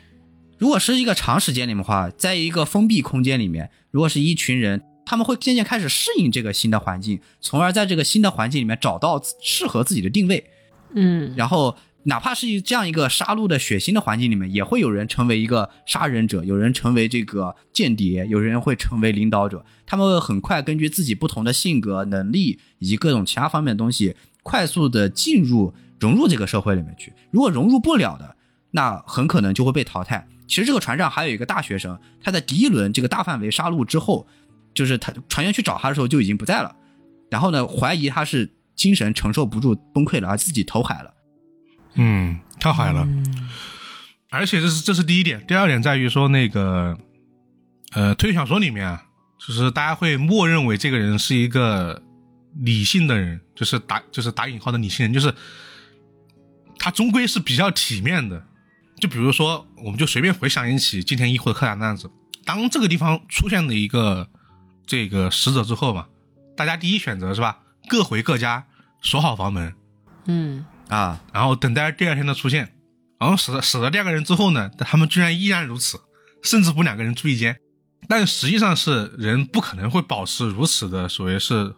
[0.59, 10.45] 如果是一个长时间里面的话，在一个封闭空间里面，如果是一群人，他们会渐渐开始适应这个新的环境，从而在这个新的环境里面找到适合自己的定位。
[10.95, 19.65] 嗯然后，哪怕是这样一个杀戮的血腥的环境里面，也会有人成为一个杀人者，有人成为这个间谍，有人会成为领导者。
[19.87, 27.13] 他们会很快根据自己不同的性格、能力以及各种其他方面的东西，快速的进入融入这个社会里面去。
[27.31, 28.37] 如果融入不了的，
[28.73, 30.27] 那很可能就会被淘汰。
[30.49, 34.27] 其实这个船上还有一个大学生，他在第一轮这个大范围杀戮之后，
[34.75, 36.75] 就是他船员去找他的时候就已经不在了，
[37.31, 41.12] 然后呢，怀疑他是精神承受不住崩溃了，而自己投海了。
[41.95, 43.07] 嗯，跳海了。
[44.31, 46.97] 而且这是这是第一点，第二点在于说那个，
[47.93, 49.05] 呃，推理小说里面啊，
[49.39, 52.03] 就是大家会默认为这个人是一个
[52.57, 55.35] 理性的人，就是打就是打引号的理性人，就是
[56.79, 58.43] 他终归是比较体面的。
[59.01, 62.11] 就比如说，我们就随便回想一起金田一或者柯南的案子，
[62.45, 64.29] 当这个地方出现了一个
[64.87, 66.07] 这个死者之后嘛，
[66.57, 67.59] 大家第一选择是吧？
[67.89, 68.65] 各回各家，
[69.03, 69.75] 锁好房门，
[70.27, 72.73] 嗯啊，然后等待第二天的出现。
[73.19, 75.97] 然后死了死了第二个人之后呢，他们居然依然如此，
[76.43, 77.57] 甚至不两个人住一间。
[78.09, 81.73] 但实际上是人不可能会保持如此的所谓是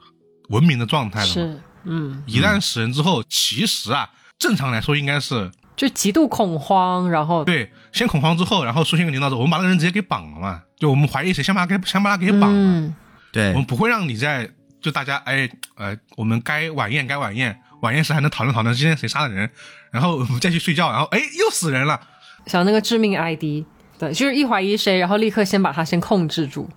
[0.48, 1.32] 文明的状态的嘛。
[1.32, 10.62] 是嗯，一旦死人之后，其实啊，正常来说应该是就极度恐慌，然后对先恐慌之后，然后出现个领导者，我们把那个人直接给绑了嘛。
[10.78, 12.48] 就我们怀疑谁，先把他给先把他给绑了。
[12.52, 12.94] 嗯
[13.30, 14.48] 对我们不会让你在
[14.80, 19.50] 就大家哎呃，我们该晚宴该晚宴，晚宴时还能讨论讨论今天谁杀了人，
[19.92, 22.00] 然后我们再去睡觉，然后哎又死人了。
[22.46, 23.64] 想那个致命 ID，
[23.98, 26.68] 对，就是一怀疑谁，然后立刻先把他先控制住，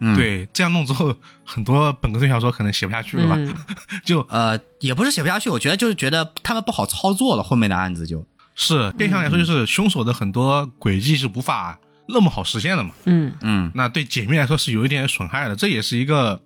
[0.00, 3.34] 嗯，对，这样弄之后，很多本格推小说可能写不下去了吧？
[3.38, 3.54] 嗯
[4.04, 8.24] 就呃，也不是写不下去，我觉得就是觉得他们不好操作了，后面的案子就
[8.54, 12.90] 是变相来说，就是凶手的很多轨迹是无法那么好实现的嘛。
[13.04, 16.40] 嗯嗯那对解密来说是有一点损害的，这也是一个。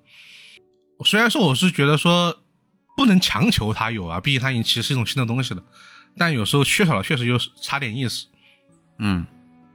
[1.04, 2.36] 虽然说我是觉得说
[2.96, 5.62] 不能强求他有啊，毕竟他已经其实是一种新的东西了，
[6.16, 8.26] 但有时候缺少了确实就是差点意思。
[8.98, 9.26] 嗯。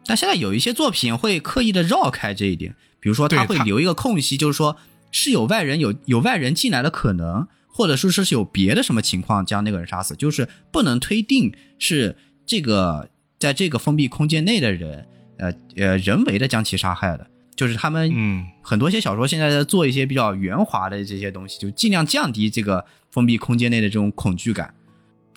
[0.09, 4.77] 但现在有一些作品会刻意的绕开这一点，比如说他会留一个空隙，就是说
[5.11, 12.15] 是有外人有有外人进来的可能，或者说是是有别的什么情况将那个人杀死，就是不能推定是
[12.45, 15.05] 这个在这个封闭空间内的人，
[15.39, 24.73] 呃呃人为的将其杀害的，就是他们嗯，很多些小说现在在做一些比较圆滑的这些东西，就尽量降低这个封闭空间内的这种恐惧感。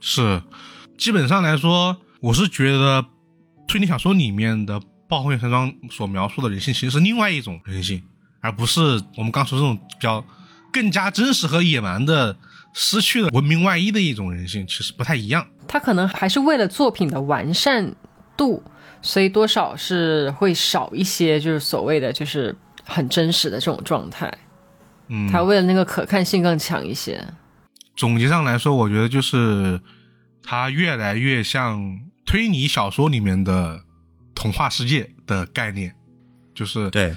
[0.01, 0.43] 是，
[0.97, 3.05] 基本上来说，我是觉得
[3.67, 8.03] 推理小说里面的暴风雪山庄所描述的人性，其实是另外一种人性，
[8.41, 10.25] 而不是我们刚说这种比较
[10.71, 12.37] 更加真实和野蛮的、
[12.75, 15.47] 失去了文明外衣的一种人性，其实不太一样。
[15.67, 17.95] 他可能还是为了作品的完善
[18.37, 18.63] 度，
[19.03, 24.33] 所以多少是会少一些，就是所谓的就是很真实的这种状态。
[25.09, 27.23] 嗯，他为了那个可看性更强一些。
[27.97, 29.81] 总结上来说，我觉得就是
[30.43, 33.83] 它越来越像推理小说里面的
[34.35, 35.95] 童话世界的概念，
[36.55, 37.15] 就是对，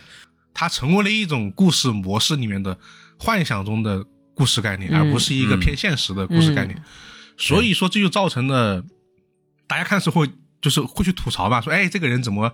[0.53, 2.77] 它成为了一种故事模式里面的
[3.17, 4.03] 幻想中的
[4.33, 6.81] 故事概念，嗯而不是一个偏现实的故事概念。
[7.37, 8.83] 所以说，这就造成了
[9.67, 10.27] 大家看是会
[10.63, 12.51] 就是会去吐槽吧，说哎，这个人怎么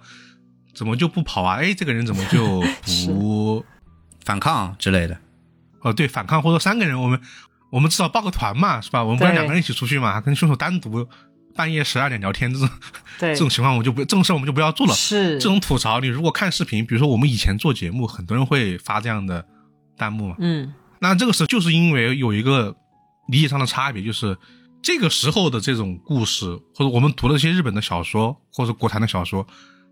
[0.74, 1.55] 怎么就不跑啊？
[1.62, 2.62] 哎，这个人怎么就
[3.07, 3.64] 不
[4.26, 5.18] 反抗之类的。
[5.82, 7.22] 哦对反抗，或者三个人我们
[7.70, 9.01] 我们至少报个团嘛，是吧？
[9.01, 11.07] 我们不能两个人一起出去嘛，跟凶手单独
[11.55, 12.68] 半夜十二点聊天这种
[13.18, 14.93] 对 这种情况，我就不这种事我们就不要做了。
[14.93, 19.45] 是这种吐槽，你如果看视频，比如说我们以前做节目，很多人会发这样的
[19.97, 20.36] 弹幕嘛。
[20.39, 22.76] 嗯那这个时候就是因为有一个
[23.30, 24.38] 理解上的差别，就是
[24.82, 29.45] 这个时候的这种故事，或者我们读了一些日本的小说或者国产的小说，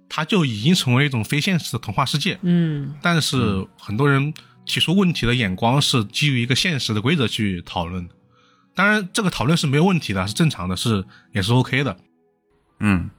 [0.10, 2.38] 它就已经成为一种非现实的童话世界。
[2.42, 4.34] 嗯但是很多人
[4.66, 8.14] 提出问题的眼光是基于一个现实的规则去讨论的。
[8.76, 11.98] 当然，这个讨论是没有问题的，是正常的，是也是 OK 的。
[12.80, 13.10] 嗯，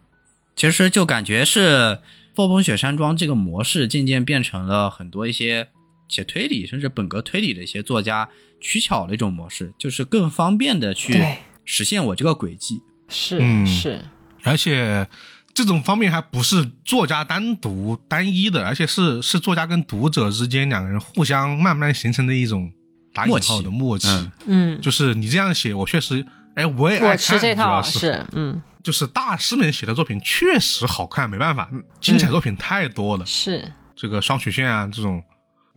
[0.54, 1.98] 其实就感觉是
[2.34, 5.68] 暴风雪山庄这个模式渐渐变成了很多一些
[6.08, 8.28] 写推理甚至本格推理的一些作家
[8.60, 11.38] 取巧的一种模式，就是更方便的去对
[11.68, 12.82] 实现我这个轨迹。
[13.08, 14.02] 是、嗯是，
[14.42, 15.06] 而且
[15.54, 22.72] 这种方面还不是作家单独单一的，而且是是作家跟读者之间两个人互相慢慢形成的一种
[23.12, 24.08] 打引号的默契。
[24.08, 33.24] 嗯嗯，就是你这样写，我确实，哎，我也爱吃这套是是，嗯，就是大师们写的作品确实好看，没办法，精彩作品太多了。
[33.26, 35.22] 是，这个双曲线啊这种，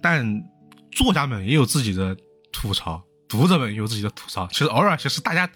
[0.01, 0.25] 但
[0.91, 2.15] 作家们也有自己的
[2.51, 4.45] 吐槽，读者们也有自己的吐槽。
[4.51, 5.49] 其实偶尔其实大家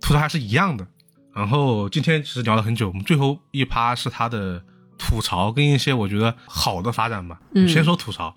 [0.00, 0.86] 吐槽还是一样的。
[1.34, 4.62] 然后今天其实聊了很久，我们最后一趴是他的
[4.98, 7.40] 吐槽跟一些我觉得好的发展吧。
[7.54, 8.36] 嗯先说吐槽，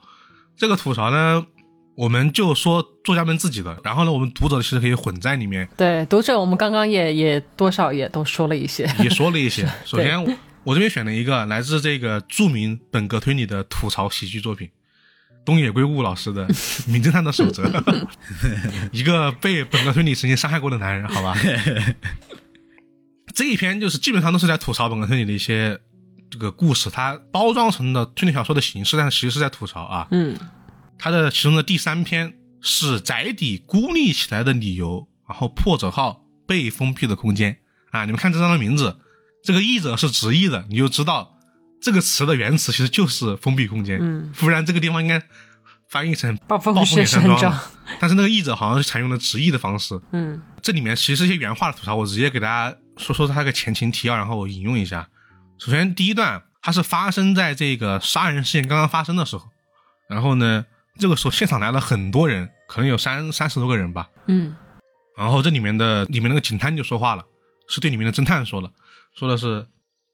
[0.55, 1.45] 这个吐槽呢，
[1.95, 9.67] 我们就说作家们自己的，然后呢，我们读者其实可以混在里面，对读者，我们刚刚也也多少也都说了一些，也说了一些。
[9.83, 10.23] 首先，
[10.63, 14.69] 我这边选了一个来自这个著名本格推理的吐槽喜剧作品，
[15.45, 16.47] 东野圭吾老师的
[16.91, 17.63] 《名侦探的守则》，
[18.91, 21.35] 一个被本格推理曾经伤害过的男人，好吧？
[23.33, 25.79] 这一篇就是基本上都是在吐槽本格推理的一些
[26.29, 30.07] 这个故事，它包装成的推理小说的形式，但是其实是在吐槽啊。
[30.11, 30.37] 嗯
[30.99, 37.57] 它的其中的第三篇是宅邸孤立起来的理由，然后破折号被封闭的空间
[37.91, 38.97] 啊，你们看这张的名字，
[39.43, 41.32] 这个译者是直译的，你就知道
[41.83, 45.21] 这个词的原词其实就是封闭空间，嗯，不然这个地方应该
[45.89, 47.59] 翻译成暴风雪山庄
[47.99, 55.09] 但是那个译者好像是采用了直译的方式，嗯这里面其实是一些原话的吐槽，我直接给大家说说它个前情提要，然后我引用一下。
[55.59, 59.49] 首先，第一段它是发生在这个杀人事件刚刚发生的时候，
[60.09, 60.65] 然后呢，
[60.97, 64.09] 这个时候现场来了很多人，可能有三三十多个人吧。
[64.27, 64.55] 嗯
[65.17, 67.23] 然后这里面的里面那个警探就说话了，
[67.67, 68.71] 是对里面的侦探说了，
[69.15, 69.67] 说的是，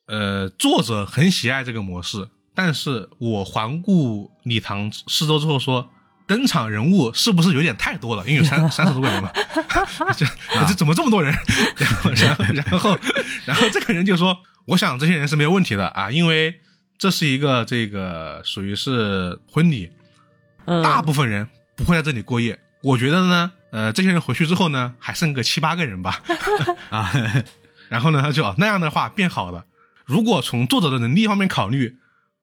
[0.10, 5.88] 呃，作者很喜爱这个模式，但是我环顾礼堂四周之后说，
[6.26, 8.24] 登场人物是不是有点太多了？
[8.28, 9.32] 因为有三三十多个人嘛，
[10.18, 10.26] 这
[10.68, 11.32] 这怎么这么多人？
[11.78, 13.00] 然后然后然后
[13.46, 14.36] 然后这个人就说，
[14.66, 16.60] 我想这些人是没有问题的啊，因为
[16.98, 19.92] 这是一个这个属于是婚礼，
[20.66, 22.60] 嗯，大部分人不会在这里过夜。
[22.82, 26.20] 我觉得呢，呃，这些人回去之后呢，还剩个七八个人吧。
[26.90, 27.12] 啊，
[27.90, 29.66] 然后呢，他就哦那样的话变好了。
[30.10, 31.98] 如果从作者的能力方面考虑，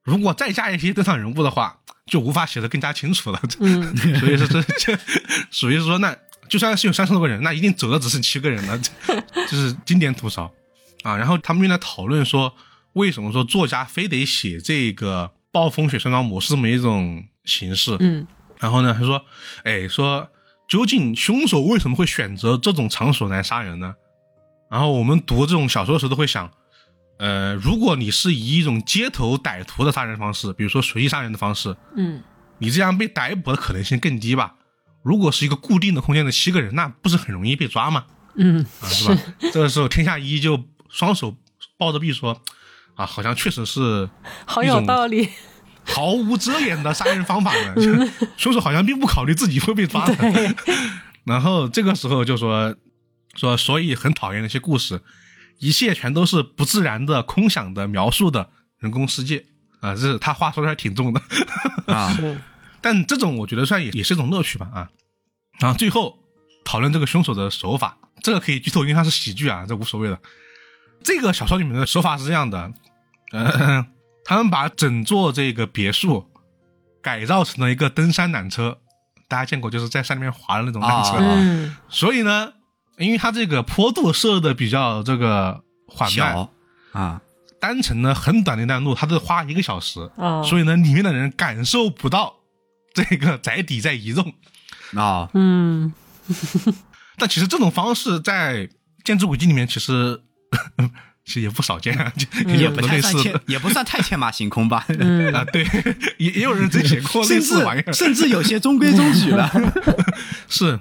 [0.04, 3.42] 如果再加一些登场人物的话，就无法写得更加清楚了。
[3.58, 4.96] 嗯 所以说这这
[5.50, 6.16] 属于是说，那
[6.48, 10.48] 就算是有三十多个人，那一定走的只剩七个人了，这 就是经典吐槽
[11.02, 11.16] 啊。
[11.16, 12.54] 然后他们又在讨论说，
[12.92, 17.96] 为什么说作家非得写这个暴风雪山庄模式这么一种形式？
[17.98, 18.24] 嗯
[18.58, 19.22] 然后呢，他说，
[19.64, 20.30] 哎，说
[20.66, 23.94] 究竟凶手为什么会选择这种场所来杀人呢？
[24.70, 26.50] 然后我们读这种小说的时候都会想，
[27.18, 32.22] 呃，如果你是以一种街头歹徒的杀人方式，比如说随意杀人的方式，嗯
[32.58, 34.54] 你这样被逮捕的可能性更低吧？
[35.02, 38.04] 如果是一个固定的空间的七个人，那不是很容易被抓吗？
[38.34, 39.22] 嗯啊，是吧？
[39.52, 41.36] 这个时候，天下一就双手
[41.78, 42.42] 抱着臂说，
[42.94, 44.08] 啊，好像确实是
[44.46, 45.28] 好有道理，
[45.84, 47.82] 毫无遮掩的杀人方法呢，就
[48.36, 50.54] 凶手好像并不考虑自己会被抓的。
[51.24, 52.74] 然后这个时候就说
[53.34, 55.00] 说，所以很讨厌那些故事，
[55.58, 59.44] 一切全都是不自然的、空想的、描述的人工世界
[59.80, 61.20] 啊，这是他话说的还挺重的。
[61.92, 62.40] 啊，是
[62.80, 64.90] 但这种我觉得算也也是一种乐趣吧啊。
[65.58, 66.18] 然后最后
[66.64, 70.18] 讨论这个凶手的手法，这个可以剧透，因为它是喜剧啊，这无所谓的。
[71.02, 72.72] 这个小说里面的手法是这样的，
[73.32, 73.86] 呃，
[74.24, 76.28] 他们把整座这个别墅
[77.00, 78.78] 改造成了一个登山缆车，
[79.28, 82.52] 大家见过就是在山里面滑的那种缆车，啊嗯所以呢，
[82.98, 86.52] 因为它这个坡度设的比较这个缓慢，小
[86.92, 87.20] 啊，
[87.60, 92.34] 单程呢很短的一段路，它都花一个小时，哦，所以呢，里面的人感受不到
[92.94, 94.34] 这个载体在移动。
[94.94, 95.92] 啊，嗯。
[97.18, 98.68] 但其实这种方式在
[99.04, 100.20] 建筑轨迹里面其实
[101.24, 105.32] 其实也不少见啊，就也不太算天类似，也不算太天马行空吧，嗯。
[105.34, 105.64] 啊，对，
[106.18, 109.50] 也也有人真写过类似玩意儿，甚至有些中规中矩了。
[110.48, 110.78] 是。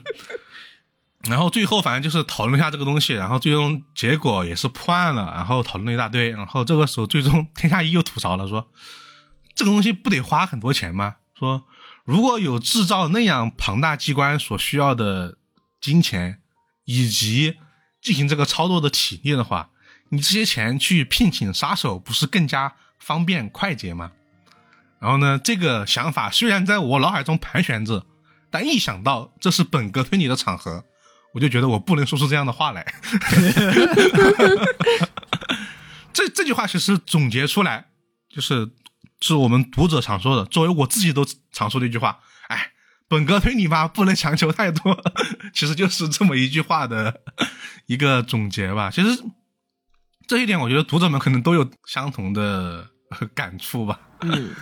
[1.28, 8.70] 然后最后反正就是讨论一下这个东西，然后最终结果也是破案了，然后讨论了一大堆，然后这个时候最终天下一又吐槽了说，
[9.56, 11.16] 这个东西不得花很多钱吗？
[11.38, 11.66] 说
[12.04, 15.38] 如果有制造那样庞大机关所需要的
[15.82, 16.42] 金钱，
[16.86, 17.58] 以及
[18.02, 19.72] 进行这个操作的体力的话，
[20.10, 24.12] 你这些钱去聘请杀手，不是更加方便快捷吗？
[25.00, 28.06] 然后呢，这个想法虽然在我脑海中盘旋着，
[28.52, 30.86] 但一想到这是本格推理的场合，
[31.36, 32.96] 我就觉得我不能说出这样的话来。
[36.14, 37.88] 这这句话其实总结出来，
[38.30, 38.72] 就是
[39.20, 42.22] 是我们读者常说的，作为我自己都常说的一句话。
[42.48, 42.72] 哎，
[43.10, 44.98] 本格推你吧，不能强求太多，
[45.54, 47.22] 其实就是这么一句话的
[47.86, 48.90] 一个总结吧。
[48.90, 49.22] 其实
[50.28, 52.88] 这一点，我觉得读者们可能都有相同的
[53.34, 54.00] 感触吧。
[54.22, 54.56] 嗯，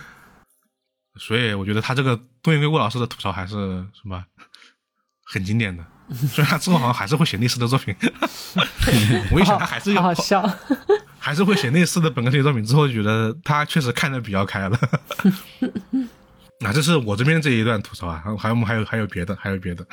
[1.20, 3.54] 所以我觉得他这个东野圭吾老师的吐槽还是
[3.92, 4.24] 什么
[5.22, 5.86] 很经典的。
[6.10, 7.94] 虽然他之后好像还是会写类似的作品，
[9.32, 10.42] 我一想他还是好好笑。
[11.18, 14.78] 还是会写类似的本科推理作品，之后觉得他确实看的比较开了。
[16.60, 19.86] 那这是我这边这一段吐槽啊，还有我们还有还有别的，还有别的。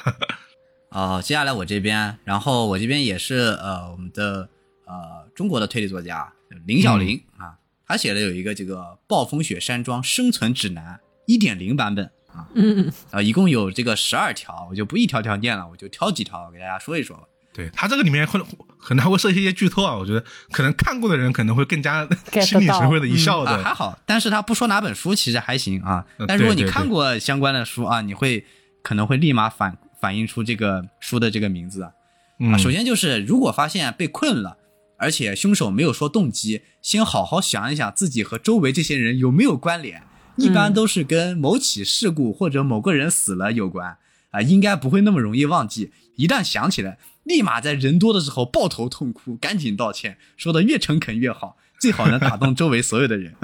[0.90, 4.50] 哦，接下来我这边，然后我这边也是呃，我们的
[4.86, 6.30] 呃中国的推理作家
[6.66, 7.56] 林小林、啊，
[7.88, 8.76] 他写的有一个这个
[9.08, 17.24] 《暴风雪山庄生存指南》一点零版本啊，嗯，啊，一共有这个十二条，我就不一条条念了，我就挑几条给大家说一说吧。
[17.54, 18.40] 对他这个里面会
[18.80, 22.08] 可能还会涉及一些剧透啊，我觉得可能看过的人可能会更加
[22.42, 23.52] 心领神会的一笑的。
[23.52, 26.26] 啊，还好，但是他不说哪本书，其实还行啊嗯。
[26.26, 28.46] 但如果你看过相关的书啊，你会
[28.82, 31.92] 可能会立马反反映出这个书的这个名字啊。
[32.40, 34.58] 嗯啊，首先就是如果发现被困了，
[34.98, 40.02] 而且凶手没有说动机，先好好想一想自己和周围这些人有没有关联，
[40.36, 43.98] 一般都是跟某起事故或者某个人死了有关
[44.32, 45.92] 啊，应该不会那么容易忘记。
[46.16, 53.36] 一旦想起来，立马在人多的时候抱头痛哭，赶紧道歉，说的越诚恳越好，最好能打动周围所有的人。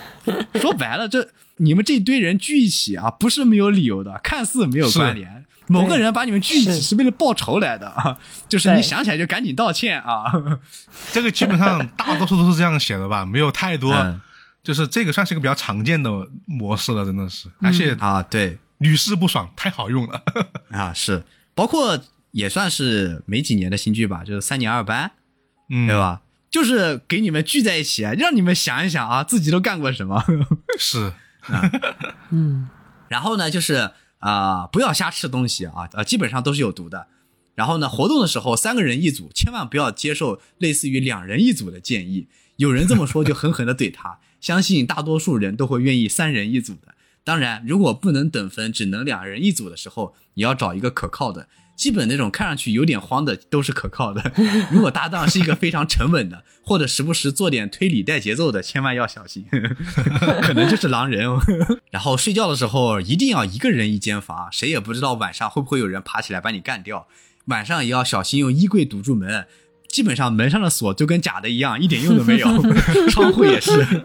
[0.60, 5.44] 说白了，这你们这堆人聚一起啊，不是没有理由的，看似没有关联。
[5.68, 8.18] 某个人把你们聚一起是是为了报仇来的啊，
[8.48, 10.24] 就是你想起来就赶紧道歉啊。
[11.12, 14.20] 这个基本上大多数都是这样写的吧，没有太多，嗯
[14.66, 16.10] 就是这个算是一个比较常见的
[16.44, 20.20] 模式了，真的是，而且啊，对屡试不爽，太好用了。
[20.74, 21.22] 啊是，
[21.54, 21.96] 包括
[22.32, 25.12] 也算是没几年的新剧吧，就是三年二班，
[25.70, 25.96] 嗯，对？
[25.96, 26.22] 吧？
[26.50, 30.24] 就是给你们聚在一起，让你们想一想啊，自己都干过什么。
[30.80, 31.12] 是，
[32.30, 32.68] 嗯，
[33.06, 37.06] 然后呢，就是啊、不要瞎吃东西啊，呃，基本上都是有毒的。
[37.54, 42.26] 然后呢，活动的时候三个人一组，千万不要接受类似于两人一组的建议。
[42.56, 44.18] 有人这么说，就狠狠的怼他。
[44.46, 46.94] 相信大多数人都会愿意三人一组的。
[47.24, 51.48] 当然，如果不能等分，只能两人一组的时候，也要找一个可靠的。
[51.74, 54.32] 基本那种看上去有点慌的都是可靠的。
[54.70, 59.46] 如果搭档是一个非常沉稳的，或者时不时做点推理带节奏的，千万要小心，
[60.42, 61.40] 可能就是狼人哦。
[61.90, 67.08] 然后睡觉的时候一定要一个人一间房，谁也不知道晚上会不会有人爬起来把你干掉。
[67.46, 69.46] 晚上也要小心用衣柜堵住门，
[69.96, 72.46] 基本上门上的锁就跟假的一样，一点用都没有。
[73.08, 74.04] 窗户也是。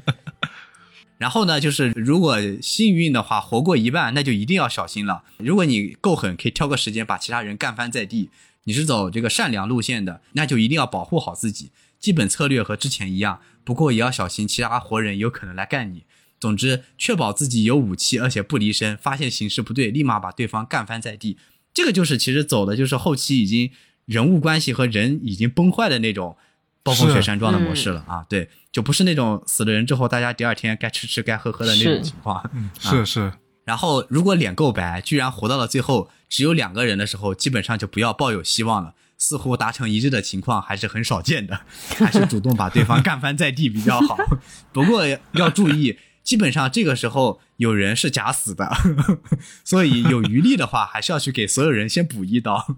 [1.16, 5.24] 然后呢，就是如果幸运的话活过一半，那就一定要小心了。
[5.38, 8.28] 如果你够狠，可以挑个时间把其他人干翻在地。
[8.64, 11.70] 你是走这个善良路线的，那就一定要保护好自己。
[11.98, 16.04] 基本策略和之前一样，不过也要小心其他活人有可能来干你。
[16.38, 21.38] 总之，确保自己有武器，而且不离身，发现形势不对，立马把对方干翻在地。
[21.72, 23.70] 这个就是其实走的就是后期已经
[24.06, 26.36] 人物关系和人已经崩坏的那种
[26.82, 32.50] 暴风雪山庄的模式了啊，对，就不是那种死了人之后大家第二天该吃吃该喝喝的那种情况。
[32.78, 33.32] 是是，
[33.64, 38.94] 然后如果脸够白，居然活到了最后只有两个人的时候，基本上就不要抱有希望了。
[39.18, 41.62] 似乎达成一致的情况还是很少见的，
[41.96, 44.14] 还是主动把对方干翻在地比较好。
[44.74, 48.70] 不过要注意，基本上这个时候有人是假死的，
[49.64, 52.76] 所以有余力的话，还是要去给所有人先补一刀。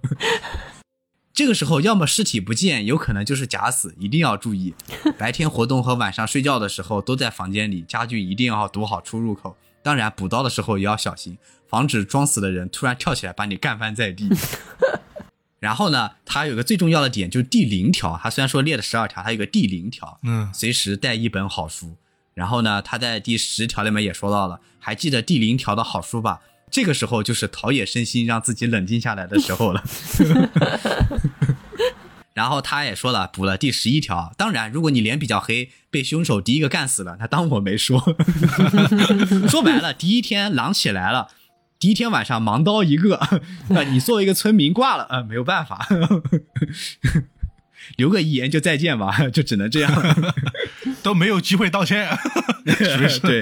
[1.39, 4.75] 这个时候，要么尸体不见，有可能就是假死，一定要注意。
[5.17, 9.57] 白天活动和晚上睡觉的时候都在房间里，家具一定要堵好出入口。
[9.81, 11.39] 当然，补刀的时候也要小心，
[11.69, 14.29] 防止装死的人突然跳起来把你干翻在地。
[15.63, 18.19] 然后呢，它有个最重要的点，就是第零条。
[18.21, 21.95] 它虽然说列了十二条，它有个第零条，嗯，随时带一本好书。
[22.35, 26.41] 然后呢，他在第十条里面也说到了，还记得第零条的好书吧？
[26.71, 29.83] 这个时候就是陶冶身心，让自己冷静下来的时候了。
[32.35, 34.33] 然后他也说了，补了第十一条。
[34.37, 37.99] 当然，如果你脸比较黑，被凶手第一个干死了，那当我没说。
[39.51, 41.29] 说白了，第一天狼起来了，
[41.81, 43.41] 第一天晚上盲刀一个，啊，
[43.91, 45.89] 你作为一个村民挂了，啊，没有办法，
[47.97, 49.93] 留个遗言就再见吧，就只能这样。
[51.03, 52.09] 都没有机会道歉，
[52.67, 53.41] 属于是对，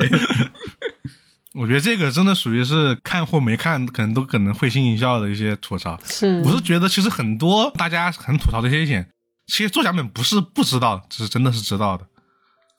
[1.56, 5.98] 我觉得这个真的属于是看或没看，可能都可能会心一笑的一些吐槽。
[6.04, 9.08] 是我是觉得其实很多大家很吐槽的一些点，
[9.46, 12.06] 其实作家们不是不知道，只是真的是知道的。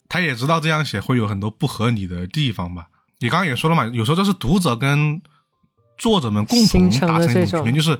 [0.07, 2.87] 他也知道这样写会有很多不合理的地方吧。
[3.19, 5.19] 你刚刚也说了嘛，有时候这是读者跟
[5.97, 7.99] 作者们共同达成一种局面，就是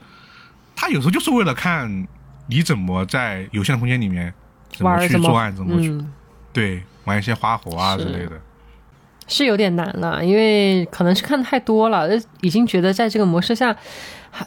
[0.75, 2.07] 他有时候就是为了看
[2.45, 4.31] 你怎么在有限的空间里面
[4.71, 6.13] 怎么去作案，怎么去、嗯
[6.53, 8.41] 对玩一些花活啊之类的。
[9.27, 13.75] 是有点难了，因为可能是看太多了，呃已经觉得在这个模式下，
[14.31, 14.45] 还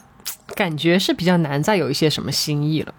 [0.55, 2.94] 感觉是比较难再有一些什么新意了。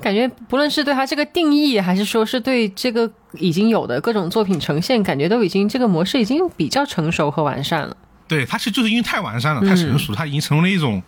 [0.00, 7.96] 感觉不论是对它这个定义，还是说是对这个已经有的各种作品呈现，感觉都已经这个模式已经比较成熟和完善了，
[8.28, 11.02] 对，它是就是因为太完善了，太成熟，它已经成为了一种，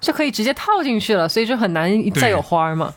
[0.00, 2.92] 就可以直接套进去了，所以就很难再有花儿嘛。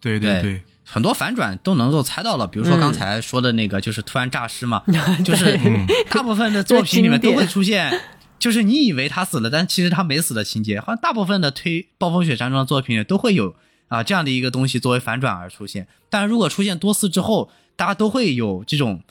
[0.00, 4.82] 对对对对，很多反转都能够猜到了，比如说嗯刚才说的那个，就是突然诈尸嘛，
[5.24, 8.00] 就是嗯大部分的作品里面都会出现，
[8.38, 13.54] 就是你以为他死了，但其实他没死的情节，好像大部分的推暴风雪山庄作品都会有
[13.88, 15.86] 啊这样的一个东西作为反转而出现。
[16.08, 19.02] 但如果出现多次之后，大家都会有这种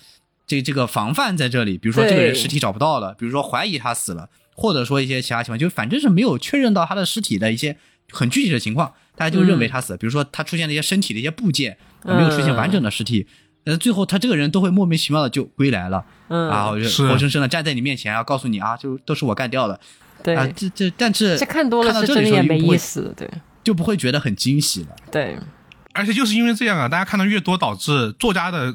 [0.45, 7.77] 这这个防范在这里，比如说这个人尸体找不到了，比如说怀疑他死了，或者说一些其他情况，就反正是没有确认到他的尸体的一些
[8.11, 9.97] 很具体的情况，大家就认为他死了。
[9.97, 13.27] 比如说他出现了一些身体的一些部件，嗯没有出现完整的尸体，
[13.65, 17.05] 呃，最后他这个人都会莫名其妙的就归来了，嗯，然后就是。
[17.05, 19.77] 活生生的站在你面前，然后告诉你啊，就都是我干掉的。
[20.23, 23.29] 对，啊，这这但是这看多了到是这里没意思，对
[23.61, 24.95] 就不会觉得很惊喜了。
[25.11, 25.37] 对，
[25.93, 28.73] 而且就是因为这样啊，大家看的越多，导致作家的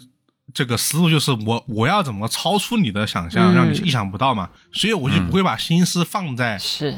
[0.53, 6.95] 这个思路就是我我要怎么超出你的想象，嗯让你意想不到嘛，所以我就不会把心思放在是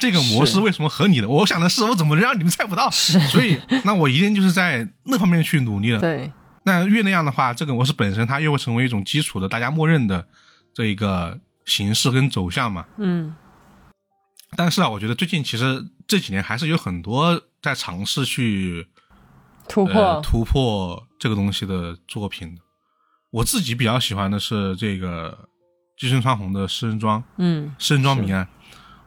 [0.00, 6.00] 这个模式为什么合理的，我想的是我怎么让你们猜不到， 所以那我一定就是在那方面去努力了。
[6.00, 6.32] 对，
[6.64, 10.26] 那越那样的话，这个模式本身它又会成为一种基础的大家默认的
[10.74, 12.86] 这一个形式跟走向嘛。
[12.96, 13.36] 嗯。
[14.56, 18.88] 但是啊，我觉得最近其实这几年还是有很多在尝试去
[19.68, 22.60] 突破，呃、突破这个东西的作品的。
[23.30, 25.48] 我自己比较喜欢的是这个
[25.96, 28.44] 寄生川红的《诗人庄》嗯《诗人庄谜案》，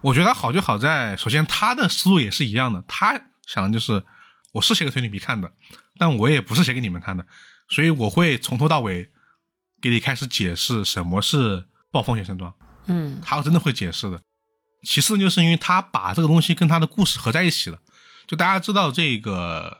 [0.04, 4.04] 我觉得它好就好在，首先他的思路也是一样的，他想的就是
[4.52, 5.52] 我是写给推理迷看的，
[5.98, 7.26] 但我也不是写给你们看的，
[7.70, 9.10] 所以我会从头到尾
[9.82, 12.54] 给你开始解释什么是暴风雪山庄，
[12.88, 13.22] 嗯。
[13.24, 14.22] 他真的会解释的。
[14.86, 17.80] 其次就是因为他把这个东西跟他的故事合在一起了，
[18.28, 19.78] 就大家知道这个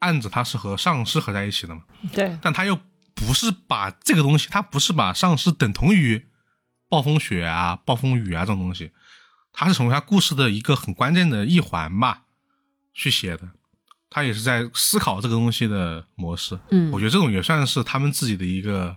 [0.00, 1.82] 案子它是和丧尸合在一起的嘛，
[2.12, 2.78] 对，但他又
[3.14, 6.28] 不是把这个东西，他不是把丧尸等同于
[6.90, 8.92] 暴风雪啊、暴风雨啊这种东西，
[9.54, 12.24] 他是成为他故事的一个很关键的一环吧
[12.92, 13.48] 去写的。
[14.10, 18.96] 他也是在思考这个东西的模式，嗯我觉得这种也算是他们自己的一个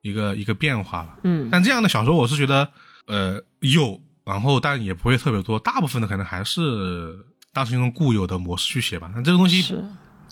[0.00, 1.18] 一个一个变化吧。
[1.24, 2.72] 嗯但这样的小说，我是觉得，
[3.06, 9.10] 呃，有，然后但也不会特别多，大部分的可能还是当时用固有的模式去写吧。
[9.14, 9.76] 那这个东西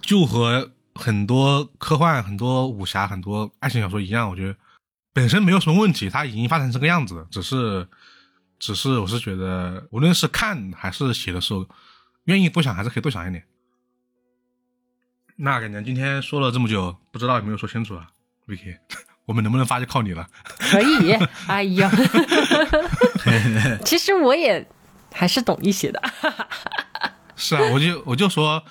[0.00, 4.56] 就和很多科幻、很多武侠、很多爱情小说一样，我觉得
[5.12, 7.86] 本身没有什么问题，它已经发展成这个样子了，只是，
[8.58, 11.66] 只是我是觉得，无论是看还是写的时候，
[12.24, 13.44] 愿意多想还是可以多想一点。
[15.36, 18.08] 那感觉今天说了这么久，不知道有没有说清楚啊
[18.48, 18.76] ，Vicky，
[19.26, 20.26] 我们能不能发就靠你了。
[20.58, 21.12] 可以，
[21.46, 21.90] 哎呀，
[23.86, 24.68] 其实我也
[25.12, 26.02] 还是懂一些的。
[27.36, 28.64] 是啊，我就我就说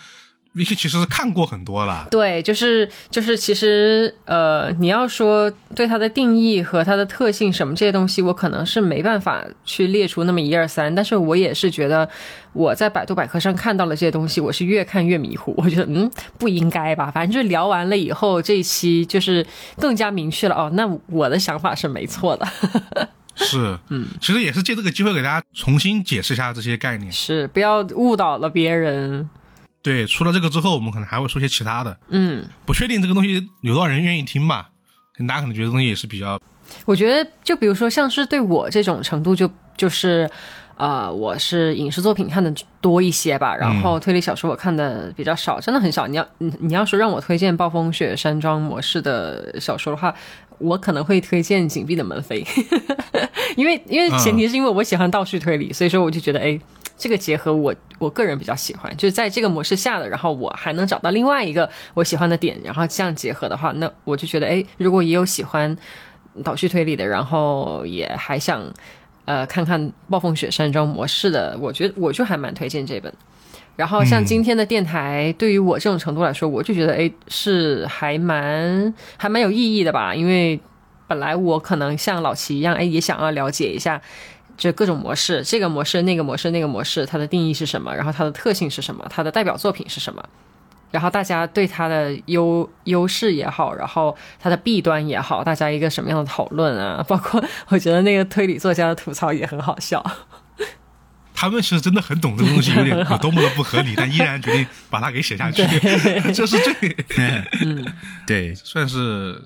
[0.57, 12.09] ，Vicky 其实是看过很多了，对，就是就是，其实呃，你要说对它的定义和它的特性什么这些东西，我可能是没办法去列出那么一二三，但是我也是觉得
[12.53, 15.53] 我在百度百科上看到了这些东西，我是越看越迷糊。
[15.57, 19.45] 我觉得嗯，不应该吧，反正就是聊完了以后，这一期就是
[19.77, 22.47] 更加明确了哦，那我的想法是没错的，
[23.35, 27.11] 是，嗯，其实也是借这个机会给大家重新解释一下这些概念。
[27.11, 29.29] 是不要误导了别人。
[29.87, 34.69] 对，除了这个之后，我们可能还会说些其他的，嗯，不确定这个东西有多少人愿意听吧。
[35.25, 36.37] 大家可能觉得东西也是比较，
[36.85, 40.29] 我觉得，就比如说，像是对我这种程度就，就是，
[40.75, 46.05] 呃，我是影视作品看的多一些吧，然后推理小说我看的比较少，真的很少。
[46.05, 50.13] 你要你你要说让我推荐暴风雪山庄模式的小说的话，
[50.59, 52.45] 我可能会推荐《紧闭的门扉》，
[53.57, 56.59] 因为因为前提是因为我喜欢倒叙推理，所以说我就觉得，哎，
[56.97, 65.77] 这个结合我我个人比较喜欢，就是在这个模式下的，然后我还能找到另外一个我喜欢的点，然后这样结合的话，那我就觉得，哎，如果也有喜欢
[66.43, 68.63] 倒叙推理的，然后也还想
[69.25, 73.13] 呃看看暴风雪山庄模式的，我觉得我就还蛮推荐这本。
[73.75, 80.59] 然后像今天的电台，对于我这种程度来说，我就觉得哎是还蛮还蛮有意义的吧，因为
[81.05, 84.01] 本来我可能像老齐一样，哎也想要了解一下。
[84.57, 87.95] 就各种模式，这个模式、那个模式、那个模式，它的定义是什么？
[87.95, 89.05] 然后它的特性是什么？
[89.09, 90.23] 它的代表作品是什么？
[90.89, 97.03] 然后大家对它的优优势也好，然后它的弊端也好，大家一个什么样的讨论啊？
[97.07, 100.03] 包括我觉得那个推理作家的吐槽也很好笑。
[101.35, 105.61] 他们其实真的很懂这个东西有点有多么的不合理，但依然决定把它给写下去，
[106.33, 106.95] 这是最
[107.63, 107.85] 嗯，
[108.25, 109.39] 对，算是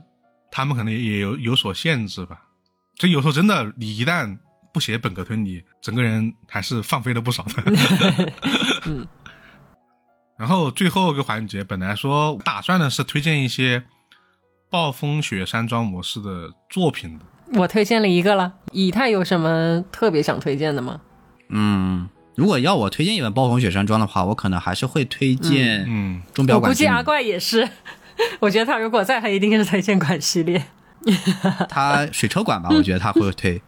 [0.51, 2.43] 他们可能也有有所限制吧。
[2.97, 4.37] 所以有时候真的，你一旦
[4.73, 7.63] 不写本格推理，整个人还是放飞了不少的。
[8.85, 9.07] 嗯
[10.37, 13.83] 然后最后一个环节，本来说打算的是推荐一些
[14.71, 17.25] 暴风雪山庄模式的作品的，
[17.59, 18.51] 我推荐了一个了。
[18.71, 20.99] 以太有什么特别想推荐的吗？
[21.49, 27.69] 嗯，如果要我推荐一本《暴风雪山庄》的话，我可能还是会推荐嗯，《钟表馆之谜估计阿怪也是。
[28.39, 30.63] 我觉得他如果在，他一定是推荐馆系列。
[31.69, 33.61] 他水车馆吧，我觉得他会推，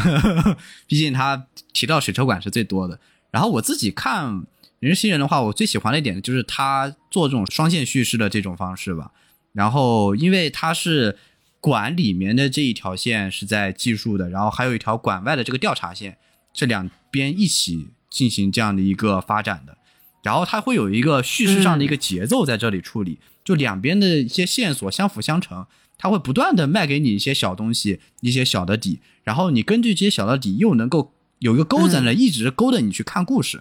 [0.86, 2.98] 毕竟他提到水车馆是最多的。
[3.30, 4.26] 然后我自己看
[4.78, 9.10] 《人之新人》的话，我最喜欢的一点就是他做这种双线叙事的这种方式吧。
[9.52, 11.16] 然后因为他是
[11.60, 16.18] 馆里面的这一条线是在技术的，然后还有一条馆外的这个调查线，
[16.52, 19.78] 这两边一起进行这样的一个发展的。
[20.22, 25.66] 然后它会有一个叙事上的一个节奏在这里处理，就两边的一些线索相辅相成，
[25.96, 33.60] 它会不断的卖给你一些小东西，一些小的底，然后你根据这些小的底又能够有一个钩子呢，一直勾着你去看故事。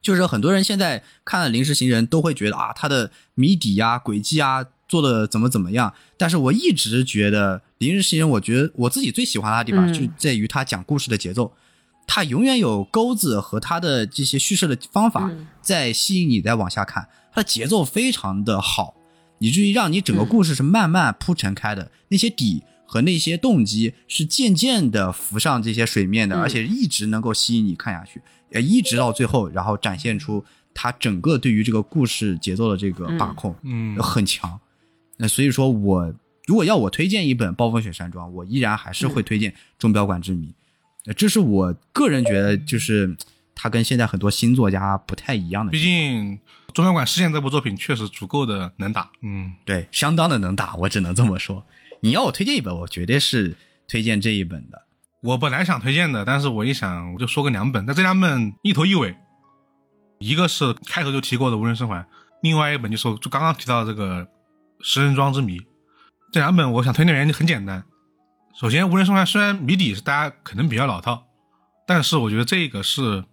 [0.00, 11.52] 就是很多人现在看了《临时行人》都会觉得啊，他的谜底呀、轨迹啊做的怎么怎么样，但是我一直觉得《临时行人》，我觉得我自己最喜欢他的地方嗯就在于他讲故事的节奏。
[12.04, 18.96] 他永远有钩子和他的这些叙事的方法嗯在吸引你再往下看，他的节奏非常的好，
[19.42, 26.40] 以至于让你整个故事是慢慢铺陈开的，那些底和那些动机是渐渐的浮上这些水面的，嗯。
[26.40, 33.96] 而且一直能够吸引你看下去，也一直到最后，然后展现出他整个对于这个故事节奏的这个把控，嗯。
[33.96, 34.60] 很强。
[35.16, 36.14] 那所以说我
[36.46, 40.46] 如果要我推荐一本《暴风雪山庄》，我依然还是会推荐《钟表馆之谜》。
[41.06, 43.16] 呃这是我个人觉得，就是
[43.56, 46.36] 他跟现在很多新作家不太一样的毕，竟
[46.74, 51.64] 《中央馆事件》这部作品确实足够的能打，嗯，对，相当的能打，我只能这么说。
[52.00, 54.82] 你要我推荐一本，我绝对是推荐这一本的。
[55.22, 59.14] 我本来想推荐的，但是我一想，我就说个两本，但这两本一头一尾，
[60.18, 62.00] 一个是开头就提过的《无人生还》，
[62.42, 64.26] 另外一本就是就刚刚提到的这个
[64.80, 65.58] 《食人庄之谜》。
[66.32, 67.84] 这两本我想推荐的原因很简单，
[68.58, 71.24] 首先《无人生还》虽然谜底是大家可能比较老套，
[71.86, 73.24] 但是我觉得这个是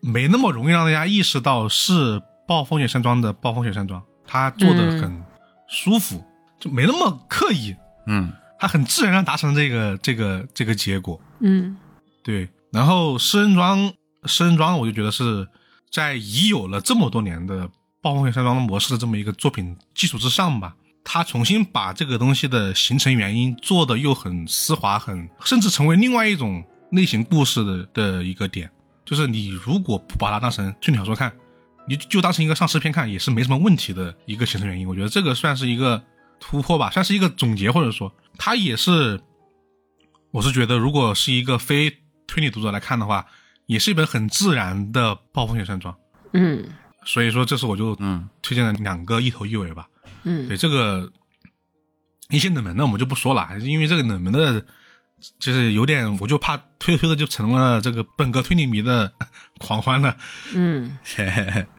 [0.00, 5.22] 没那么容易让大家意识到是暴风雪山庄的暴风雪山庄，它做的很
[5.68, 6.24] 舒服，
[6.60, 7.74] 就没那么刻意，
[8.06, 11.20] 嗯它很自然的达成这个这个这个结果。
[11.40, 11.76] 嗯
[12.22, 13.92] 对，然后诗人庄，
[14.24, 15.46] 诗人庄，我就觉得是
[15.90, 17.68] 在已有了这么多年的
[18.00, 28.70] 暴风雪山庄的模式的这么一个作品基础之上吧，他重新把这个东西的形成原因做的又很丝滑，很甚至成为另外一种类型故事的的一个点。
[29.04, 31.30] 就是你如果不把它当成推理小说看，
[31.86, 34.88] 你就当成一个丧尸片看，也是没什么问题的一个形成原因。
[34.88, 36.02] 我觉得这个算是一个
[36.40, 39.20] 突破吧，算是一个总结，或者说它也是，
[40.30, 43.26] 我是觉得如果是一个非推理读者来看的话，
[43.66, 45.94] 也是一本很自然的暴风雪山庄。
[46.32, 46.64] 嗯
[47.04, 49.86] 所以说，这是我就嗯推荐了两个一头一尾吧。
[50.22, 51.12] 嗯对这个
[52.30, 54.64] 一些冷门的我们就不说了，因为这个冷门的，
[55.38, 59.12] 就是有点，我就怕推着推着就成了这个本格推理迷的
[59.60, 60.16] 狂欢了。
[60.54, 60.96] 嗯。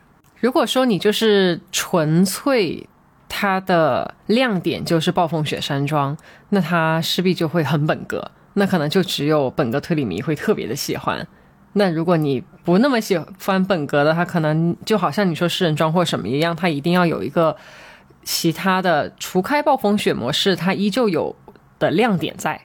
[0.46, 2.88] 如果说你就是纯粹
[3.28, 6.16] 它的亮点就是暴风雪山庄，
[6.50, 11.28] 那它势必就会很本格，那可能就只有本格推理迷会特别的喜欢。
[11.74, 17.58] 那如果你不那么喜欢本格的，它可能就好像你说诗人庄或什么一样，它一定要有一个
[18.22, 21.36] 其他的除开暴风雪模式，它依旧有
[21.80, 22.62] 的亮点在。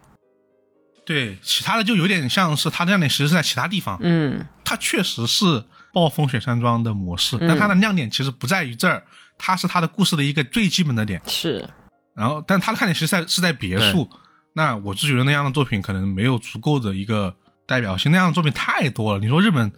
[1.06, 3.98] 对，其他的就有点像是它的亮点，其实是在其他地方。
[4.02, 9.02] 嗯它确实是暴风雪山庄的模式，但它的亮点其实不在于这儿，
[9.38, 11.20] 它是它的故事的一个最基本的点。
[11.26, 11.68] 是，
[12.14, 14.08] 然后，但它的看点其实在是在别墅。
[14.52, 17.34] 那我就觉得那样的作品可能没有足够的一个
[17.66, 19.20] 代表性，那样的作品太多了。
[19.20, 19.70] 你说日本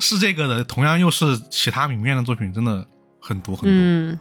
[0.00, 2.86] 是这个的，同样又是其他明面的作品，真的
[3.20, 3.70] 很多很多。
[3.72, 4.18] 嗯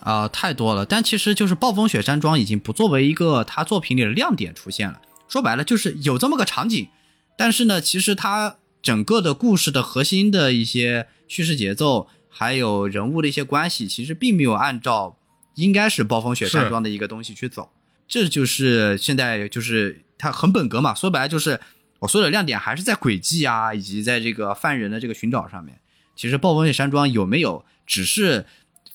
[0.00, 0.86] 啊、太多了。
[0.86, 4.98] 但其实就是暴风雪山庄已经不作为一个他作品里的亮点出现了。
[5.28, 6.88] 说白了就是有这么个场景，
[7.36, 15.16] 但是呢，其实它整个的故事的核心的一些叙事节奏，还有人物的一些关系，其实并没有按照
[15.54, 17.70] 应该是暴风雪山庄的一个东西去走。
[18.08, 21.60] 这就是现在就是它很本格嘛，说白了就是
[22.00, 25.78] 我说的亮点还是在轨迹啊，以及在这个犯人的这个寻找上面。
[26.16, 28.46] 其实暴风雪山庄有没有只是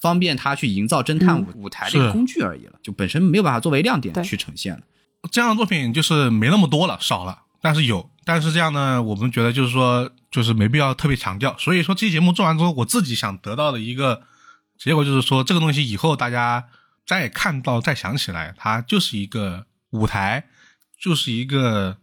[0.02, 4.82] 方便他去营造侦探舞舞台的一个工具而已了，就本身没有办法作为亮点去呈现了。
[5.32, 11.56] 这样的作品就是没那么多了，少了，但是有，但是这样呢，我们觉得就是说，就是没必要特别强调。
[11.60, 14.24] 所以说，这期节目做完之后，我自己想得到的一个
[14.78, 16.66] 结果就是说，这个东西以后大家
[17.06, 20.48] 再看到、再想起来，它就是一个舞台，
[21.00, 21.98] 就是一个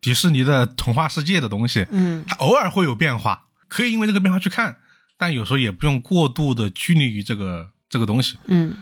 [0.00, 1.86] 迪士尼的童话世界的东西。
[1.90, 4.78] 嗯它偶尔会有变化，可以因为这个变化去看，
[5.18, 8.38] 但有时候也不用过度的拘泥于这个这个东西。
[8.46, 8.76] 嗯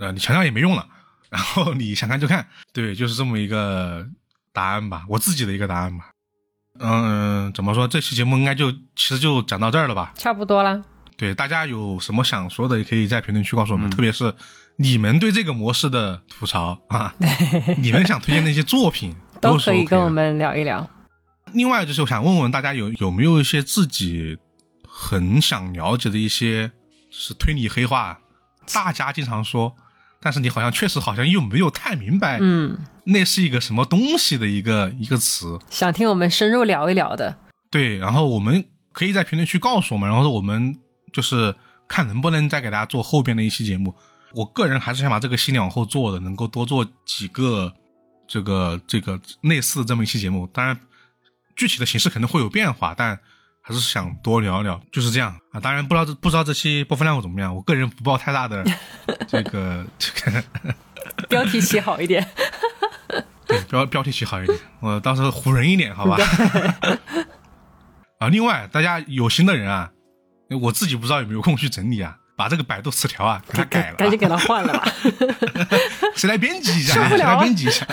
[0.00, 0.88] 呃，你强调也没用了。
[1.30, 4.06] 然后你想看就看，对，就是这么一个
[4.52, 6.10] 答案吧，我自己的一个答案吧。
[6.78, 7.86] 嗯，怎么说？
[7.86, 10.12] 这期节目应该就其实就讲到这儿了吧？
[10.16, 10.82] 差不多了。
[11.16, 14.34] 对，大家有什么想说的，也可以在评论区告诉我们，特别是
[14.76, 17.14] 你们对这个模式的吐槽啊，
[17.78, 20.88] 你们想推荐的一些作品 是都可以跟我们聊一聊。
[21.52, 24.38] 另外就是我想问问大家有有没有一些自己
[24.88, 26.72] 很想了解的一些
[27.10, 28.18] 是推理黑话，
[28.72, 29.76] 大家经常说，
[30.22, 35.58] 但是你好像确实好像又没有太明白，嗯，那是一个什么东西的一个一个词。
[35.68, 37.36] 想听我们深入聊一聊的，
[37.70, 40.78] 对，然后我们可以在评论区告诉我们，然后我们
[41.12, 41.52] 就是
[41.88, 43.92] 看能不能再给大家做后边的一期节目。
[44.32, 47.74] 我个人还是想把这个系列往后做的，能够多做几个
[48.28, 50.46] 这个这个类似的这么一期节目。
[50.54, 50.78] 当然，
[51.56, 53.18] 具体的形式可能会有变化，但
[53.62, 55.60] 还是想多聊聊，就是这样啊。
[55.60, 58.64] 当然不知道这不知道这期播放量会怎么样，我个人不抱太大的
[59.28, 60.44] 这个这个
[61.28, 62.26] 标题起好一点。
[63.46, 66.16] 对标标题起好一点，我到时候唬人一点，好吧？
[68.18, 69.90] 啊，另外大家有心的人啊，
[70.60, 74.88] 我自己不知道有没有空去整理啊，把这个百度词条啊给它改了啊，赶紧给它换了吧。
[76.16, 77.08] 谁来编辑一下？
[77.08, 77.86] 谁来编辑一下？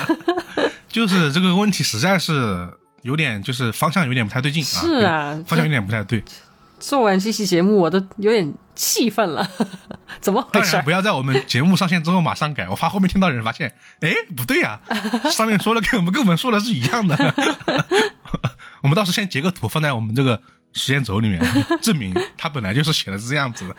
[0.87, 2.71] 就是这个问题实在是
[3.01, 4.65] 有点，就是方向有点不太对劲啊。
[4.65, 6.23] 是啊方向有点不太对。
[6.79, 9.45] 做完这期节目，我都有点气愤了，
[10.21, 10.91] 怎么回事当然，不？
[10.91, 14.79] 要在我们节目上线之后马上改，我怕后面听到人发现，哎，不对呀、
[15.29, 17.17] 上面说的跟我们跟我们说的是一样的。
[18.81, 21.41] 我们到时候先截个图放在我们这个时间轴里面，
[21.81, 23.75] 证明它本来就是写的是这样子的。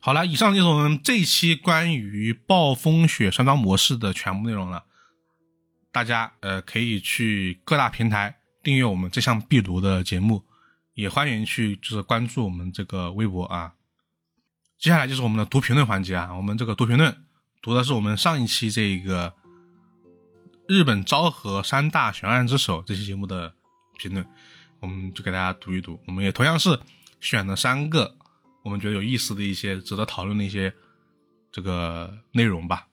[0.00, 4.84] 好了，以上就是我们这一期关于暴风雪山庄模式的全部内容了。
[5.94, 10.42] 大家呃可以去各大平台订阅我们这项必读的节目，
[10.94, 13.74] 也欢迎去就是关注我们这个微博啊。
[14.76, 17.24] 接下来就是我们的读评论环节啊，我们这个读评论
[17.62, 19.32] 读的是我们上一期这个
[20.66, 23.54] 日本昭和三大悬案之首这期节目的
[23.96, 24.26] 评论，
[24.80, 26.02] 我们就给大家读一读。
[26.08, 26.76] 我们也同样是
[27.20, 28.16] 选了三个
[28.64, 30.74] 我们觉得有意思的一些值得讨论的一些
[31.52, 32.88] 这个内容吧。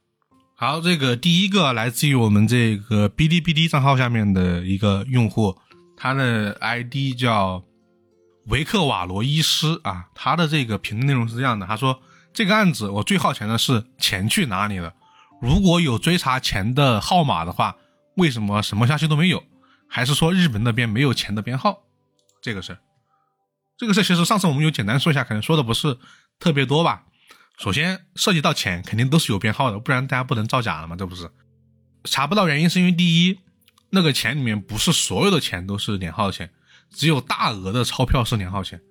[0.61, 5.57] 好，这个第一个来自于我们这个哔哩哔哩账号下面的一个用户，
[5.97, 7.63] 他的 ID 叫
[8.45, 11.99] 维克瓦罗伊斯啊，他的这个评论内容是这样的，他说
[12.31, 14.93] 这个案子我最好奇的是钱去哪里了，
[15.41, 17.75] 如果有追查钱的号码的话，
[18.17, 19.43] 为什么什么消息都没有？
[19.87, 21.79] 还是说日本那边没有钱的编号？
[22.39, 22.77] 这个事儿，
[23.79, 25.97] 这个事儿其实上次我们有简单说一下，可能说的不是
[26.39, 27.05] 特别多吧。
[27.61, 31.29] 首先涉及到钱，肯定都是有编号的，不然大家不能造假了嘛，这不是？
[32.05, 33.37] 查不到原因是因为第一，
[33.91, 36.49] 那个钱里面不是所有的钱都是连号钱，
[36.89, 38.81] 只有大额的钞票是连号钱，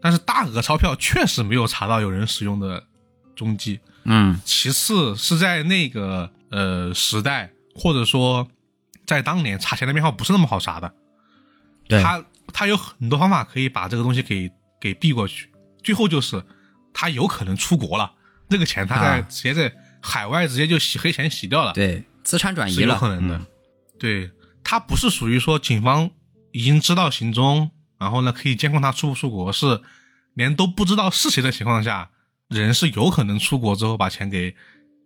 [0.00, 2.84] 但是大额钞票确实没有查到有人使用的
[3.36, 3.80] 踪迹。
[4.04, 8.48] 嗯其次是在那个呃时代，或者说
[9.06, 10.94] 在当年查钱的编号不是那么好查的，
[11.86, 12.24] 对他
[12.54, 15.50] 他有很多方法可以把这个东西给给避过去。
[15.82, 16.42] 最后就是
[16.94, 18.13] 他有可能出国了，
[18.48, 23.36] 那个钱他在、啊直接在海外直接就洗黑钱洗掉了，对，资产转移了有了，可能的。
[23.36, 23.46] 嗯
[23.96, 24.28] 对
[24.64, 26.10] 他不是属于说警方
[26.50, 29.80] 已经知道行踪，然后呢可以监控他出不出国，是
[30.34, 32.10] 连都不知道是谁的情况下，
[32.48, 34.54] 人是有可能出国之后把钱给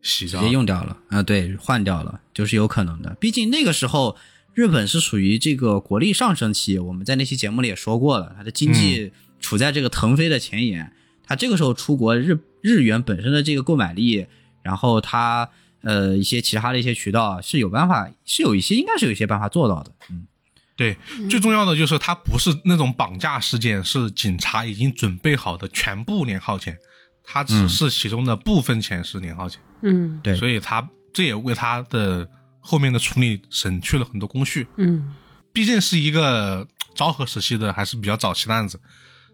[0.03, 0.53] 洗掉直接。
[0.53, 3.15] 用掉了啊，对，换掉了，就是有可能的。
[3.21, 4.17] 毕竟那个时候
[4.55, 10.93] 日本是属于这个国力上升期，我们在那期节目里也说过了，它的经济处在这个腾飞的前沿。
[11.29, 14.27] 它这个时候出国，日日元本身的这个购买力，
[14.63, 15.49] 然后他
[15.83, 19.93] 呃一些其他的一些渠道是有办法，是有一些应该是有一些办法做到的。
[20.09, 20.27] 嗯，
[20.75, 20.97] 对，
[21.29, 26.79] 最重要的就是它不是那种绑架事件，是警察已经准备好的全部连号钱，
[27.23, 32.27] 它只是其中的部分钱是连号钱，嗯对所以他这也为他的
[32.59, 34.67] 后面的处理省去了很多工序。
[34.79, 35.15] 嗯
[35.53, 38.81] 毕竟是一个昭和时期的，还是比较早期的案子，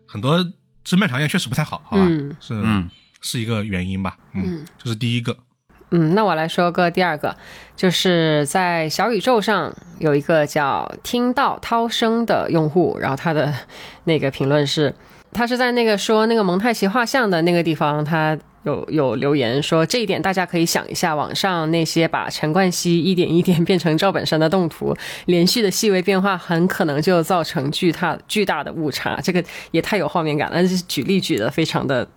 [0.07, 0.45] 很多
[0.85, 2.02] 侦办条件确实不太好，好吧？
[2.06, 2.90] 嗯是嗯
[3.20, 4.16] 是一个原因吧？
[4.35, 5.36] 嗯，这是第一个。
[5.90, 7.36] 嗯，那我来说个第二个，
[7.77, 13.55] 就是在小宇宙上有一个叫“听到涛声”的用户，然后他的
[14.05, 14.93] 那个评论是，
[15.32, 24.97] 他是在那个说那个蒙太奇画像的那个地方，他有有留言说这一点，大家可以想一下，网上那些把陈冠希一点一点 变成赵本山的动图，
[25.27, 29.20] 连续的细微变化，很可能就造成巨大巨大的误差。
[29.23, 32.09] 这个也太有画面感了，这举例举的非常的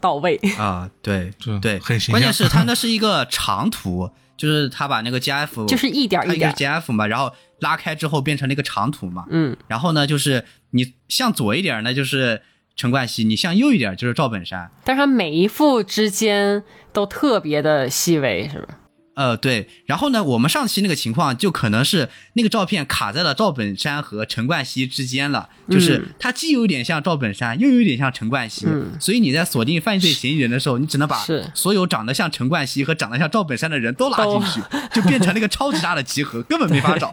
[0.00, 0.38] 到位。
[0.58, 12.42] 啊，对对，很形象关键是他那是一个长图，就是他把那个 GF 就是一点一点 GF 嘛，然后拉开之后变成了一个长图嘛，嗯，然后呢，就是你向左一点呢就是
[12.78, 14.70] 陈冠希，你向右一点就是赵本山。
[14.84, 18.68] 但是他每一幅之间都特别的细微，是吧？
[19.14, 28.92] 呃，对，然后呢，我们上期那个情况就可能是那个照片卡在了赵本山和陈冠希之间了，就是嗯他既有点像赵本山，又有点像陈冠希，嗯。
[29.00, 37.12] 所以你在锁定犯罪嫌疑人的时候，你只能把所有长得像陈冠希和长得像赵本山的人都拉进去，就变成了一个超级大的集合， 根本没法找。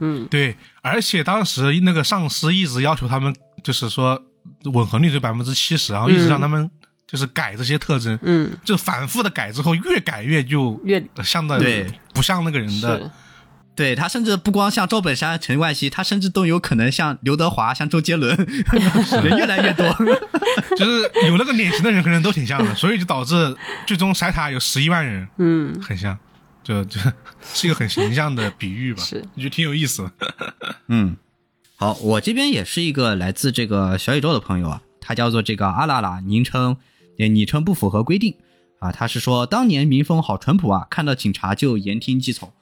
[0.00, 0.28] 嗯。
[0.30, 4.22] 对，而且当时那个上司一直要求他们，就是说
[4.64, 6.70] 吻合率只百分之七十，然后一直让他们
[7.06, 11.86] 就是改这些特征，嗯，就反复的改之后，越改越就越像的对。
[12.12, 13.10] 不像那个人的，
[13.74, 18.36] 对他甚至不光像赵本山、陈冠希，他甚至都有可能像刘德华、像周杰伦，
[19.24, 19.86] 人越来越多。
[20.76, 23.56] 就是有那个脸型的人可能都挺像的，所以就导致
[23.86, 26.18] 最终筛塔有十一万人嗯，很像，
[26.62, 27.00] 就就
[27.54, 29.24] 是一个很形象的比喻吧，是。
[29.34, 30.02] 我觉得挺有意思。
[30.18, 30.54] 的。
[30.88, 31.16] 嗯，
[31.80, 36.76] 好，我这边也是一个来自这个小宇宙的朋友啊，他叫做这个阿拉拉，昵称
[37.16, 38.36] 昵称不符合规定
[38.80, 42.52] 啊，他是说当年民风好淳朴啊，看到警察就言听计从。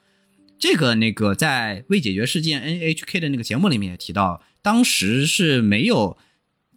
[0.57, 6.17] 这个那个在未解决事件 NHK 的那个节目里面也提到，当时是没有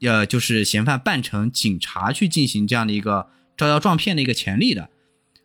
[0.01, 4.89] 呃，就是嫌犯扮成警察去进行这样的一个招摇撞骗的一个潜力的，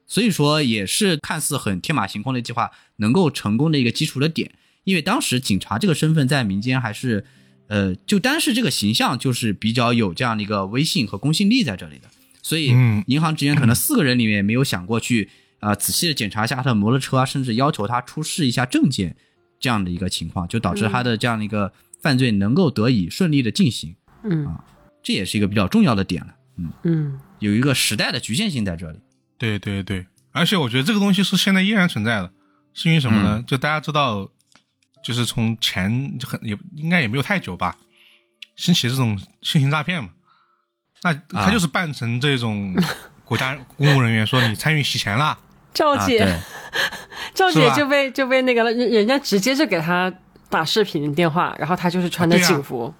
[0.06, 4.52] 所以说也是看似很天马行空的计划能够成功的一个基础的点。
[4.86, 7.24] 因为当时警察这个身份在民间还是，
[7.66, 12.08] 呃，就单是这个形象就是比较有这样的一个威信和公信力在这里的，
[12.40, 19.16] 所以嗯银行职员可能四个人里面没有想过去啊、呃仔细的检查一下他的摩托车啊，甚至要求他出示一下证件
[19.58, 24.64] 这样的一个情况，就导致他的这样的一个犯罪能够得以顺利的进行，嗯啊
[25.02, 26.34] 这也是一个比较重要的点了。
[26.58, 28.98] 嗯，嗯有一个时代的局限性在这里。
[29.36, 32.30] 对对对，而且我觉得这个东西是现在依然存在的，
[32.72, 33.42] 是因为什么呢？
[33.46, 34.30] 就大家知道，
[35.06, 37.76] 就是从前就很也应该也没有太久吧，
[38.56, 40.10] 兴起这种新型诈骗嘛，
[41.04, 42.74] 那他就是扮成这种
[43.24, 45.38] 国家 公务人员，说你参与洗钱啦， 啊，
[45.72, 46.40] 赵姐，
[47.34, 50.12] 赵姐就被就被那个了人人家直接就给他
[50.50, 52.92] 打视频电话，然后他就是穿的对啊警服，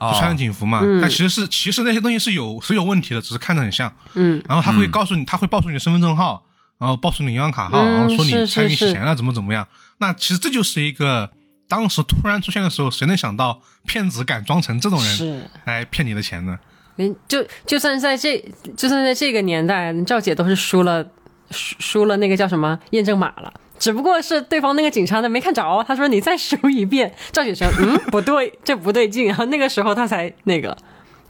[0.00, 0.80] 就穿着哦，警服嘛。
[0.82, 3.94] 嗯但其实是其实那些东西是有是有问题的，只是看着很像。
[4.14, 6.42] 嗯然后他会告诉你，他会报出你的身份证号，
[6.78, 9.66] 然后报出你银行卡号，嗯然后说你参与洗钱了，怎么怎么样。
[10.06, 11.30] 那其实这就是一个
[11.66, 15.48] 当时突然出现的时候，谁能想到骗子敢装成这种人是。
[15.64, 16.58] 来骗你的钱呢？
[16.96, 18.38] 人就就算在这
[18.76, 21.02] 就算在这个年代，赵姐都是输了
[21.50, 30.76] 输输了那个叫什么验证码了，只不过是对方那个警察呢没看着，他说你再输一遍，赵姐说嗯不对，这不对劲，然后那个时候他才那个，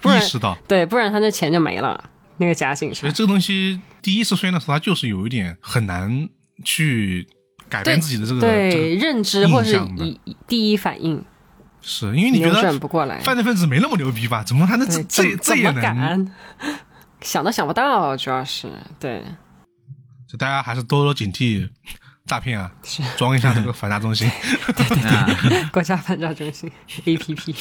[0.01, 3.13] 不然意识到，对，不然他那钱就没了，那个假警察所以。
[3.13, 6.29] 这个东西第一次出现的时候，它就是有一点很难
[6.65, 7.27] 去
[7.69, 11.25] 改变自己的这个这对认知或是印象的以以第一反应
[11.81, 14.43] 是因为你觉得转得不过来，犯罪分子没那么牛逼吧？
[14.43, 15.83] 怎么还能这对这这也能？
[15.83, 16.33] 敢？
[17.21, 18.69] 想都想不到，主要是
[19.01, 19.23] 对，
[20.29, 21.69] 就大家还是多多警惕
[22.27, 22.71] 诈骗啊，
[23.17, 24.31] 装一下这个反诈中心。
[24.77, 26.71] 对 国家反诈中心
[27.05, 27.55] APP。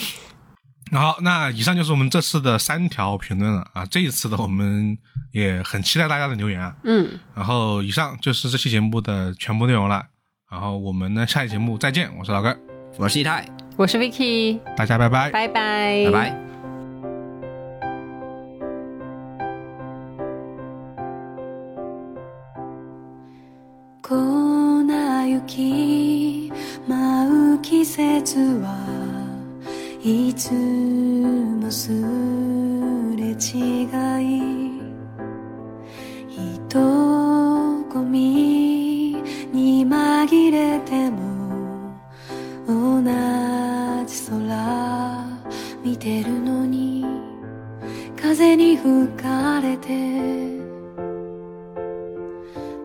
[0.94, 3.86] 好，那以上就是我们这次的三条评论了啊。
[3.86, 4.98] 这一次的我们
[5.32, 6.76] 也很期待大家的留言啊。
[6.84, 10.06] 嗯，然后以上就是这期节目的全部内容了。
[10.50, 12.10] 然后我们呢，下期节目再见。
[12.18, 12.58] 我是老根，
[12.98, 13.46] 我是一泰，
[13.76, 15.32] 我是 Vicky，大家拜拜。
[15.32, 16.40] 拜拜，拜拜。
[24.04, 25.64] 粉雪
[26.88, 28.83] 舞う季節は
[30.06, 31.90] いつもす
[33.16, 33.88] れ違
[34.22, 34.74] い。
[36.28, 39.16] 人混み
[39.54, 41.96] に紛れても
[42.68, 43.02] 同
[44.06, 45.26] じ空
[45.82, 47.06] 見てるのに。
[48.22, 49.88] 風に吹かれて。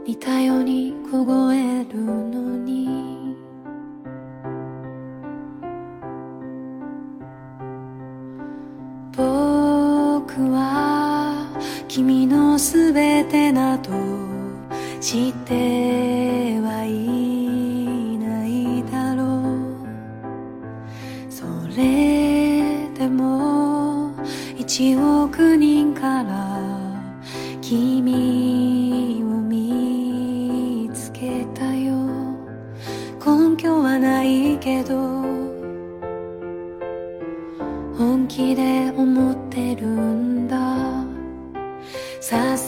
[0.06, 2.47] 似たように凍えるの。
[10.38, 11.48] 僕は
[11.88, 13.90] 君のすべてなど
[15.00, 19.82] 知ってはいないだろう。
[21.28, 21.44] そ
[21.76, 24.12] れでも
[24.56, 26.60] 一億人から
[27.60, 31.96] 君を見つけたよ。
[33.26, 34.94] 根拠はないけど
[37.96, 39.37] 本気で思って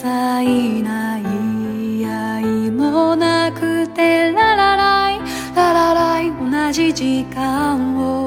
[0.01, 5.19] 細な言い合いもなくてララライ
[5.55, 8.20] ララライ同じ時間を。